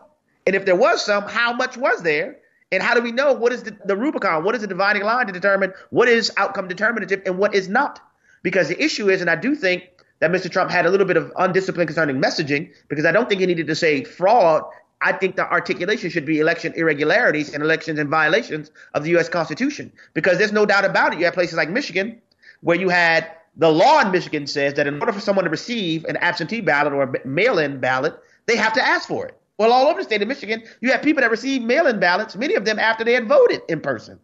And 0.46 0.56
if 0.56 0.64
there 0.64 0.76
was 0.76 1.04
some, 1.04 1.24
how 1.24 1.52
much 1.52 1.76
was 1.76 2.02
there? 2.02 2.38
And 2.72 2.82
how 2.82 2.94
do 2.94 3.02
we 3.02 3.12
know 3.12 3.34
what 3.34 3.52
is 3.52 3.62
the, 3.62 3.76
the 3.84 3.96
Rubicon? 3.96 4.44
What 4.44 4.54
is 4.54 4.62
the 4.62 4.66
dividing 4.66 5.02
line 5.02 5.26
to 5.26 5.32
determine 5.32 5.72
what 5.90 6.08
is 6.08 6.32
outcome 6.36 6.68
determinative 6.68 7.22
and 7.26 7.38
what 7.38 7.54
is 7.54 7.68
not? 7.68 8.00
Because 8.42 8.68
the 8.68 8.82
issue 8.82 9.10
is, 9.10 9.20
and 9.20 9.30
I 9.30 9.36
do 9.36 9.54
think 9.54 9.88
that 10.20 10.30
Mr. 10.30 10.50
Trump 10.50 10.70
had 10.70 10.86
a 10.86 10.90
little 10.90 11.06
bit 11.06 11.16
of 11.16 11.32
undisciplined 11.36 11.88
concerning 11.88 12.20
messaging, 12.20 12.72
because 12.88 13.04
I 13.04 13.12
don't 13.12 13.28
think 13.28 13.40
he 13.40 13.46
needed 13.46 13.66
to 13.66 13.74
say 13.74 14.04
fraud 14.04 14.64
I 15.03 15.12
think 15.12 15.36
the 15.36 15.50
articulation 15.50 16.11
should 16.11 16.24
be 16.24 16.38
election 16.38 16.72
irregularities 16.76 17.53
and 17.53 17.62
elections 17.62 17.98
and 17.98 18.09
violations 18.09 18.70
of 18.94 19.03
the 19.03 19.11
U.S. 19.11 19.28
Constitution. 19.28 19.92
Because 20.14 20.38
there's 20.38 20.53
no 20.53 20.64
doubt 20.64 20.84
about 20.84 21.12
it. 21.12 21.18
You 21.18 21.24
have 21.24 21.34
places 21.34 21.57
like 21.57 21.68
Michigan 21.68 22.20
where 22.61 22.78
you 22.78 22.88
had 22.88 23.28
the 23.57 23.70
law 23.70 24.00
in 24.00 24.11
Michigan 24.11 24.46
says 24.46 24.74
that 24.74 24.86
in 24.86 25.00
order 25.00 25.12
for 25.12 25.20
someone 25.20 25.44
to 25.44 25.50
receive 25.50 26.05
an 26.05 26.16
absentee 26.16 26.61
ballot 26.61 26.92
or 26.92 27.03
a 27.03 27.26
mail 27.26 27.59
in 27.59 27.80
ballot, 27.80 28.18
they 28.46 28.57
have 28.57 28.72
to 28.74 28.82
ask 28.82 29.09
for 29.09 29.26
it. 29.26 29.38
Well, 29.59 29.72
all 29.72 29.86
over 29.88 30.00
the 30.00 30.05
state 30.05 30.22
of 30.22 30.28
Michigan, 30.28 30.62
you 30.80 30.90
have 30.90 31.03
people 31.03 31.20
that 31.20 31.30
receive 31.30 31.62
mail 31.62 31.86
in 31.86 32.00
ballots, 32.00 32.34
many 32.36 32.55
of 32.55 32.64
them 32.64 32.78
after 32.78 33.05
they 33.05 33.12
had 33.12 33.28
voted 33.28 33.61
in 33.68 33.80
person. 33.80 34.18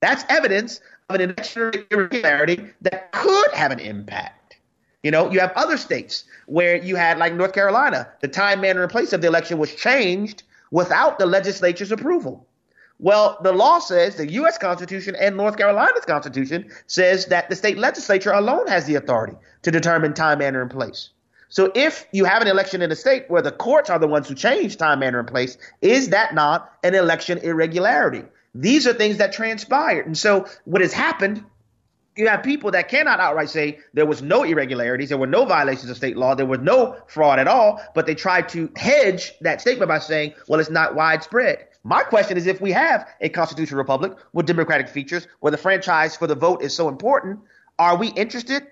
That's 0.00 0.24
evidence 0.28 0.80
of 1.08 1.16
an 1.16 1.30
election 1.30 1.72
irregularity 1.90 2.70
that 2.82 3.12
could 3.12 3.50
have 3.52 3.72
an 3.72 3.80
impact. 3.80 4.41
You 5.02 5.10
know, 5.10 5.30
you 5.30 5.40
have 5.40 5.52
other 5.56 5.76
states 5.76 6.24
where 6.46 6.76
you 6.76 6.96
had, 6.96 7.18
like 7.18 7.34
North 7.34 7.52
Carolina, 7.52 8.08
the 8.20 8.28
time, 8.28 8.60
manner, 8.60 8.82
and 8.82 8.90
place 8.90 9.12
of 9.12 9.20
the 9.20 9.26
election 9.26 9.58
was 9.58 9.74
changed 9.74 10.44
without 10.70 11.18
the 11.18 11.26
legislature's 11.26 11.90
approval. 11.92 12.46
Well, 12.98 13.38
the 13.42 13.52
law 13.52 13.80
says 13.80 14.14
the 14.14 14.30
U.S. 14.30 14.58
Constitution 14.58 15.16
and 15.18 15.36
North 15.36 15.56
Carolina's 15.56 16.04
Constitution 16.04 16.70
says 16.86 17.26
that 17.26 17.50
the 17.50 17.56
state 17.56 17.76
legislature 17.76 18.30
alone 18.30 18.68
has 18.68 18.84
the 18.84 18.94
authority 18.94 19.36
to 19.62 19.72
determine 19.72 20.14
time, 20.14 20.38
manner, 20.38 20.62
and 20.62 20.70
place. 20.70 21.10
So 21.48 21.72
if 21.74 22.06
you 22.12 22.24
have 22.24 22.40
an 22.40 22.48
election 22.48 22.80
in 22.80 22.92
a 22.92 22.96
state 22.96 23.24
where 23.28 23.42
the 23.42 23.50
courts 23.50 23.90
are 23.90 23.98
the 23.98 24.06
ones 24.06 24.28
who 24.28 24.36
change 24.36 24.76
time, 24.76 25.00
manner, 25.00 25.18
and 25.18 25.28
place, 25.28 25.58
is 25.80 26.10
that 26.10 26.32
not 26.32 26.72
an 26.84 26.94
election 26.94 27.38
irregularity? 27.38 28.22
These 28.54 28.86
are 28.86 28.94
things 28.94 29.16
that 29.16 29.32
transpired. 29.32 30.06
And 30.06 30.16
so 30.16 30.46
what 30.64 30.80
has 30.80 30.92
happened 30.92 31.44
you 32.16 32.28
have 32.28 32.42
people 32.42 32.70
that 32.70 32.88
cannot 32.88 33.20
outright 33.20 33.48
say 33.48 33.78
there 33.94 34.06
was 34.06 34.20
no 34.22 34.42
irregularities, 34.42 35.08
there 35.08 35.18
were 35.18 35.26
no 35.26 35.44
violations 35.44 35.90
of 35.90 35.96
state 35.96 36.16
law, 36.16 36.34
there 36.34 36.46
was 36.46 36.60
no 36.60 36.96
fraud 37.06 37.38
at 37.38 37.48
all, 37.48 37.80
but 37.94 38.06
they 38.06 38.14
try 38.14 38.42
to 38.42 38.70
hedge 38.76 39.32
that 39.40 39.60
statement 39.60 39.88
by 39.88 39.98
saying, 39.98 40.34
well, 40.48 40.60
it's 40.60 40.70
not 40.70 40.94
widespread. 40.94 41.68
My 41.84 42.02
question 42.02 42.36
is 42.36 42.46
if 42.46 42.60
we 42.60 42.70
have 42.72 43.08
a 43.20 43.28
constitutional 43.28 43.78
republic 43.78 44.12
with 44.32 44.46
democratic 44.46 44.88
features 44.88 45.26
where 45.40 45.50
the 45.50 45.56
franchise 45.56 46.16
for 46.16 46.26
the 46.26 46.34
vote 46.34 46.62
is 46.62 46.74
so 46.74 46.88
important, 46.88 47.40
are 47.78 47.96
we 47.96 48.08
interested 48.08 48.66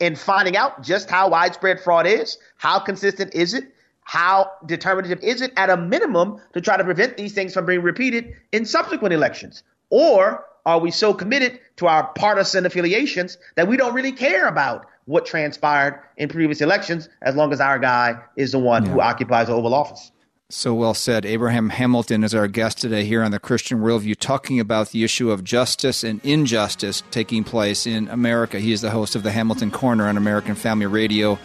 in 0.00 0.16
finding 0.16 0.56
out 0.56 0.82
just 0.82 1.08
how 1.08 1.28
widespread 1.28 1.80
fraud 1.80 2.06
is? 2.06 2.38
How 2.56 2.78
consistent 2.78 3.34
is 3.34 3.54
it? 3.54 3.72
How 4.02 4.50
determinative 4.66 5.20
is 5.22 5.42
it 5.42 5.52
at 5.56 5.68
a 5.70 5.76
minimum 5.76 6.40
to 6.52 6.60
try 6.60 6.76
to 6.76 6.84
prevent 6.84 7.16
these 7.16 7.34
things 7.34 7.52
from 7.52 7.66
being 7.66 7.82
repeated 7.82 8.34
in 8.52 8.64
subsequent 8.64 9.12
elections? 9.12 9.62
Or 9.90 10.44
are 10.66 10.80
we 10.80 10.90
so 10.90 11.14
committed 11.14 11.60
to 11.76 11.86
our 11.86 12.08
partisan 12.14 12.66
affiliations 12.66 13.38
that 13.54 13.68
we 13.68 13.76
don't 13.76 13.94
really 13.94 14.12
care 14.12 14.48
about 14.48 14.86
what 15.06 15.24
transpired 15.24 16.02
in 16.16 16.28
previous 16.28 16.60
elections 16.60 17.08
as 17.22 17.36
long 17.36 17.52
as 17.52 17.60
our 17.60 17.78
guy 17.78 18.16
is 18.34 18.52
the 18.52 18.58
one 18.58 18.84
yeah. 18.84 18.90
who 18.90 19.00
occupies 19.00 19.46
the 19.46 19.54
Oval 19.54 19.72
Office? 19.72 20.10
So 20.48 20.74
well 20.74 20.94
said. 20.94 21.24
Abraham 21.24 21.70
Hamilton 21.70 22.22
is 22.22 22.34
our 22.34 22.48
guest 22.48 22.78
today 22.78 23.04
here 23.04 23.22
on 23.22 23.30
the 23.30 23.38
Christian 23.38 23.80
Worldview, 23.80 24.16
talking 24.18 24.60
about 24.60 24.90
the 24.90 25.04
issue 25.04 25.30
of 25.30 25.42
justice 25.42 26.04
and 26.04 26.20
injustice 26.24 27.02
taking 27.10 27.44
place 27.44 27.86
in 27.86 28.08
America. 28.08 28.60
He 28.60 28.72
is 28.72 28.80
the 28.80 28.90
host 28.90 29.16
of 29.16 29.22
the 29.22 29.32
Hamilton 29.32 29.70
Corner 29.70 30.08
on 30.08 30.16
American 30.16 30.54
Family 30.54 30.86
Radio. 30.86 31.38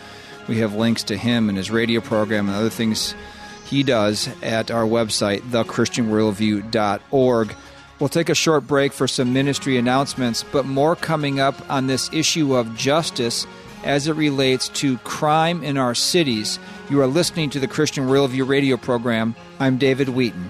We 0.47 0.59
have 0.59 0.75
links 0.75 1.03
to 1.05 1.17
him 1.17 1.49
and 1.49 1.57
his 1.57 1.71
radio 1.71 2.01
program 2.01 2.47
and 2.47 2.57
other 2.57 2.69
things 2.69 3.15
he 3.65 3.83
does 3.83 4.29
at 4.43 4.69
our 4.69 4.85
website, 4.85 5.41
thechristianworldview.org. 5.49 7.55
We'll 8.01 8.09
take 8.09 8.29
a 8.29 8.35
short 8.35 8.65
break 8.65 8.93
for 8.93 9.07
some 9.07 9.31
ministry 9.31 9.77
announcements, 9.77 10.43
but 10.51 10.65
more 10.65 10.95
coming 10.95 11.39
up 11.39 11.53
on 11.69 11.85
this 11.85 12.11
issue 12.11 12.55
of 12.55 12.75
justice 12.75 13.45
as 13.83 14.07
it 14.07 14.13
relates 14.13 14.69
to 14.69 14.97
crime 14.99 15.63
in 15.63 15.77
our 15.77 15.93
cities. 15.93 16.57
You 16.89 16.99
are 17.01 17.05
listening 17.05 17.51
to 17.51 17.59
the 17.59 17.67
Christian 17.67 18.07
Worldview 18.07 18.47
radio 18.47 18.75
program. 18.75 19.35
I'm 19.59 19.77
David 19.77 20.09
Wheaton. 20.09 20.49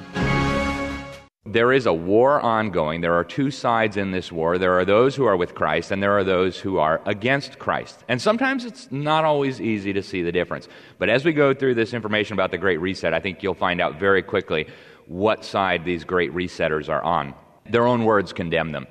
There 1.46 1.74
is 1.74 1.86
a 1.86 1.92
war 1.92 2.40
ongoing. 2.40 3.02
There 3.02 3.16
are 3.16 3.26
two 3.26 3.52
sides 3.52 3.98
in 3.98 4.12
this 4.12 4.32
war. 4.32 4.58
There 4.58 4.80
are 4.80 4.86
those 4.86 5.18
who 5.18 5.26
are 5.26 5.36
with 5.36 5.54
Christ, 5.54 5.92
and 5.92 6.02
there 6.02 6.18
are 6.18 6.24
those 6.24 6.58
who 6.58 6.78
are 6.78 7.02
against 7.06 7.60
Christ. 7.60 8.06
And 8.08 8.22
sometimes 8.22 8.64
it's 8.64 8.90
not 8.94 9.26
always 9.26 9.60
easy 9.60 9.92
to 9.92 10.02
see 10.02 10.22
the 10.22 10.32
difference. 10.32 10.70
But 11.00 11.10
as 11.10 11.26
we 11.26 11.34
go 11.34 11.54
through 11.54 11.76
this 11.76 11.94
information 11.94 12.36
about 12.36 12.52
the 12.52 12.58
Great 12.58 12.80
Reset, 12.80 13.14
I 13.14 13.20
think 13.20 13.44
you'll 13.44 13.56
find 13.56 13.82
out 13.82 14.00
very 14.00 14.24
quickly 14.24 14.68
what 15.12 15.44
side 15.44 15.84
these 15.84 16.06
great 16.06 16.34
resetters 16.34 16.88
are 16.88 17.04
on. 17.04 17.34
Their 17.70 17.86
own 17.86 18.06
words 18.06 18.32
condemn 18.32 18.72
them. 18.72 18.88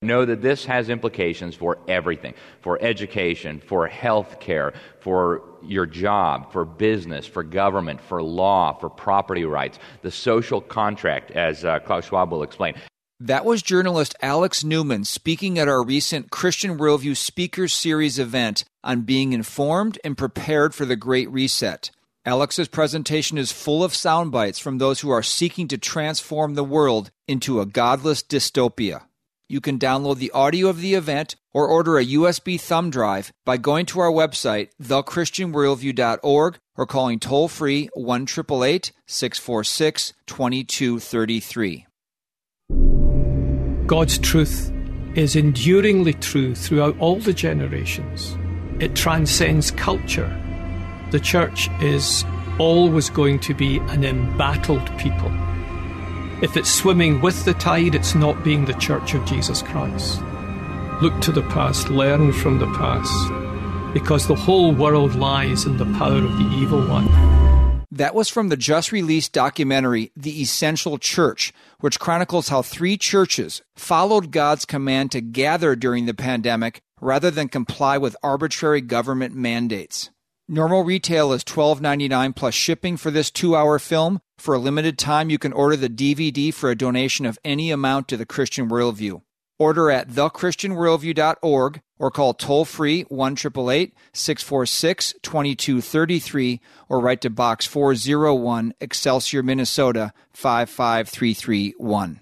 Know 0.00 0.24
that 0.24 0.40
this 0.40 0.64
has 0.66 0.88
implications 0.88 1.56
for 1.56 1.78
everything 1.88 2.34
for 2.60 2.80
education, 2.80 3.60
for 3.60 3.88
health 3.88 4.38
care, 4.38 4.72
for 5.00 5.42
your 5.62 5.86
job, 5.86 6.52
for 6.52 6.64
business, 6.64 7.26
for 7.26 7.42
government, 7.42 8.00
for 8.00 8.22
law, 8.22 8.74
for 8.74 8.88
property 8.88 9.44
rights, 9.44 9.78
the 10.02 10.10
social 10.10 10.60
contract, 10.60 11.32
as 11.32 11.64
uh, 11.64 11.80
Klaus 11.80 12.04
Schwab 12.04 12.30
will 12.30 12.42
explain. 12.42 12.74
That 13.18 13.44
was 13.44 13.62
journalist 13.62 14.14
Alex 14.22 14.62
Newman 14.62 15.04
speaking 15.04 15.58
at 15.58 15.68
our 15.68 15.82
recent 15.82 16.30
Christian 16.30 16.78
Worldview 16.78 17.16
Speakers 17.16 17.72
Series 17.72 18.18
event 18.18 18.64
on 18.84 19.02
being 19.02 19.32
informed 19.32 19.98
and 20.04 20.16
prepared 20.16 20.74
for 20.74 20.84
the 20.84 20.96
Great 20.96 21.30
Reset. 21.30 21.90
Alex's 22.26 22.68
presentation 22.68 23.36
is 23.36 23.52
full 23.52 23.84
of 23.84 23.94
sound 23.94 24.32
bites 24.32 24.58
from 24.58 24.78
those 24.78 25.00
who 25.00 25.10
are 25.10 25.22
seeking 25.22 25.68
to 25.68 25.76
transform 25.76 26.54
the 26.54 26.64
world 26.64 27.10
into 27.28 27.60
a 27.60 27.66
godless 27.66 28.22
dystopia. 28.22 29.02
You 29.46 29.60
can 29.60 29.78
download 29.78 30.16
the 30.16 30.30
audio 30.30 30.68
of 30.68 30.80
the 30.80 30.94
event 30.94 31.36
or 31.52 31.68
order 31.68 31.98
a 31.98 32.06
USB 32.06 32.58
thumb 32.58 32.88
drive 32.88 33.30
by 33.44 33.58
going 33.58 33.84
to 33.86 34.00
our 34.00 34.10
website, 34.10 34.70
thechristianworldview.org, 34.82 36.58
or 36.76 36.86
calling 36.86 37.20
toll 37.20 37.48
free 37.48 37.90
1 37.92 38.26
646 38.26 40.14
2233. 40.26 41.86
God's 43.86 44.16
truth 44.16 44.72
is 45.14 45.36
enduringly 45.36 46.14
true 46.14 46.54
throughout 46.54 46.98
all 46.98 47.16
the 47.16 47.34
generations. 47.34 48.34
It 48.80 48.96
transcends 48.96 49.70
culture 49.72 50.40
the 51.14 51.20
church 51.20 51.70
is 51.80 52.24
always 52.58 53.08
going 53.08 53.38
to 53.38 53.54
be 53.54 53.78
an 53.94 54.02
embattled 54.02 54.98
people. 54.98 55.30
If 56.42 56.56
it's 56.56 56.68
swimming 56.68 57.20
with 57.20 57.44
the 57.44 57.54
tide, 57.54 57.94
it's 57.94 58.16
not 58.16 58.42
being 58.42 58.64
the 58.64 58.72
church 58.74 59.14
of 59.14 59.24
Jesus 59.24 59.62
Christ. 59.62 60.20
Look 61.00 61.20
to 61.20 61.30
the 61.30 61.46
past, 61.50 61.88
learn 61.88 62.32
from 62.32 62.58
the 62.58 62.66
past, 62.72 63.94
because 63.94 64.26
the 64.26 64.34
whole 64.34 64.74
world 64.74 65.14
lies 65.14 65.66
in 65.66 65.76
the 65.76 65.84
power 66.00 66.16
of 66.16 66.36
the 66.36 66.50
evil 66.56 66.84
one. 66.84 67.06
That 67.92 68.16
was 68.16 68.28
from 68.28 68.48
the 68.48 68.56
just 68.56 68.90
released 68.90 69.32
documentary, 69.32 70.10
The 70.16 70.42
Essential 70.42 70.98
Church, 70.98 71.52
which 71.78 72.00
chronicles 72.00 72.48
how 72.48 72.62
three 72.62 72.96
churches 72.96 73.62
followed 73.76 74.32
God's 74.32 74.64
command 74.64 75.12
to 75.12 75.20
gather 75.20 75.76
during 75.76 76.06
the 76.06 76.14
pandemic 76.14 76.80
rather 77.00 77.30
than 77.30 77.46
comply 77.48 77.98
with 77.98 78.16
arbitrary 78.20 78.80
government 78.80 79.36
mandates. 79.36 80.10
Normal 80.46 80.84
retail 80.84 81.32
is 81.32 81.42
$12.99 81.42 82.36
plus 82.36 82.52
shipping 82.52 82.98
for 82.98 83.10
this 83.10 83.30
two 83.30 83.56
hour 83.56 83.78
film. 83.78 84.20
For 84.36 84.54
a 84.54 84.58
limited 84.58 84.98
time, 84.98 85.30
you 85.30 85.38
can 85.38 85.54
order 85.54 85.74
the 85.74 85.88
DVD 85.88 86.52
for 86.52 86.70
a 86.70 86.76
donation 86.76 87.24
of 87.24 87.38
any 87.46 87.70
amount 87.70 88.08
to 88.08 88.18
the 88.18 88.26
Christian 88.26 88.68
Worldview. 88.68 89.22
Order 89.58 89.90
at 89.90 90.10
thechristianworldview.org 90.10 91.80
or 91.98 92.10
call 92.10 92.34
toll 92.34 92.66
free 92.66 93.02
1 93.02 93.36
646 93.36 95.14
2233 95.22 96.60
or 96.90 97.00
write 97.00 97.22
to 97.22 97.30
Box 97.30 97.64
401 97.64 98.74
Excelsior, 98.82 99.42
Minnesota 99.42 100.12
55331. 100.34 102.20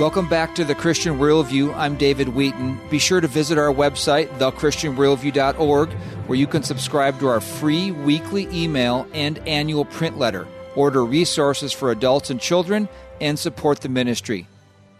Welcome 0.00 0.28
back 0.28 0.54
to 0.56 0.64
the 0.64 0.74
Christian 0.74 1.18
Worldview. 1.18 1.76
I'm 1.76 1.96
David 1.96 2.30
Wheaton. 2.30 2.80
Be 2.90 2.98
sure 2.98 3.20
to 3.20 3.28
visit 3.28 3.56
our 3.56 3.72
website, 3.72 4.26
thechristianworldview.org, 4.38 5.92
where 6.26 6.38
you 6.38 6.46
can 6.46 6.62
subscribe 6.62 7.20
to 7.20 7.28
our 7.28 7.40
free 7.40 7.92
weekly 7.92 8.48
email 8.52 9.06
and 9.12 9.38
annual 9.46 9.84
print 9.84 10.18
letter, 10.18 10.48
order 10.74 11.04
resources 11.04 11.72
for 11.72 11.92
adults 11.92 12.30
and 12.30 12.40
children, 12.40 12.88
and 13.20 13.38
support 13.38 13.80
the 13.82 13.88
ministry. 13.88 14.48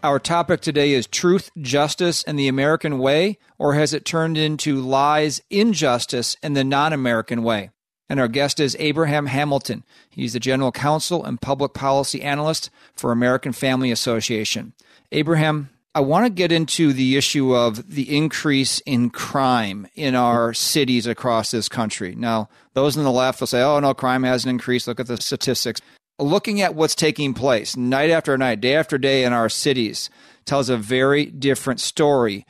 Our 0.05 0.19
topic 0.19 0.61
today 0.61 0.93
is 0.93 1.07
truth, 1.07 1.51
justice, 1.61 2.23
and 2.23 2.39
the 2.39 2.49
American 2.49 2.99
way, 2.99 3.39
or 3.59 3.75
has 3.75 3.95
it 3.95 4.05
turned 4.05 4.37
into 4.37 4.81
lies, 4.81 5.41
injustice, 5.49 6.37
and 6.43 6.57
the 6.57 6.65
non 6.65 6.93
American 6.93 7.43
way? 7.43 7.71
And 8.13 8.21
our 8.21 8.29
guest 8.29 8.61
is 8.61 8.77
Abraham 8.79 9.25
Hamilton. 9.25 9.85
He's 10.11 10.35
the 10.35 10.39
General 10.39 10.71
Counsel 10.71 11.25
and 11.25 11.41
Public 11.41 11.73
Policy 11.73 12.21
Analyst 12.21 12.69
for 12.95 13.11
American 13.11 13.53
Family 13.53 13.91
Association. 13.91 14.75
Abraham, 15.13 15.71
I 15.95 16.01
want 16.01 16.27
to 16.27 16.31
get 16.31 16.53
into 16.53 16.93
the 16.93 17.17
issue 17.17 17.57
of 17.57 17.89
the 17.89 18.15
increase 18.15 18.81
in 18.81 19.09
crime 19.09 19.87
in 19.95 20.15
our 20.15 20.53
cities 20.53 21.07
across 21.07 21.53
this 21.53 21.71
country. 21.71 22.15
Now, 22.15 22.51
those 22.75 22.99
on 22.99 23.05
the 23.05 23.11
left 23.11 23.41
will 23.41 23.47
say, 23.47 23.63
oh, 23.63 23.81
no, 23.81 23.95
crime 23.95 24.25
hasn't 24.25 24.51
increased. 24.51 24.87
Look 24.87 25.01
at 25.01 25.07
the 25.07 25.19
statistics. 25.19 25.81
Looking 26.19 26.61
at 26.61 26.75
what's 26.75 26.95
taking 26.95 27.33
place 27.33 27.79
night 27.79 28.11
after 28.11 28.37
night, 28.37 28.61
day 28.61 28.75
after 28.75 28.99
day 28.99 29.25
in 29.25 29.33
our 29.33 29.49
cities 29.49 30.11
tells 30.45 30.69
a 30.69 30.77
very 30.77 31.25
different 31.25 31.81
story. 31.81 32.45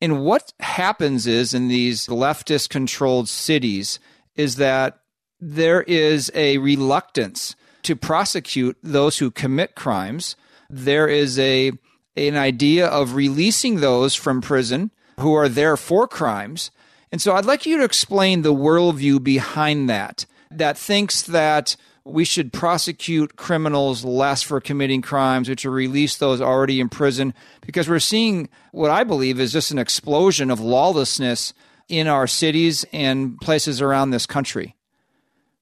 And 0.00 0.24
what 0.24 0.52
happens 0.60 1.26
is 1.26 1.54
in 1.54 1.66
these 1.66 2.06
leftist 2.06 2.68
controlled 2.68 3.28
cities 3.28 3.98
is 4.36 4.54
that 4.54 5.00
there 5.40 5.82
is 5.82 6.30
a 6.34 6.58
reluctance 6.58 7.56
to 7.82 7.96
prosecute 7.96 8.76
those 8.82 9.18
who 9.18 9.30
commit 9.30 9.74
crimes. 9.74 10.36
There 10.68 11.08
is 11.08 11.38
a 11.38 11.72
an 12.16 12.36
idea 12.36 12.86
of 12.86 13.14
releasing 13.14 13.76
those 13.76 14.14
from 14.14 14.40
prison 14.40 14.90
who 15.20 15.34
are 15.34 15.48
there 15.48 15.76
for 15.76 16.08
crimes. 16.08 16.70
And 17.12 17.22
so 17.22 17.34
I'd 17.34 17.44
like 17.44 17.64
you 17.64 17.78
to 17.78 17.84
explain 17.84 18.42
the 18.42 18.54
worldview 18.54 19.22
behind 19.22 19.88
that, 19.88 20.26
that 20.50 20.76
thinks 20.76 21.22
that 21.22 21.76
we 22.04 22.24
should 22.24 22.52
prosecute 22.52 23.36
criminals 23.36 24.04
less 24.04 24.42
for 24.42 24.60
committing 24.60 25.02
crimes, 25.02 25.48
which 25.48 25.62
to 25.62 25.70
release 25.70 26.16
those 26.16 26.40
already 26.40 26.80
in 26.80 26.88
prison, 26.88 27.34
because 27.60 27.88
we're 27.88 27.98
seeing 27.98 28.48
what 28.72 28.90
I 28.90 29.04
believe 29.04 29.38
is 29.38 29.52
just 29.52 29.70
an 29.70 29.78
explosion 29.78 30.50
of 30.50 30.58
lawlessness 30.60 31.52
in 31.88 32.08
our 32.08 32.26
cities 32.26 32.84
and 32.92 33.38
places 33.40 33.80
around 33.80 34.10
this 34.10 34.26
country. 34.26 34.74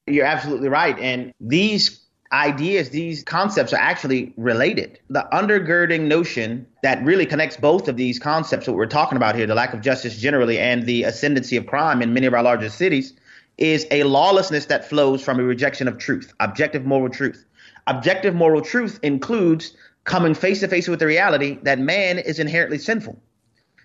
You're 0.06 0.26
absolutely 0.26 0.68
right. 0.68 0.98
And 0.98 1.32
these 1.40 2.00
ideas, 2.32 2.90
these 2.90 3.22
concepts 3.22 3.72
are 3.72 3.80
actually 3.80 4.32
related. 4.36 4.98
The 5.10 5.26
undergirding 5.32 6.02
notion 6.02 6.66
that 6.82 7.02
really 7.04 7.26
connects 7.26 7.56
both 7.56 7.88
of 7.88 7.96
these 7.96 8.18
concepts, 8.18 8.66
what 8.66 8.76
we're 8.76 8.86
talking 8.86 9.16
about 9.16 9.34
here, 9.34 9.46
the 9.46 9.54
lack 9.54 9.74
of 9.74 9.80
justice 9.80 10.18
generally 10.18 10.58
and 10.58 10.84
the 10.84 11.04
ascendancy 11.04 11.56
of 11.56 11.66
crime 11.66 12.02
in 12.02 12.12
many 12.12 12.26
of 12.26 12.34
our 12.34 12.42
largest 12.42 12.78
cities, 12.78 13.14
is 13.58 13.86
a 13.90 14.02
lawlessness 14.04 14.66
that 14.66 14.88
flows 14.88 15.22
from 15.22 15.40
a 15.40 15.42
rejection 15.42 15.88
of 15.88 15.98
truth, 15.98 16.32
objective 16.40 16.84
moral 16.84 17.08
truth. 17.08 17.44
Objective 17.86 18.34
moral 18.34 18.60
truth 18.60 18.98
includes 19.02 19.74
coming 20.04 20.34
face 20.34 20.60
to 20.60 20.68
face 20.68 20.88
with 20.88 20.98
the 20.98 21.06
reality 21.06 21.58
that 21.62 21.78
man 21.78 22.18
is 22.18 22.38
inherently 22.38 22.78
sinful. 22.78 23.18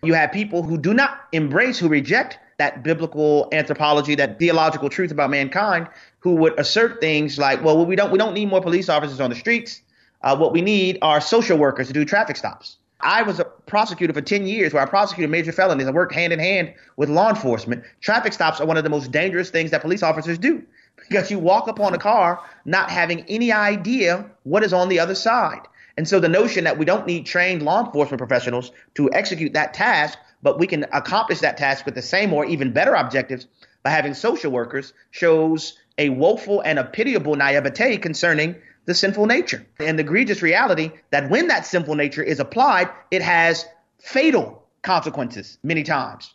You 0.03 0.13
have 0.15 0.32
people 0.32 0.63
who 0.63 0.78
do 0.78 0.93
not 0.93 1.22
embrace, 1.32 1.78
who 1.78 1.88
reject 1.88 2.39
that 2.57 2.84
biblical 2.84 3.47
anthropology, 3.51 4.15
that 4.15 4.39
theological 4.39 4.89
truth 4.89 5.11
about 5.11 5.30
mankind, 5.30 5.88
who 6.22 6.36
would 6.36 6.57
assert 6.59 7.01
things 7.01 7.38
like, 7.38 7.63
well, 7.63 7.86
we 7.86 7.95
don't 7.95 8.11
we 8.11 8.17
don't 8.17 8.34
need 8.34 8.49
more 8.49 8.61
police 8.61 8.89
officers 8.89 9.19
on 9.19 9.30
the 9.30 9.36
streets. 9.36 9.82
Uh, 10.22 10.38
what 10.38 10.53
we 10.53 10.61
need 10.61 10.97
are 11.01 11.19
social 11.19 11.57
workers 11.57 11.88
to 11.88 11.93
do 11.93 12.05
traffic 12.05 12.38
stops. 12.38 12.78
I 13.03 13.24
was 13.24 13.39
a 13.39 13.45
prosecutor 13.45 14.13
for 14.13 14.22
10 14.22 14.45
years 14.45 14.74
where 14.74 14.84
I 14.84 14.86
prosecuted 14.86 15.32
major 15.32 15.51
felonies. 15.51 15.88
I 15.88 15.91
worked 15.91 16.13
hand 16.13 16.32
in 16.32 16.39
hand 16.39 16.74
with 16.97 17.09
law 17.09 17.30
enforcement. 17.30 17.84
Traffic 17.99 18.32
stops 18.34 18.61
are 18.61 18.67
one 18.67 18.78
of 18.78 18.84
the 18.84 18.91
most 18.91 19.11
dangerous 19.11 19.49
things 19.49 19.72
that 19.72 19.82
police 19.82 20.03
officers 20.03 20.38
do 20.38 20.63
because 21.09 21.32
you 21.32 21.39
walk 21.39 21.67
upon 21.67 21.93
a 21.95 21.97
car 21.97 22.39
not 22.65 22.91
having 22.91 23.22
any 23.28 23.51
idea 23.51 24.30
what 24.43 24.63
is 24.63 24.74
on 24.74 24.89
the 24.89 24.99
other 24.99 25.15
side. 25.15 25.61
And 25.97 26.07
so 26.07 26.19
the 26.19 26.30
notion 26.30 26.63
that 26.63 26.78
we 26.78 26.86
don't 26.86 27.07
need 27.07 27.26
trained 27.26 27.63
law 27.63 27.84
enforcement 27.84 28.19
professionals 28.19 28.72
to 28.95 29.11
execute 29.11 29.53
that 29.53 29.74
task, 29.74 30.17
but 30.41 30.59
we 30.59 30.67
can 30.67 30.86
accomplish 30.93 31.39
that 31.39 31.57
task 31.57 31.86
with 31.86 31.95
the 31.95 32.01
same 32.01 32.32
or 32.32 32.45
even 32.45 32.72
better 32.72 32.93
objectives 32.93 33.47
by 33.84 33.89
having 33.89 34.13
social 34.13 34.51
workers 34.51 34.93
shows 35.09 35.78
a 35.98 36.10
woeful 36.10 36.62
and 36.62 36.80
a 36.80 36.84
pitiable 36.84 37.36
naivete 37.36 37.98
concerning 37.98 38.56
the 38.86 38.94
sinful 38.94 39.26
nature 39.26 39.66
and 39.80 39.98
the 39.98 40.04
egregious 40.04 40.42
reality 40.42 40.92
that 41.12 41.30
when 41.30 41.48
that 41.48 41.66
sinful 41.66 41.96
nature 41.96 42.24
is 42.24 42.39
applied, 42.39 42.89
it 43.12 43.22
has 43.22 43.66
fatal 44.00 44.68
consequences 44.82 45.58
many 45.64 45.84
times. 45.84 46.34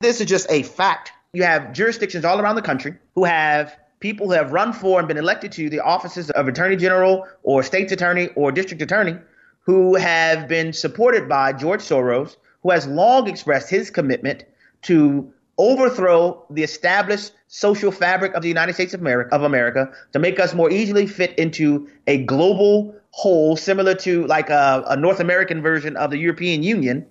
This 0.00 0.20
is 0.20 0.26
just 0.26 0.50
a 0.50 0.62
fact. 0.62 1.12
You 1.32 1.44
have 1.44 1.72
jurisdictions 1.72 2.24
all 2.24 2.40
around 2.40 2.56
the 2.56 2.62
country 2.62 2.94
who 3.14 3.24
have 3.24 3.76
people 4.00 4.26
who 4.26 4.32
have 4.32 4.52
run 4.52 4.72
for 4.72 4.98
and 4.98 5.08
been 5.08 5.18
elected 5.18 5.52
to 5.52 5.70
the 5.70 5.80
offices 5.80 6.30
of 6.30 6.48
attorney 6.48 6.76
general 6.76 7.28
or 7.42 7.62
state's 7.62 7.92
attorney 7.92 8.28
or 8.34 8.50
district 8.50 8.82
attorney 8.82 9.16
who 9.60 9.94
have 9.94 10.48
been 10.48 10.72
supported 10.72 11.28
by 11.28 11.52
George 11.52 11.80
Soros, 11.80 12.36
who 12.62 12.70
has 12.70 12.86
long 12.86 13.28
expressed 13.28 13.70
his 13.70 13.90
commitment 13.90 14.44
to 14.82 15.32
overthrow 15.60 16.42
the 16.48 16.62
established 16.62 17.32
social 17.48 17.92
fabric 17.92 18.32
of 18.32 18.40
the 18.40 18.48
United 18.48 18.72
States 18.72 18.94
of 18.94 19.00
America, 19.00 19.34
of 19.34 19.42
America 19.42 19.92
to 20.12 20.18
make 20.18 20.40
us 20.40 20.54
more 20.54 20.70
easily 20.70 21.06
fit 21.06 21.38
into 21.38 21.86
a 22.06 22.24
global 22.24 22.94
whole, 23.10 23.56
similar 23.56 23.94
to 23.94 24.26
like 24.26 24.48
a, 24.48 24.82
a 24.88 24.96
North 24.96 25.20
American 25.20 25.60
version 25.60 25.96
of 25.98 26.10
the 26.10 26.16
European 26.16 26.62
Union. 26.62 27.06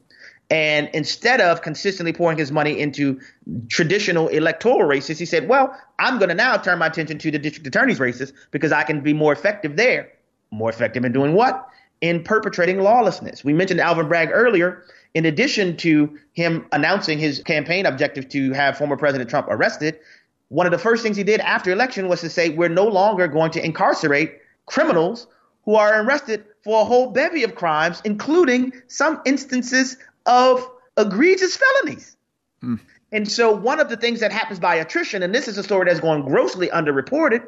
And 0.49 0.89
instead 0.93 1.41
of 1.41 1.61
consistently 1.61 2.11
pouring 2.11 2.39
his 2.39 2.51
money 2.51 2.79
into 2.79 3.19
traditional 3.67 4.29
electoral 4.29 4.87
races, 4.87 5.19
he 5.19 5.25
said, 5.25 5.47
well, 5.47 5.79
I'm 5.99 6.17
going 6.17 6.29
to 6.29 6.35
now 6.35 6.57
turn 6.57 6.79
my 6.79 6.87
attention 6.87 7.19
to 7.19 7.29
the 7.29 7.37
district 7.37 7.67
attorney's 7.67 7.99
races 7.99 8.33
because 8.49 8.71
I 8.71 8.81
can 8.81 9.01
be 9.01 9.13
more 9.13 9.31
effective 9.31 9.75
there. 9.75 10.11
More 10.49 10.71
effective 10.71 11.05
in 11.05 11.11
doing 11.11 11.33
what? 11.33 11.67
In 12.01 12.23
perpetrating 12.23 12.79
lawlessness. 12.79 13.43
We 13.43 13.53
mentioned 13.53 13.79
Alvin 13.79 14.07
Bragg 14.07 14.29
earlier 14.31 14.83
in 15.13 15.25
addition 15.25 15.75
to 15.77 16.17
him 16.33 16.65
announcing 16.71 17.17
his 17.17 17.41
campaign 17.43 17.85
objective 17.85 18.29
to 18.29 18.51
have 18.53 18.77
former 18.77 18.97
President 18.97 19.29
Trump 19.29 19.47
arrested, 19.49 19.99
one 20.49 20.65
of 20.65 20.71
the 20.71 20.77
first 20.77 21.03
things 21.03 21.17
he 21.17 21.23
did 21.23 21.39
after 21.41 21.71
election 21.71 22.07
was 22.07 22.21
to 22.21 22.29
say 22.29 22.49
we're 22.49 22.69
no 22.69 22.85
longer 22.85 23.27
going 23.27 23.51
to 23.51 23.63
incarcerate 23.63 24.39
criminals 24.65 25.27
who 25.63 25.75
are 25.75 26.01
arrested 26.03 26.45
for 26.63 26.81
a 26.81 26.85
whole 26.85 27.11
bevy 27.11 27.43
of 27.43 27.55
crimes, 27.55 28.01
including 28.03 28.73
some 28.87 29.21
instances 29.25 29.97
of 30.25 30.67
egregious 30.97 31.57
felonies. 31.57 32.17
Mm. 32.63 32.79
And 33.11 33.31
so, 33.31 33.51
one 33.55 33.79
of 33.79 33.89
the 33.89 33.97
things 33.97 34.19
that 34.19 34.31
happens 34.31 34.59
by 34.59 34.75
attrition, 34.75 35.23
and 35.23 35.33
this 35.33 35.47
is 35.47 35.57
a 35.57 35.63
story 35.63 35.85
that's 35.85 35.99
going 35.99 36.23
grossly 36.23 36.67
underreported, 36.67 37.47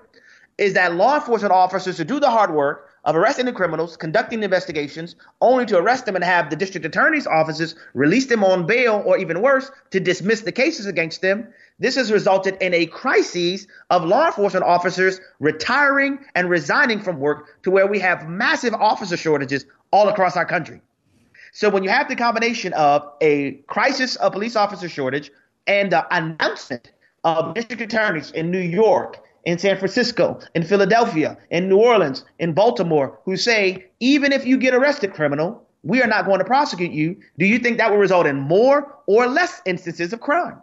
is 0.57 0.73
that 0.73 0.95
law 0.95 1.15
enforcement 1.15 1.51
officers 1.51 1.97
who 1.97 2.03
do 2.03 2.19
the 2.19 2.29
hard 2.29 2.51
work 2.51 2.90
of 3.03 3.15
arresting 3.15 3.45
the 3.45 3.51
criminals, 3.51 3.97
conducting 3.97 4.43
investigations, 4.43 5.15
only 5.41 5.65
to 5.65 5.77
arrest 5.77 6.05
them 6.05 6.15
and 6.15 6.23
have 6.23 6.49
the 6.49 6.55
district 6.55 6.85
attorney's 6.85 7.25
offices 7.25 7.75
release 7.93 8.27
them 8.27 8.43
on 8.43 8.65
bail 8.65 9.01
or 9.05 9.17
even 9.17 9.41
worse, 9.41 9.71
to 9.89 9.99
dismiss 9.99 10.41
the 10.41 10.51
cases 10.51 10.85
against 10.85 11.21
them. 11.21 11.47
This 11.79 11.95
has 11.95 12.11
resulted 12.11 12.57
in 12.61 12.73
a 12.73 12.85
crisis 12.85 13.65
of 13.89 14.05
law 14.05 14.27
enforcement 14.27 14.65
officers 14.65 15.19
retiring 15.39 16.19
and 16.35 16.49
resigning 16.49 17.01
from 17.01 17.19
work 17.19 17.61
to 17.63 17.71
where 17.71 17.87
we 17.87 17.97
have 17.99 18.29
massive 18.29 18.73
officer 18.75 19.17
shortages 19.17 19.65
all 19.91 20.07
across 20.07 20.37
our 20.37 20.45
country. 20.45 20.81
So 21.53 21.69
when 21.69 21.83
you 21.83 21.89
have 21.89 22.07
the 22.07 22.15
combination 22.15 22.71
of 22.73 23.11
a 23.19 23.53
crisis 23.67 24.15
of 24.17 24.31
police 24.31 24.55
officer 24.55 24.87
shortage 24.87 25.31
and 25.67 25.91
the 25.91 26.05
announcement 26.15 26.91
of 27.23 27.55
district 27.55 27.81
attorneys 27.81 28.31
in 28.31 28.51
New 28.51 28.59
York 28.59 29.23
in 29.45 29.57
San 29.57 29.77
Francisco, 29.77 30.39
in 30.55 30.63
Philadelphia, 30.63 31.37
in 31.49 31.67
New 31.69 31.77
Orleans, 31.77 32.23
in 32.39 32.53
Baltimore, 32.53 33.19
who 33.25 33.35
say, 33.37 33.85
even 33.99 34.31
if 34.31 34.45
you 34.45 34.57
get 34.57 34.73
arrested, 34.73 35.13
criminal, 35.13 35.67
we 35.83 36.01
are 36.01 36.07
not 36.07 36.25
going 36.25 36.39
to 36.39 36.45
prosecute 36.45 36.91
you. 36.91 37.17
Do 37.39 37.45
you 37.45 37.59
think 37.59 37.77
that 37.77 37.89
will 37.89 37.97
result 37.97 38.27
in 38.27 38.37
more 38.37 38.95
or 39.07 39.27
less 39.27 39.61
instances 39.65 40.13
of 40.13 40.21
crime? 40.21 40.61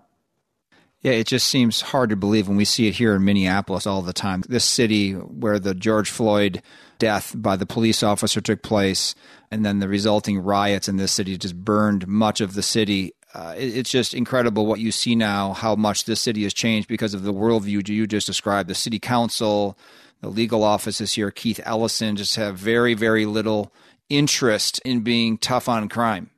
Yeah, 1.00 1.12
it 1.12 1.28
just 1.28 1.46
seems 1.46 1.80
hard 1.80 2.10
to 2.10 2.16
believe 2.16 2.48
when 2.48 2.56
we 2.56 2.64
see 2.64 2.88
it 2.88 2.96
here 2.96 3.14
in 3.14 3.24
Minneapolis 3.24 3.86
all 3.86 4.02
the 4.02 4.12
time. 4.12 4.42
This 4.48 4.64
city 4.64 5.12
where 5.12 5.60
the 5.60 5.74
George 5.74 6.10
Floyd 6.10 6.60
death 6.98 7.32
by 7.36 7.54
the 7.54 7.66
police 7.66 8.02
officer 8.02 8.40
took 8.40 8.62
place, 8.62 9.14
and 9.50 9.64
then 9.64 9.78
the 9.78 9.86
resulting 9.86 10.40
riots 10.40 10.88
in 10.88 10.96
this 10.96 11.12
city 11.12 11.38
just 11.38 11.56
burned 11.56 12.08
much 12.08 12.40
of 12.40 12.54
the 12.54 12.62
city 12.62 13.12
uh, 13.34 13.54
it, 13.56 13.76
it's 13.76 13.90
just 13.90 14.14
incredible 14.14 14.66
what 14.66 14.80
you 14.80 14.90
see 14.90 15.14
now, 15.14 15.52
how 15.52 15.74
much 15.74 16.04
this 16.04 16.20
city 16.20 16.42
has 16.44 16.54
changed 16.54 16.88
because 16.88 17.14
of 17.14 17.22
the 17.22 17.32
worldview 17.32 17.86
you 17.88 18.06
just 18.06 18.26
described. 18.26 18.68
The 18.68 18.74
city 18.74 18.98
council, 18.98 19.78
the 20.20 20.28
legal 20.28 20.64
offices 20.64 21.12
here, 21.12 21.30
Keith 21.30 21.60
Ellison, 21.64 22.16
just 22.16 22.36
have 22.36 22.56
very, 22.56 22.94
very 22.94 23.26
little 23.26 23.72
interest 24.08 24.80
in 24.84 25.00
being 25.00 25.38
tough 25.38 25.68
on 25.68 25.88
crime. 25.88 26.30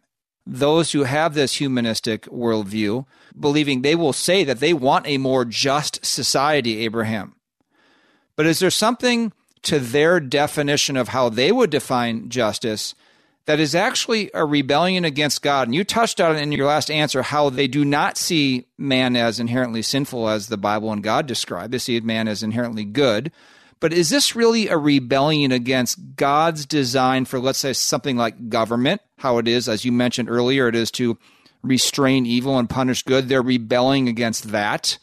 Those 0.46 0.92
who 0.92 1.04
have 1.04 1.34
this 1.34 1.54
humanistic 1.54 2.22
worldview, 2.24 3.06
believing 3.38 3.82
they 3.82 3.94
will 3.94 4.12
say 4.12 4.42
that 4.42 4.58
they 4.58 4.72
want 4.72 5.06
a 5.06 5.18
more 5.18 5.44
just 5.44 6.04
society, 6.04 6.80
Abraham. 6.84 7.36
But 8.34 8.46
is 8.46 8.58
there 8.58 8.70
something 8.70 9.32
to 9.62 9.78
their 9.78 10.18
definition 10.18 10.96
of 10.96 11.08
how 11.08 11.28
they 11.28 11.52
would 11.52 11.70
define 11.70 12.30
justice 12.30 12.94
that 13.46 13.60
is 13.60 13.74
actually 13.74 14.30
a 14.34 14.44
rebellion 14.44 15.04
against 15.04 15.42
God. 15.42 15.68
And 15.68 15.74
you 15.74 15.84
touched 15.84 16.20
on 16.20 16.36
it 16.36 16.40
in 16.40 16.52
your 16.52 16.66
last 16.66 16.90
answer 16.90 17.22
how 17.22 17.50
they 17.50 17.66
do 17.66 17.84
not 17.84 18.16
see 18.16 18.66
man 18.78 19.16
as 19.16 19.40
inherently 19.40 19.82
sinful 19.82 20.28
as 20.28 20.46
the 20.46 20.56
Bible 20.56 20.92
and 20.92 21.02
God 21.02 21.26
describe. 21.26 21.70
They 21.70 21.78
see 21.78 21.98
man 22.00 22.28
as 22.28 22.42
inherently 22.42 22.84
good. 22.84 23.32
But 23.80 23.94
is 23.94 24.10
this 24.10 24.36
really 24.36 24.68
a 24.68 24.76
rebellion 24.76 25.52
against 25.52 26.16
God's 26.16 26.66
design 26.66 27.24
for, 27.24 27.40
let's 27.40 27.58
say, 27.58 27.72
something 27.72 28.16
like 28.16 28.50
government? 28.50 29.00
How 29.18 29.38
it 29.38 29.48
is, 29.48 29.68
as 29.68 29.86
you 29.86 29.90
mentioned 29.90 30.28
earlier, 30.28 30.68
it 30.68 30.74
is 30.74 30.90
to 30.92 31.16
restrain 31.62 32.26
evil 32.26 32.58
and 32.58 32.68
punish 32.68 33.02
good. 33.02 33.28
They're 33.28 33.42
rebelling 33.42 34.06
against 34.06 34.52
that. 34.52 34.98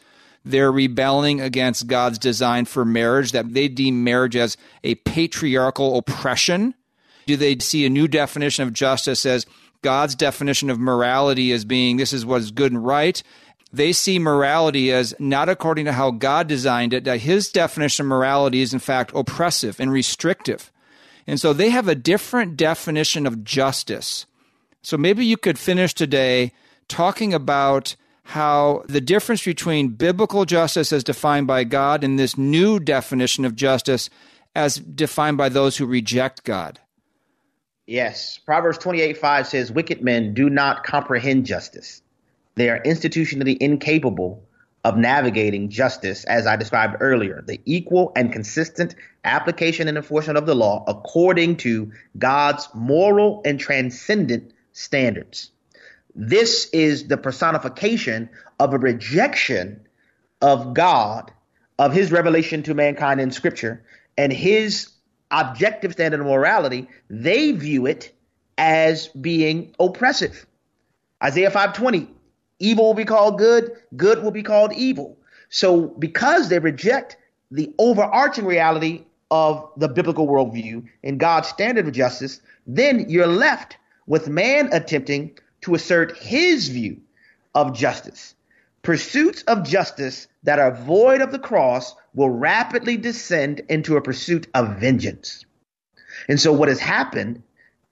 They're 0.45 0.71
rebelling 0.71 1.41
against 1.41 1.87
God's 1.87 2.19
design 2.19 2.65
for 2.65 2.85
marriage, 2.85 3.31
that 3.31 3.53
they 3.53 3.67
deem 3.67 4.03
marriage 4.03 4.35
as 4.35 4.57
a 4.83 4.95
patriarchal 4.95 5.97
oppression. 5.97 6.75
Do 7.27 7.37
they 7.37 7.59
see 7.59 7.85
a 7.85 7.89
new 7.89 8.07
definition 8.07 8.63
of 8.63 8.73
justice 8.73 9.25
as 9.25 9.45
God's 9.81 10.15
definition 10.15 10.69
of 10.69 10.79
morality 10.79 11.51
as 11.51 11.65
being 11.65 11.97
this 11.97 12.13
is 12.13 12.25
what 12.25 12.41
is 12.41 12.51
good 12.51 12.71
and 12.71 12.83
right? 12.83 13.21
They 13.71 13.91
see 13.91 14.17
morality 14.17 14.91
as 14.91 15.13
not 15.19 15.49
according 15.49 15.85
to 15.85 15.91
how 15.91 16.11
God 16.11 16.47
designed 16.47 16.93
it, 16.93 17.03
that 17.03 17.19
his 17.19 17.51
definition 17.51 18.05
of 18.05 18.09
morality 18.09 18.61
is 18.61 18.73
in 18.73 18.79
fact 18.79 19.11
oppressive 19.13 19.79
and 19.79 19.91
restrictive. 19.91 20.71
And 21.27 21.39
so 21.39 21.51
they 21.51 21.69
have 21.69 21.89
a 21.89 21.95
different 21.95 22.55
definition 22.55 23.27
of 23.27 23.43
justice. 23.43 24.25
So 24.81 24.97
maybe 24.97 25.25
you 25.25 25.35
could 25.35 25.59
finish 25.59 25.93
today 25.93 26.53
talking 26.87 27.33
about 27.33 27.97
how 28.23 28.83
the 28.87 29.01
difference 29.01 29.43
between 29.43 29.89
biblical 29.89 30.45
justice 30.45 30.93
as 30.93 31.03
defined 31.03 31.47
by 31.47 31.65
God 31.65 32.05
and 32.05 32.17
this 32.17 32.37
new 32.37 32.79
definition 32.79 33.43
of 33.43 33.55
justice 33.55 34.09
as 34.55 34.77
defined 34.77 35.37
by 35.37 35.49
those 35.49 35.77
who 35.77 35.85
reject 35.85 36.45
God. 36.45 36.79
Yes. 37.87 38.37
Proverbs 38.39 38.77
28 38.79 39.17
5 39.17 39.47
says, 39.47 39.71
Wicked 39.71 40.03
men 40.03 40.33
do 40.33 40.49
not 40.49 40.83
comprehend 40.83 41.45
justice. 41.45 42.01
They 42.55 42.69
are 42.69 42.81
institutionally 42.81 43.57
incapable 43.57 44.43
of 44.83 44.97
navigating 44.97 45.69
justice, 45.69 46.25
as 46.25 46.45
I 46.45 46.57
described 46.57 46.97
earlier, 46.99 47.43
the 47.45 47.61
equal 47.65 48.11
and 48.15 48.31
consistent 48.31 48.95
application 49.23 49.87
and 49.87 49.97
enforcement 49.97 50.37
of 50.37 50.45
the 50.45 50.55
law 50.55 50.83
according 50.87 51.57
to 51.57 51.91
God's 52.17 52.67
moral 52.73 53.41
and 53.45 53.59
transcendent 53.59 54.53
standards. 54.73 55.51
This 56.13 56.69
is 56.73 57.07
the 57.07 57.17
personification 57.17 58.29
of 58.59 58.73
a 58.73 58.79
rejection 58.79 59.87
of 60.41 60.73
God, 60.73 61.31
of 61.79 61.93
his 61.93 62.11
revelation 62.11 62.63
to 62.63 62.73
mankind 62.73 63.21
in 63.21 63.31
scripture, 63.31 63.83
and 64.17 64.33
his 64.33 64.89
objective 65.31 65.93
standard 65.93 66.19
of 66.19 66.27
morality. 66.27 66.87
They 67.09 67.51
view 67.51 67.85
it 67.85 68.13
as 68.57 69.07
being 69.07 69.75
oppressive. 69.79 70.45
Isaiah 71.23 71.51
520, 71.51 72.09
evil 72.59 72.85
will 72.85 72.93
be 72.93 73.05
called 73.05 73.37
good, 73.37 73.71
good 73.95 74.23
will 74.23 74.31
be 74.31 74.43
called 74.43 74.73
evil. 74.73 75.17
So 75.49 75.87
because 75.87 76.49
they 76.49 76.59
reject 76.59 77.17
the 77.51 77.73
overarching 77.79 78.45
reality 78.45 79.05
of 79.31 79.69
the 79.77 79.87
biblical 79.87 80.27
worldview 80.27 80.85
and 81.03 81.19
God's 81.19 81.47
standard 81.47 81.87
of 81.87 81.93
justice, 81.93 82.41
then 82.65 83.09
you're 83.09 83.27
left 83.27 83.77
with 84.05 84.29
man 84.29 84.69
attempting 84.71 85.37
to 85.61 85.75
assert 85.75 86.17
his 86.17 86.69
view 86.69 87.01
of 87.55 87.73
justice. 87.75 88.35
Pursuits 88.83 89.41
of 89.43 89.67
justice 89.67 90.27
that 90.43 90.59
are 90.59 90.71
void 90.71 91.21
of 91.21 91.31
the 91.31 91.39
cross 91.39 91.95
will 92.17 92.31
rapidly 92.31 92.97
descend 92.97 93.61
into 93.69 93.95
a 93.95 94.01
pursuit 94.01 94.47
of 94.55 94.79
vengeance. 94.79 95.45
And 96.27 96.41
so, 96.41 96.51
what 96.51 96.67
has 96.67 96.79
happened 96.79 97.43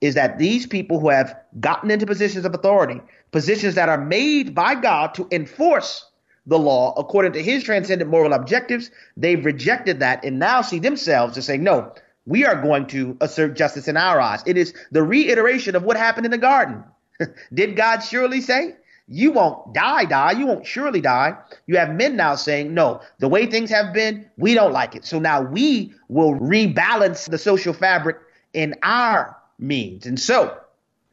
is 0.02 0.16
that 0.16 0.40
these 0.40 0.66
people 0.66 1.00
who 1.00 1.10
have 1.10 1.40
gotten 1.60 1.92
into 1.92 2.08
positions 2.08 2.44
of 2.44 2.56
authority, 2.56 3.00
positions 3.32 3.76
that 3.76 3.88
are 3.88 4.04
made 4.04 4.56
by 4.56 4.74
God 4.74 5.14
to 5.14 5.28
enforce 5.32 6.10
the 6.48 6.58
law 6.58 6.96
according 6.98 7.34
to 7.34 7.44
his 7.44 7.64
transcendent 7.64 8.10
moral 8.10 8.34
objectives, 8.34 8.90
they've 9.16 9.46
rejected 9.46 10.00
that 10.00 10.26
and 10.26 10.40
now 10.40 10.64
see 10.64 10.80
themselves 10.80 11.38
as 11.38 11.46
saying, 11.46 11.64
no, 11.64 11.94
we 12.26 12.46
are 12.46 12.60
going 12.60 12.88
to 12.88 13.16
assert 13.22 13.56
justice 13.56 13.88
in 13.88 13.96
our 13.96 14.20
eyes. 14.20 14.42
It 14.48 14.58
is 14.58 14.74
the 14.92 15.04
reiteration 15.04 15.76
of 15.76 15.84
what 15.84 15.98
happened 15.98 16.26
in 16.26 16.32
the 16.32 16.40
garden. 16.40 16.84
Did 17.54 17.76
God 17.76 18.00
surely 18.00 18.42
say? 18.42 18.76
You 19.08 19.32
won't 19.32 19.74
die, 19.74 20.06
die. 20.06 20.32
You 20.32 20.48
won't 20.48 20.66
surely 20.66 21.02
die. 21.02 21.38
You 21.68 21.78
have 21.78 21.94
men 21.94 22.16
now 22.16 22.36
saying, 22.36 22.74
no, 22.74 23.02
the 23.20 23.28
way 23.28 23.46
things 23.46 23.70
have 23.70 23.94
been, 23.94 24.26
we 24.38 24.56
don't 24.56 24.74
like 24.74 24.96
it. 24.96 25.06
So 25.06 25.20
now 25.20 25.42
we 25.42 25.94
will 26.10 26.34
rebalance 26.34 27.30
the 27.30 27.38
social 27.38 27.74
fabric 27.74 28.18
in 28.54 28.76
our 28.82 29.38
means. 29.60 30.06
And 30.08 30.20
so 30.20 30.58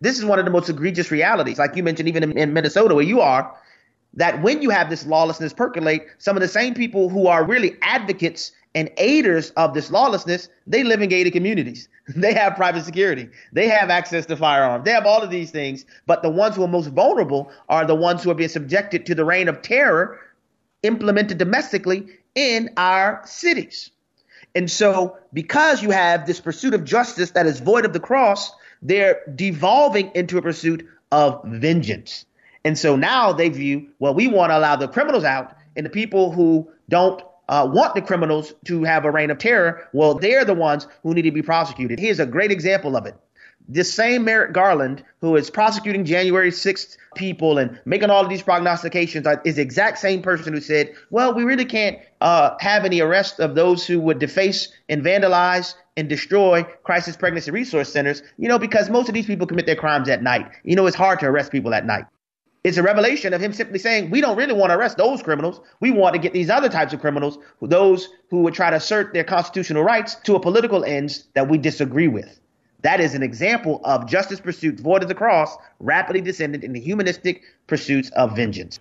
this 0.01 0.19
is 0.19 0.25
one 0.25 0.39
of 0.39 0.45
the 0.47 0.51
most 0.51 0.71
egregious 0.71 1.11
realities, 1.11 1.59
like 1.59 1.77
you 1.77 1.83
mentioned, 1.83 2.09
even 2.09 2.23
in, 2.23 2.39
in 2.39 2.53
Minnesota 2.53 2.95
where 2.95 3.05
you 3.05 3.21
are, 3.21 3.55
that 4.15 4.43
when 4.43 4.63
you 4.63 4.71
have 4.71 4.91
this 4.91 5.07
lawlessness 5.07 5.53
percolate, 5.53 6.07
some 6.19 6.37
of 6.37 6.41
the 6.41 6.49
same 6.49 6.75
people 6.75 7.09
who 7.09 7.27
are 7.27 7.45
really 7.45 7.77
advocates 7.83 8.53
and 8.75 8.91
aiders 8.97 9.51
of 9.51 9.75
this 9.75 9.91
lawlessness, 9.91 10.49
they 10.67 10.83
live 10.83 11.03
in 11.03 11.09
gated 11.09 11.33
communities. 11.33 11.89
They 12.17 12.35
have 12.35 12.57
private 12.57 12.85
security. 12.85 13.29
They 13.53 13.69
have 13.69 13.89
access 13.89 14.27
to 14.27 14.37
firearms. 14.37 14.85
They 14.85 14.91
have 14.91 15.07
all 15.07 15.23
of 15.23 15.31
these 15.31 15.53
things. 15.53 15.87
But 16.05 16.23
the 16.23 16.31
ones 16.31 16.57
who 16.57 16.65
are 16.65 16.69
most 16.69 16.89
vulnerable 16.89 17.51
are 17.69 17.87
the 17.87 17.95
ones 17.95 18.25
who 18.25 18.31
are 18.31 18.35
being 18.35 18.49
subjected 18.49 19.07
to 19.07 19.15
the 19.15 19.25
reign 19.25 19.49
of 19.49 19.63
terror 19.63 20.19
implemented 20.83 21.39
domestically 21.39 22.09
in 22.35 22.71
our 22.77 23.23
cities. 23.25 23.91
And 24.55 24.71
so, 24.71 25.17
because 25.33 25.81
you 25.81 25.91
have 25.91 26.27
this 26.27 26.41
pursuit 26.41 26.75
of 26.75 26.85
justice 26.85 27.31
that 27.31 27.47
is 27.47 27.61
void 27.61 27.85
of 27.85 27.93
the 27.93 28.01
cross, 28.01 28.53
they're 28.83 29.21
devolving 29.33 30.11
into 30.15 30.39
a 30.39 30.43
pursuit 30.43 30.87
of 31.13 31.43
vengeance. 31.45 32.27
And 32.65 32.77
so 32.77 32.97
now 32.97 33.33
they 33.33 33.49
view, 33.49 33.89
well, 33.99 34.15
we 34.15 34.29
want 34.29 34.51
to 34.51 34.59
allow 34.59 34.77
the 34.77 34.89
criminals 34.89 35.25
out 35.25 35.57
and 35.77 35.87
the 35.87 35.91
people 35.91 36.33
who 36.33 36.71
don't 36.89 37.23
uh, 37.53 37.67
want 37.67 37.95
the 37.95 38.01
criminals 38.01 38.55
to 38.65 38.83
have 38.83 39.05
a 39.05 39.11
reign 39.11 39.31
of 39.31 39.37
terror, 39.37 39.87
well, 39.93 40.15
they're 40.15 40.43
the 40.45 40.55
ones 40.55 40.87
who 41.03 41.13
need 41.13 41.23
to 41.23 41.31
be 41.31 41.43
prosecuted. 41.43 42.01
Here's 42.01 42.19
a 42.19 42.25
great 42.25 42.51
example 42.51 42.97
of 42.97 43.05
it. 43.05 43.15
This 43.69 43.93
same 43.93 44.25
Merrick 44.25 44.55
Garland, 44.55 45.05
who 45.21 45.37
is 45.37 45.51
prosecuting 45.51 46.07
January 46.07 46.51
6th 46.51 46.97
people 47.15 47.59
and 47.59 47.79
making 47.85 48.09
all 48.09 48.23
of 48.25 48.31
these 48.31 48.41
prognostications, 48.41 49.27
uh, 49.27 49.37
is 49.45 49.57
the 49.57 49.63
exact 49.63 49.99
same 49.99 50.23
person 50.23 50.55
who 50.55 50.63
said, 50.63 50.95
well, 51.11 51.35
we 51.35 51.45
really 51.45 51.67
can't 51.67 51.99
uh, 52.23 52.57
have 52.59 52.87
any 52.87 53.01
arrest 53.01 53.39
of 53.39 53.55
those 53.55 53.87
who 53.87 54.01
would 54.01 54.19
deface 54.19 54.73
and 54.89 55.03
vandalize 55.03 55.75
and 55.99 56.09
destroy 56.09 56.63
crisis 56.85 57.19
pregnancy 57.19 57.51
resource 57.51 57.93
centers, 57.93 58.23
you 58.39 58.49
know, 58.49 58.59
because 58.59 58.89
most 58.89 59.09
of 59.09 59.15
these 59.15 59.27
people 59.27 59.47
commit 59.47 59.67
their 59.67 59.77
crimes 59.77 60.09
at 60.09 60.23
night. 60.23 60.51
You 60.65 60.75
know, 60.75 60.87
it's 60.87 60.97
hard 60.97 61.21
to 61.21 61.27
arrest 61.27 61.53
people 61.53 61.75
at 61.75 61.85
night. 61.85 62.07
It's 62.65 62.77
a 62.77 62.83
revelation 62.83 63.35
of 63.35 63.41
him 63.41 63.53
simply 63.53 63.81
saying, 63.81 64.11
we 64.11 64.21
don't 64.21 64.37
really 64.37 64.55
want 64.55 64.71
to 64.71 64.77
arrest 64.77 64.97
those 64.97 65.21
criminals. 65.21 65.61
We 65.81 65.91
want 65.91 66.15
to 66.15 66.21
get 66.21 66.33
these 66.33 66.49
other 66.49 66.69
types 66.69 66.93
of 66.93 67.01
criminals, 67.01 67.39
those 67.61 68.09
who 68.31 68.43
would 68.43 68.55
try 68.55 68.71
to 68.71 68.77
assert 68.77 69.13
their 69.13 69.25
constitutional 69.25 69.83
rights 69.83 70.15
to 70.25 70.37
a 70.37 70.41
political 70.41 70.85
ends 70.85 71.25
that 71.35 71.49
we 71.49 71.59
disagree 71.59 72.07
with. 72.07 72.39
That 72.83 73.01
is 73.01 73.15
an 73.15 73.23
example 73.23 73.81
of 73.85 74.09
justice 74.09 74.41
pursuits 74.41 74.81
void 74.81 75.03
of 75.03 75.09
the 75.09 75.15
cross, 75.15 75.57
rapidly 75.81 76.21
descended 76.21 76.63
into 76.63 76.79
humanistic 76.79 77.43
pursuits 77.67 78.11
of 78.11 78.37
vengeance. 78.37 78.79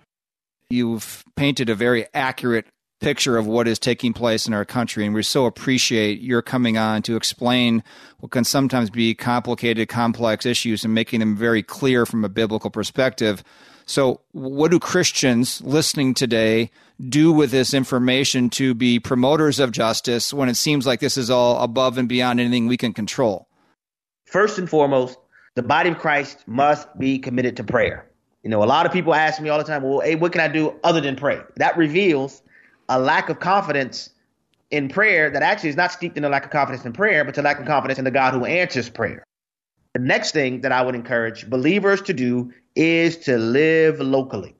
You've 0.70 1.24
painted 1.36 1.68
a 1.68 1.74
very 1.74 2.06
accurate 2.14 2.66
picture 3.00 3.36
of 3.36 3.46
what 3.46 3.68
is 3.68 3.78
taking 3.78 4.12
place 4.12 4.46
in 4.46 4.54
our 4.54 4.64
country. 4.64 5.04
And 5.04 5.14
we 5.14 5.24
so 5.24 5.44
appreciate 5.44 6.20
your 6.20 6.40
coming 6.40 6.78
on 6.78 7.02
to 7.02 7.16
explain 7.16 7.82
what 8.20 8.30
can 8.30 8.44
sometimes 8.44 8.90
be 8.90 9.12
complicated, 9.14 9.88
complex 9.88 10.46
issues 10.46 10.84
and 10.84 10.94
making 10.94 11.20
them 11.20 11.36
very 11.36 11.64
clear 11.64 12.06
from 12.06 12.24
a 12.24 12.28
biblical 12.28 12.70
perspective. 12.70 13.42
So, 13.86 14.20
what 14.32 14.70
do 14.70 14.78
Christians 14.78 15.60
listening 15.62 16.14
today 16.14 16.70
do 17.08 17.32
with 17.32 17.50
this 17.50 17.74
information 17.74 18.48
to 18.50 18.74
be 18.74 19.00
promoters 19.00 19.58
of 19.58 19.72
justice 19.72 20.32
when 20.32 20.48
it 20.48 20.56
seems 20.56 20.86
like 20.86 21.00
this 21.00 21.16
is 21.16 21.30
all 21.30 21.62
above 21.62 21.98
and 21.98 22.08
beyond 22.08 22.40
anything 22.40 22.66
we 22.66 22.76
can 22.76 22.92
control? 22.92 23.48
First 24.24 24.58
and 24.58 24.68
foremost, 24.68 25.18
the 25.54 25.62
body 25.62 25.90
of 25.90 25.98
Christ 25.98 26.44
must 26.46 26.88
be 26.98 27.18
committed 27.18 27.56
to 27.58 27.64
prayer. 27.64 28.08
You 28.42 28.50
know, 28.50 28.62
a 28.62 28.66
lot 28.66 28.86
of 28.86 28.92
people 28.92 29.14
ask 29.14 29.40
me 29.40 29.48
all 29.48 29.58
the 29.58 29.64
time, 29.64 29.82
well, 29.82 30.00
hey, 30.00 30.16
what 30.16 30.32
can 30.32 30.40
I 30.40 30.48
do 30.48 30.74
other 30.82 31.00
than 31.00 31.16
pray? 31.16 31.40
That 31.56 31.76
reveals 31.76 32.42
a 32.88 32.98
lack 32.98 33.28
of 33.28 33.40
confidence 33.40 34.10
in 34.70 34.88
prayer 34.88 35.30
that 35.30 35.42
actually 35.42 35.68
is 35.68 35.76
not 35.76 35.92
steeped 35.92 36.16
in 36.16 36.24
a 36.24 36.28
lack 36.28 36.44
of 36.44 36.50
confidence 36.50 36.84
in 36.84 36.92
prayer, 36.92 37.24
but 37.24 37.36
a 37.38 37.42
lack 37.42 37.60
of 37.60 37.66
confidence 37.66 37.98
in 37.98 38.04
the 38.04 38.10
God 38.10 38.32
who 38.34 38.44
answers 38.44 38.88
prayer. 38.88 39.22
The 39.92 40.00
next 40.00 40.32
thing 40.32 40.62
that 40.62 40.72
I 40.72 40.82
would 40.82 40.94
encourage 40.94 41.48
believers 41.48 42.00
to 42.02 42.14
do 42.14 42.52
is 42.74 43.16
to 43.18 43.38
live 43.38 44.00
locally. 44.00 44.54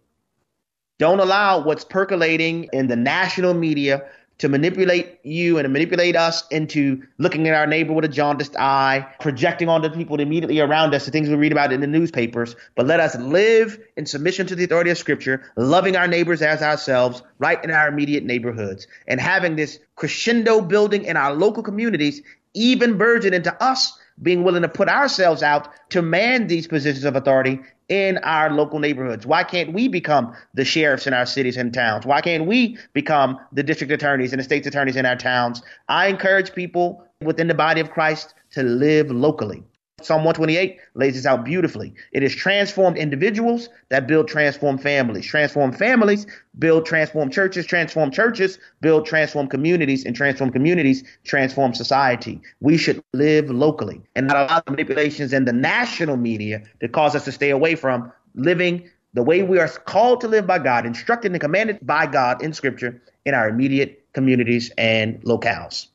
Don't 0.98 1.20
allow 1.20 1.64
what's 1.64 1.84
percolating 1.84 2.68
in 2.72 2.86
the 2.86 2.96
national 2.96 3.54
media 3.54 4.04
to 4.38 4.48
manipulate 4.48 5.18
you 5.22 5.58
and 5.58 5.72
manipulate 5.72 6.16
us 6.16 6.46
into 6.48 7.00
looking 7.18 7.46
at 7.46 7.54
our 7.54 7.66
neighbor 7.66 7.92
with 7.92 8.04
a 8.04 8.08
jaundiced 8.08 8.56
eye, 8.56 9.06
projecting 9.20 9.68
onto 9.68 9.88
the 9.88 9.96
people 9.96 10.18
immediately 10.20 10.58
around 10.58 10.92
us 10.94 11.04
the 11.04 11.10
things 11.10 11.28
we 11.28 11.36
read 11.36 11.52
about 11.52 11.72
in 11.72 11.80
the 11.80 11.86
newspapers. 11.86 12.56
But 12.74 12.86
let 12.86 12.98
us 12.98 13.14
live 13.16 13.78
in 13.96 14.04
submission 14.04 14.46
to 14.48 14.56
the 14.56 14.64
authority 14.64 14.90
of 14.90 14.98
Scripture, 14.98 15.52
loving 15.56 15.96
our 15.96 16.08
neighbors 16.08 16.42
as 16.42 16.60
ourselves, 16.60 17.22
right 17.38 17.62
in 17.62 17.70
our 17.70 17.88
immediate 17.88 18.24
neighborhoods, 18.24 18.88
and 19.06 19.20
having 19.20 19.54
this 19.54 19.78
crescendo 19.94 20.60
building 20.60 21.04
in 21.04 21.16
our 21.16 21.34
local 21.34 21.62
communities 21.62 22.20
even 22.54 22.98
burgeon 22.98 23.34
into 23.34 23.62
us 23.62 23.98
being 24.20 24.44
willing 24.44 24.62
to 24.62 24.68
put 24.68 24.88
ourselves 24.88 25.42
out 25.42 25.68
to 25.90 26.02
man 26.02 26.46
these 26.46 26.66
positions 26.66 27.04
of 27.04 27.16
authority 27.16 27.60
in 27.93 28.16
our 28.18 28.51
local 28.51 28.78
neighborhoods? 28.78 29.26
Why 29.26 29.45
can't 29.45 29.74
we 29.74 29.86
become 29.86 30.34
the 30.55 30.64
sheriffs 30.64 31.07
in 31.07 31.12
our 31.12 31.26
cities 31.26 31.59
and 31.59 31.74
towns? 31.74 32.07
Why 32.07 32.22
can't 32.22 32.47
we 32.47 32.78
become 32.95 33.38
the 33.53 33.62
district 33.62 33.93
attorneys 33.93 34.32
and 34.32 34.40
the 34.40 34.45
state's 34.45 34.66
attorneys 34.66 34.97
in 34.97 35.05
our 35.05 35.14
towns? 35.14 35.61
I 35.90 36.07
encourage 36.07 36.55
people 36.55 37.07
within 37.20 37.49
the 37.49 37.55
body 37.55 37.82
of 37.82 37.90
Christ 37.90 38.32
to 38.53 38.62
live 38.62 39.11
locally. 39.11 39.62
Psalm 40.05 40.24
128 40.24 40.78
lays 40.94 41.14
this 41.14 41.26
out 41.26 41.44
beautifully. 41.44 41.94
It 42.12 42.22
is 42.22 42.34
transformed 42.34 42.96
individuals 42.96 43.68
that 43.88 44.07
build 44.07 44.28
transformed 44.28 44.82
families. 44.82 45.26
Transformed 45.26 45.78
families 45.78 46.26
build 46.59 46.86
transformed 46.86 47.32
churches. 47.32 47.66
Transformed 47.66 48.12
churches 48.12 48.59
build 48.80 49.07
transformed 49.07 49.50
communities. 49.50 50.05
And 50.05 50.14
transformed 50.14 50.53
communities 50.53 51.05
transform 51.24 51.74
society. 51.74 52.40
We 52.61 52.76
should 52.76 53.03
live 53.12 53.50
locally 53.50 54.03
and 54.16 54.26
not 54.26 54.36
allow 54.36 54.61
the 54.61 54.70
manipulations 54.70 55.32
in 55.32 55.44
the 55.44 55.53
national 55.53 56.16
media 56.16 56.62
to 56.80 56.88
cause 56.88 57.14
us 57.14 57.24
to 57.24 57.32
stay 57.32 57.50
away 57.50 57.74
from 57.74 58.12
living 58.34 58.88
the 59.14 59.22
way 59.22 59.42
we 59.42 59.59
are 59.59 59.68
called 59.68 60.20
to 60.22 60.28
live 60.28 60.46
by 60.46 60.59
God, 60.59 60.86
instructed 60.86 61.32
and 61.32 61.40
commanded 61.40 61.78
by 61.82 62.07
God 62.07 62.42
in 62.42 62.53
Scripture 62.53 63.03
in 63.24 63.34
our 63.34 63.48
immediate 63.48 64.05
communities 64.14 64.70
and 64.78 65.20
locales. 65.22 65.88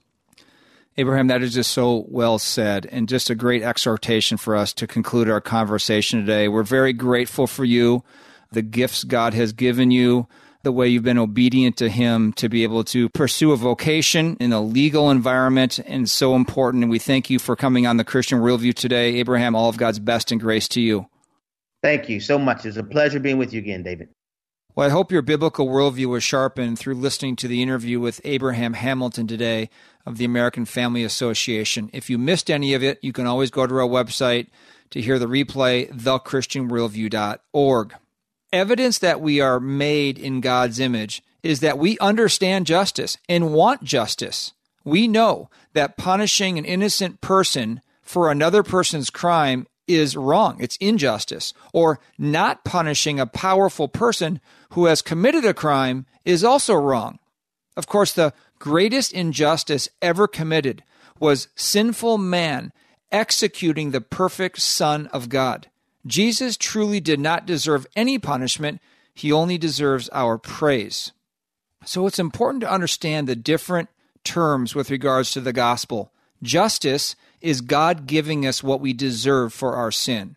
Abraham, 0.99 1.27
that 1.27 1.43
is 1.43 1.53
just 1.53 1.71
so 1.71 2.05
well 2.09 2.39
said, 2.39 2.87
and 2.91 3.07
just 3.07 3.29
a 3.29 3.35
great 3.35 3.61
exhortation 3.61 4.35
for 4.35 4.55
us 4.55 4.73
to 4.73 4.87
conclude 4.87 5.29
our 5.29 5.39
conversation 5.39 6.19
today. 6.19 6.47
We're 6.47 6.63
very 6.63 6.91
grateful 6.91 7.45
for 7.45 7.63
you, 7.63 8.03
the 8.51 8.63
gifts 8.63 9.03
God 9.03 9.35
has 9.35 9.53
given 9.53 9.91
you, 9.91 10.27
the 10.63 10.71
way 10.71 10.87
you've 10.87 11.03
been 11.03 11.19
obedient 11.19 11.77
to 11.77 11.89
Him 11.89 12.33
to 12.33 12.49
be 12.49 12.63
able 12.63 12.83
to 12.85 13.09
pursue 13.09 13.51
a 13.51 13.57
vocation 13.57 14.37
in 14.39 14.51
a 14.51 14.59
legal 14.59 15.11
environment, 15.11 15.79
and 15.85 16.09
so 16.09 16.35
important. 16.35 16.83
And 16.83 16.89
we 16.89 16.97
thank 16.97 17.29
you 17.29 17.37
for 17.37 17.55
coming 17.55 17.85
on 17.85 17.97
the 17.97 18.03
Christian 18.03 18.39
Worldview 18.39 18.73
today. 18.73 19.17
Abraham, 19.17 19.55
all 19.55 19.69
of 19.69 19.77
God's 19.77 19.99
best 19.99 20.31
and 20.31 20.41
grace 20.41 20.67
to 20.69 20.81
you. 20.81 21.05
Thank 21.83 22.09
you 22.09 22.19
so 22.19 22.39
much. 22.39 22.65
It's 22.65 22.77
a 22.77 22.83
pleasure 22.83 23.19
being 23.19 23.37
with 23.37 23.53
you 23.53 23.59
again, 23.59 23.83
David. 23.83 24.09
Well, 24.77 24.85
I 24.85 24.91
hope 24.91 25.11
your 25.11 25.23
biblical 25.23 25.67
worldview 25.67 26.05
was 26.05 26.23
sharpened 26.23 26.77
through 26.77 26.93
listening 26.93 27.35
to 27.37 27.47
the 27.47 27.63
interview 27.63 27.99
with 27.99 28.21
Abraham 28.23 28.73
Hamilton 28.73 29.25
today 29.25 29.71
of 30.05 30.17
the 30.17 30.25
American 30.25 30.65
Family 30.65 31.03
Association. 31.03 31.89
If 31.93 32.11
you 32.11 32.19
missed 32.19 32.51
any 32.51 32.75
of 32.75 32.83
it, 32.83 32.99
you 33.01 33.11
can 33.11 33.25
always 33.25 33.49
go 33.49 33.65
to 33.65 33.73
our 33.73 33.87
website 33.87 34.49
to 34.91 35.01
hear 35.01 35.17
the 35.17 35.25
replay, 35.25 35.91
thechristianworldview.org. 35.91 37.95
Evidence 38.53 38.99
that 38.99 39.19
we 39.19 39.41
are 39.41 39.59
made 39.59 40.19
in 40.19 40.41
God's 40.41 40.79
image 40.79 41.23
is 41.41 41.59
that 41.61 41.79
we 41.79 41.97
understand 41.97 42.67
justice 42.67 43.17
and 43.27 43.55
want 43.55 43.83
justice. 43.83 44.53
We 44.83 45.07
know 45.07 45.49
that 45.73 45.97
punishing 45.97 46.59
an 46.59 46.65
innocent 46.65 47.19
person 47.19 47.81
for 48.03 48.29
another 48.29 48.61
person's 48.61 49.09
crime 49.09 49.65
is 49.87 50.17
wrong. 50.17 50.57
It's 50.59 50.77
injustice. 50.77 51.53
Or 51.73 51.99
not 52.17 52.63
punishing 52.63 53.19
a 53.19 53.25
powerful 53.25 53.87
person 53.87 54.39
who 54.71 54.85
has 54.85 55.01
committed 55.01 55.45
a 55.45 55.53
crime 55.53 56.05
is 56.25 56.43
also 56.43 56.73
wrong. 56.75 57.19
Of 57.75 57.87
course, 57.87 58.11
the 58.11 58.33
greatest 58.59 59.13
injustice 59.13 59.87
ever 60.01 60.27
committed 60.27 60.83
was 61.19 61.47
sinful 61.55 62.17
man 62.17 62.71
executing 63.11 63.91
the 63.91 64.01
perfect 64.01 64.59
Son 64.59 65.07
of 65.07 65.29
God. 65.29 65.67
Jesus 66.05 66.57
truly 66.57 66.99
did 66.99 67.19
not 67.19 67.45
deserve 67.45 67.87
any 67.95 68.17
punishment, 68.17 68.81
he 69.13 69.31
only 69.31 69.57
deserves 69.57 70.09
our 70.09 70.37
praise. 70.37 71.11
So 71.85 72.07
it's 72.07 72.19
important 72.19 72.61
to 72.61 72.71
understand 72.71 73.27
the 73.27 73.35
different 73.35 73.89
terms 74.23 74.75
with 74.75 74.91
regards 74.91 75.31
to 75.31 75.41
the 75.41 75.53
gospel. 75.53 76.11
Justice 76.43 77.15
is 77.41 77.61
God 77.61 78.07
giving 78.07 78.45
us 78.45 78.63
what 78.63 78.81
we 78.81 78.93
deserve 78.93 79.53
for 79.53 79.75
our 79.75 79.91
sin. 79.91 80.35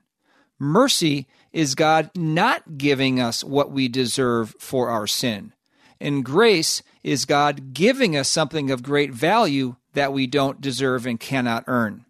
Mercy 0.58 1.26
is 1.52 1.74
God 1.74 2.10
not 2.14 2.78
giving 2.78 3.20
us 3.20 3.42
what 3.42 3.70
we 3.70 3.88
deserve 3.88 4.54
for 4.58 4.90
our 4.90 5.06
sin. 5.06 5.52
And 6.00 6.24
grace 6.24 6.82
is 7.02 7.24
God 7.24 7.74
giving 7.74 8.16
us 8.16 8.28
something 8.28 8.70
of 8.70 8.82
great 8.82 9.12
value 9.12 9.76
that 9.94 10.12
we 10.12 10.26
don't 10.26 10.60
deserve 10.60 11.06
and 11.06 11.18
cannot 11.18 11.64
earn. 11.66 12.04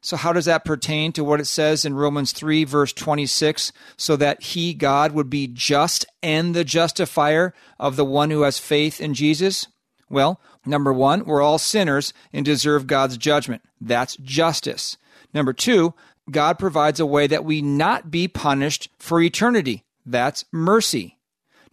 So, 0.00 0.16
how 0.16 0.32
does 0.32 0.44
that 0.44 0.64
pertain 0.64 1.12
to 1.12 1.24
what 1.24 1.40
it 1.40 1.46
says 1.46 1.84
in 1.84 1.94
Romans 1.94 2.30
3, 2.30 2.62
verse 2.62 2.92
26? 2.92 3.72
So 3.96 4.14
that 4.16 4.40
he, 4.40 4.72
God, 4.72 5.12
would 5.12 5.28
be 5.28 5.48
just 5.48 6.06
and 6.22 6.54
the 6.54 6.64
justifier 6.64 7.52
of 7.78 7.96
the 7.96 8.04
one 8.04 8.30
who 8.30 8.42
has 8.42 8.58
faith 8.58 9.00
in 9.00 9.14
Jesus? 9.14 9.66
Well, 10.08 10.40
number 10.66 10.92
one, 10.92 11.24
we're 11.24 11.42
all 11.42 11.58
sinners 11.58 12.12
and 12.32 12.44
deserve 12.44 12.86
God's 12.86 13.16
judgment. 13.16 13.62
That's 13.80 14.16
justice. 14.16 14.96
Number 15.32 15.52
two, 15.52 15.94
God 16.30 16.58
provides 16.58 17.00
a 17.00 17.06
way 17.06 17.26
that 17.26 17.44
we 17.44 17.62
not 17.62 18.10
be 18.10 18.28
punished 18.28 18.88
for 18.98 19.20
eternity. 19.20 19.84
That's 20.04 20.44
mercy. 20.52 21.18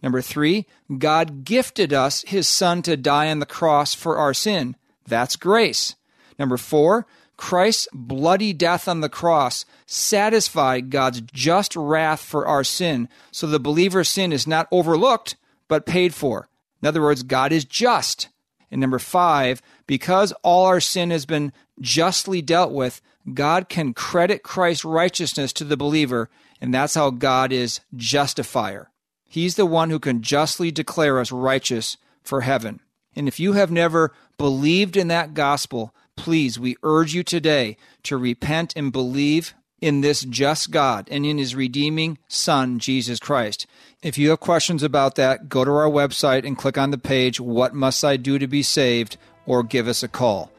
Number 0.02 0.20
three, 0.20 0.66
God 0.98 1.44
gifted 1.44 1.92
us 1.92 2.22
his 2.26 2.46
son 2.46 2.82
to 2.82 2.96
die 2.96 3.30
on 3.30 3.38
the 3.38 3.46
cross 3.46 3.94
for 3.94 4.18
our 4.18 4.34
sin. 4.34 4.76
That's 5.06 5.36
grace. 5.36 5.96
Number 6.38 6.56
four, 6.56 7.06
Christ's 7.36 7.88
bloody 7.92 8.52
death 8.52 8.86
on 8.86 9.00
the 9.00 9.08
cross 9.08 9.64
satisfied 9.86 10.90
God's 10.90 11.20
just 11.20 11.74
wrath 11.74 12.20
for 12.20 12.46
our 12.46 12.64
sin, 12.64 13.08
so 13.30 13.46
the 13.46 13.58
believer's 13.58 14.08
sin 14.08 14.32
is 14.32 14.46
not 14.46 14.68
overlooked, 14.70 15.36
but 15.68 15.86
paid 15.86 16.14
for. 16.14 16.48
In 16.82 16.88
other 16.88 17.02
words, 17.02 17.22
God 17.22 17.52
is 17.52 17.64
just. 17.64 18.28
And 18.70 18.80
number 18.80 18.98
five, 18.98 19.62
because 19.86 20.32
all 20.42 20.66
our 20.66 20.80
sin 20.80 21.10
has 21.10 21.26
been 21.26 21.52
justly 21.80 22.42
dealt 22.42 22.72
with, 22.72 23.00
God 23.32 23.68
can 23.68 23.94
credit 23.94 24.42
Christ's 24.42 24.84
righteousness 24.84 25.52
to 25.54 25.64
the 25.64 25.76
believer, 25.76 26.28
and 26.60 26.74
that's 26.74 26.94
how 26.94 27.10
God 27.10 27.52
is 27.52 27.80
justifier. 27.96 28.90
He's 29.24 29.56
the 29.56 29.66
one 29.66 29.90
who 29.90 29.98
can 29.98 30.22
justly 30.22 30.70
declare 30.70 31.18
us 31.18 31.32
righteous 31.32 31.96
for 32.22 32.42
heaven. 32.42 32.80
And 33.16 33.28
if 33.28 33.40
you 33.40 33.52
have 33.52 33.70
never 33.70 34.12
believed 34.38 34.96
in 34.96 35.08
that 35.08 35.34
gospel, 35.34 35.94
please, 36.16 36.58
we 36.58 36.76
urge 36.82 37.14
you 37.14 37.22
today 37.22 37.76
to 38.04 38.16
repent 38.16 38.72
and 38.76 38.92
believe 38.92 39.54
in 39.84 40.00
this 40.00 40.22
just 40.22 40.70
God 40.70 41.06
and 41.10 41.26
in 41.26 41.36
his 41.36 41.54
redeeming 41.54 42.16
Son, 42.26 42.78
Jesus 42.78 43.18
Christ. 43.18 43.66
If 44.02 44.16
you 44.16 44.30
have 44.30 44.40
questions 44.40 44.82
about 44.82 45.16
that, 45.16 45.50
go 45.50 45.62
to 45.62 45.70
our 45.70 45.90
website 45.90 46.46
and 46.46 46.56
click 46.56 46.78
on 46.78 46.90
the 46.90 46.96
page, 46.96 47.38
What 47.38 47.74
Must 47.74 48.02
I 48.02 48.16
Do 48.16 48.38
to 48.38 48.46
Be 48.46 48.62
Saved? 48.62 49.18
or 49.44 49.62
give 49.62 49.86
us 49.86 50.02
a 50.02 50.08
call. 50.08 50.50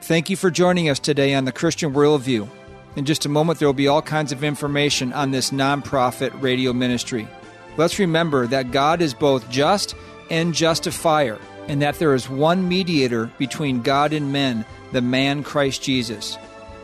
Thank 0.00 0.30
you 0.30 0.36
for 0.36 0.50
joining 0.50 0.88
us 0.88 0.98
today 0.98 1.32
on 1.32 1.44
the 1.44 1.52
Christian 1.52 1.94
Worldview. 1.94 2.48
In 2.96 3.04
just 3.04 3.24
a 3.24 3.28
moment, 3.28 3.60
there 3.60 3.68
will 3.68 3.72
be 3.72 3.86
all 3.86 4.02
kinds 4.02 4.32
of 4.32 4.42
information 4.42 5.12
on 5.12 5.30
this 5.30 5.52
nonprofit 5.52 6.42
radio 6.42 6.72
ministry. 6.72 7.28
Let's 7.76 8.00
remember 8.00 8.48
that 8.48 8.72
God 8.72 9.00
is 9.00 9.14
both 9.14 9.48
just 9.48 9.94
and 10.28 10.52
justifier, 10.52 11.38
and 11.68 11.80
that 11.82 12.00
there 12.00 12.14
is 12.14 12.28
one 12.28 12.66
mediator 12.66 13.30
between 13.38 13.82
God 13.82 14.12
and 14.12 14.32
men, 14.32 14.64
the 14.90 15.02
man 15.02 15.44
Christ 15.44 15.84
Jesus. 15.84 16.36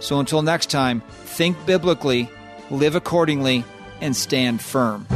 So 0.03 0.18
until 0.18 0.43
next 0.43 0.68
time, 0.68 1.01
think 1.33 1.57
biblically, 1.64 2.28
live 2.70 2.95
accordingly, 2.95 3.64
and 4.01 4.14
stand 4.14 4.61
firm. 4.61 5.07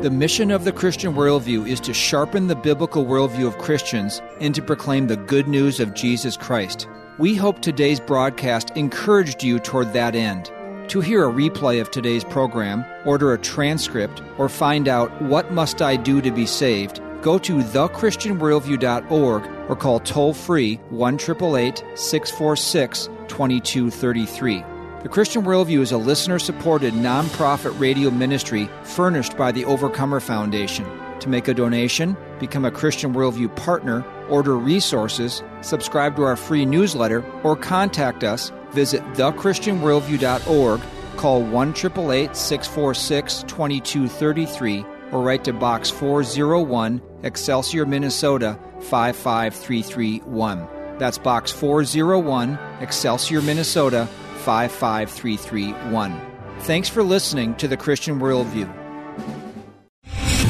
The 0.00 0.10
mission 0.10 0.50
of 0.50 0.64
the 0.64 0.72
Christian 0.72 1.14
worldview 1.14 1.68
is 1.68 1.80
to 1.80 1.92
sharpen 1.92 2.46
the 2.46 2.56
biblical 2.56 3.04
worldview 3.04 3.46
of 3.46 3.58
Christians 3.58 4.22
and 4.40 4.54
to 4.54 4.62
proclaim 4.62 5.06
the 5.06 5.16
good 5.16 5.48
news 5.48 5.80
of 5.80 5.94
Jesus 5.94 6.36
Christ. 6.36 6.88
We 7.18 7.34
hope 7.34 7.60
today's 7.60 8.00
broadcast 8.00 8.70
encouraged 8.76 9.42
you 9.42 9.58
toward 9.58 9.92
that 9.92 10.14
end. 10.14 10.50
To 10.88 11.00
hear 11.00 11.24
a 11.24 11.32
replay 11.32 11.80
of 11.80 11.90
today's 11.90 12.24
program, 12.24 12.84
order 13.04 13.32
a 13.32 13.38
transcript, 13.38 14.22
or 14.38 14.48
find 14.48 14.86
out 14.86 15.10
what 15.22 15.52
must 15.52 15.82
I 15.82 15.96
do 15.96 16.20
to 16.20 16.30
be 16.30 16.46
saved, 16.46 17.00
go 17.26 17.36
to 17.38 17.54
thechristianworldview.org 17.54 19.50
or 19.68 19.74
call 19.74 19.98
toll 19.98 20.32
free 20.32 20.76
1 20.90 21.18
646 21.18 23.08
2233. 23.26 24.64
The 25.02 25.08
Christian 25.08 25.42
Worldview 25.42 25.80
is 25.80 25.90
a 25.90 25.98
listener 25.98 26.38
supported 26.38 26.94
nonprofit 26.94 27.76
radio 27.80 28.12
ministry 28.12 28.70
furnished 28.84 29.36
by 29.36 29.50
the 29.50 29.64
Overcomer 29.64 30.20
Foundation. 30.20 30.86
To 31.18 31.28
make 31.28 31.48
a 31.48 31.54
donation, 31.54 32.16
become 32.38 32.64
a 32.64 32.70
Christian 32.70 33.12
Worldview 33.12 33.56
partner, 33.56 34.04
order 34.28 34.56
resources, 34.56 35.42
subscribe 35.62 36.14
to 36.14 36.22
our 36.22 36.36
free 36.36 36.64
newsletter, 36.64 37.24
or 37.42 37.56
contact 37.56 38.22
us, 38.22 38.52
visit 38.70 39.02
thechristianworldview.org, 39.14 40.80
call 41.16 41.42
1 41.42 41.74
646 41.74 43.42
2233, 43.48 44.84
or 45.12 45.22
write 45.22 45.44
to 45.44 45.52
Box 45.52 45.90
401, 45.90 47.00
Excelsior, 47.22 47.86
Minnesota 47.86 48.58
55331. 48.80 50.68
That's 50.98 51.18
Box 51.18 51.52
401, 51.52 52.58
Excelsior, 52.80 53.42
Minnesota 53.42 54.06
55331. 54.44 56.20
Thanks 56.60 56.88
for 56.88 57.02
listening 57.02 57.54
to 57.56 57.68
the 57.68 57.76
Christian 57.76 58.18
Worldview. 58.18 58.85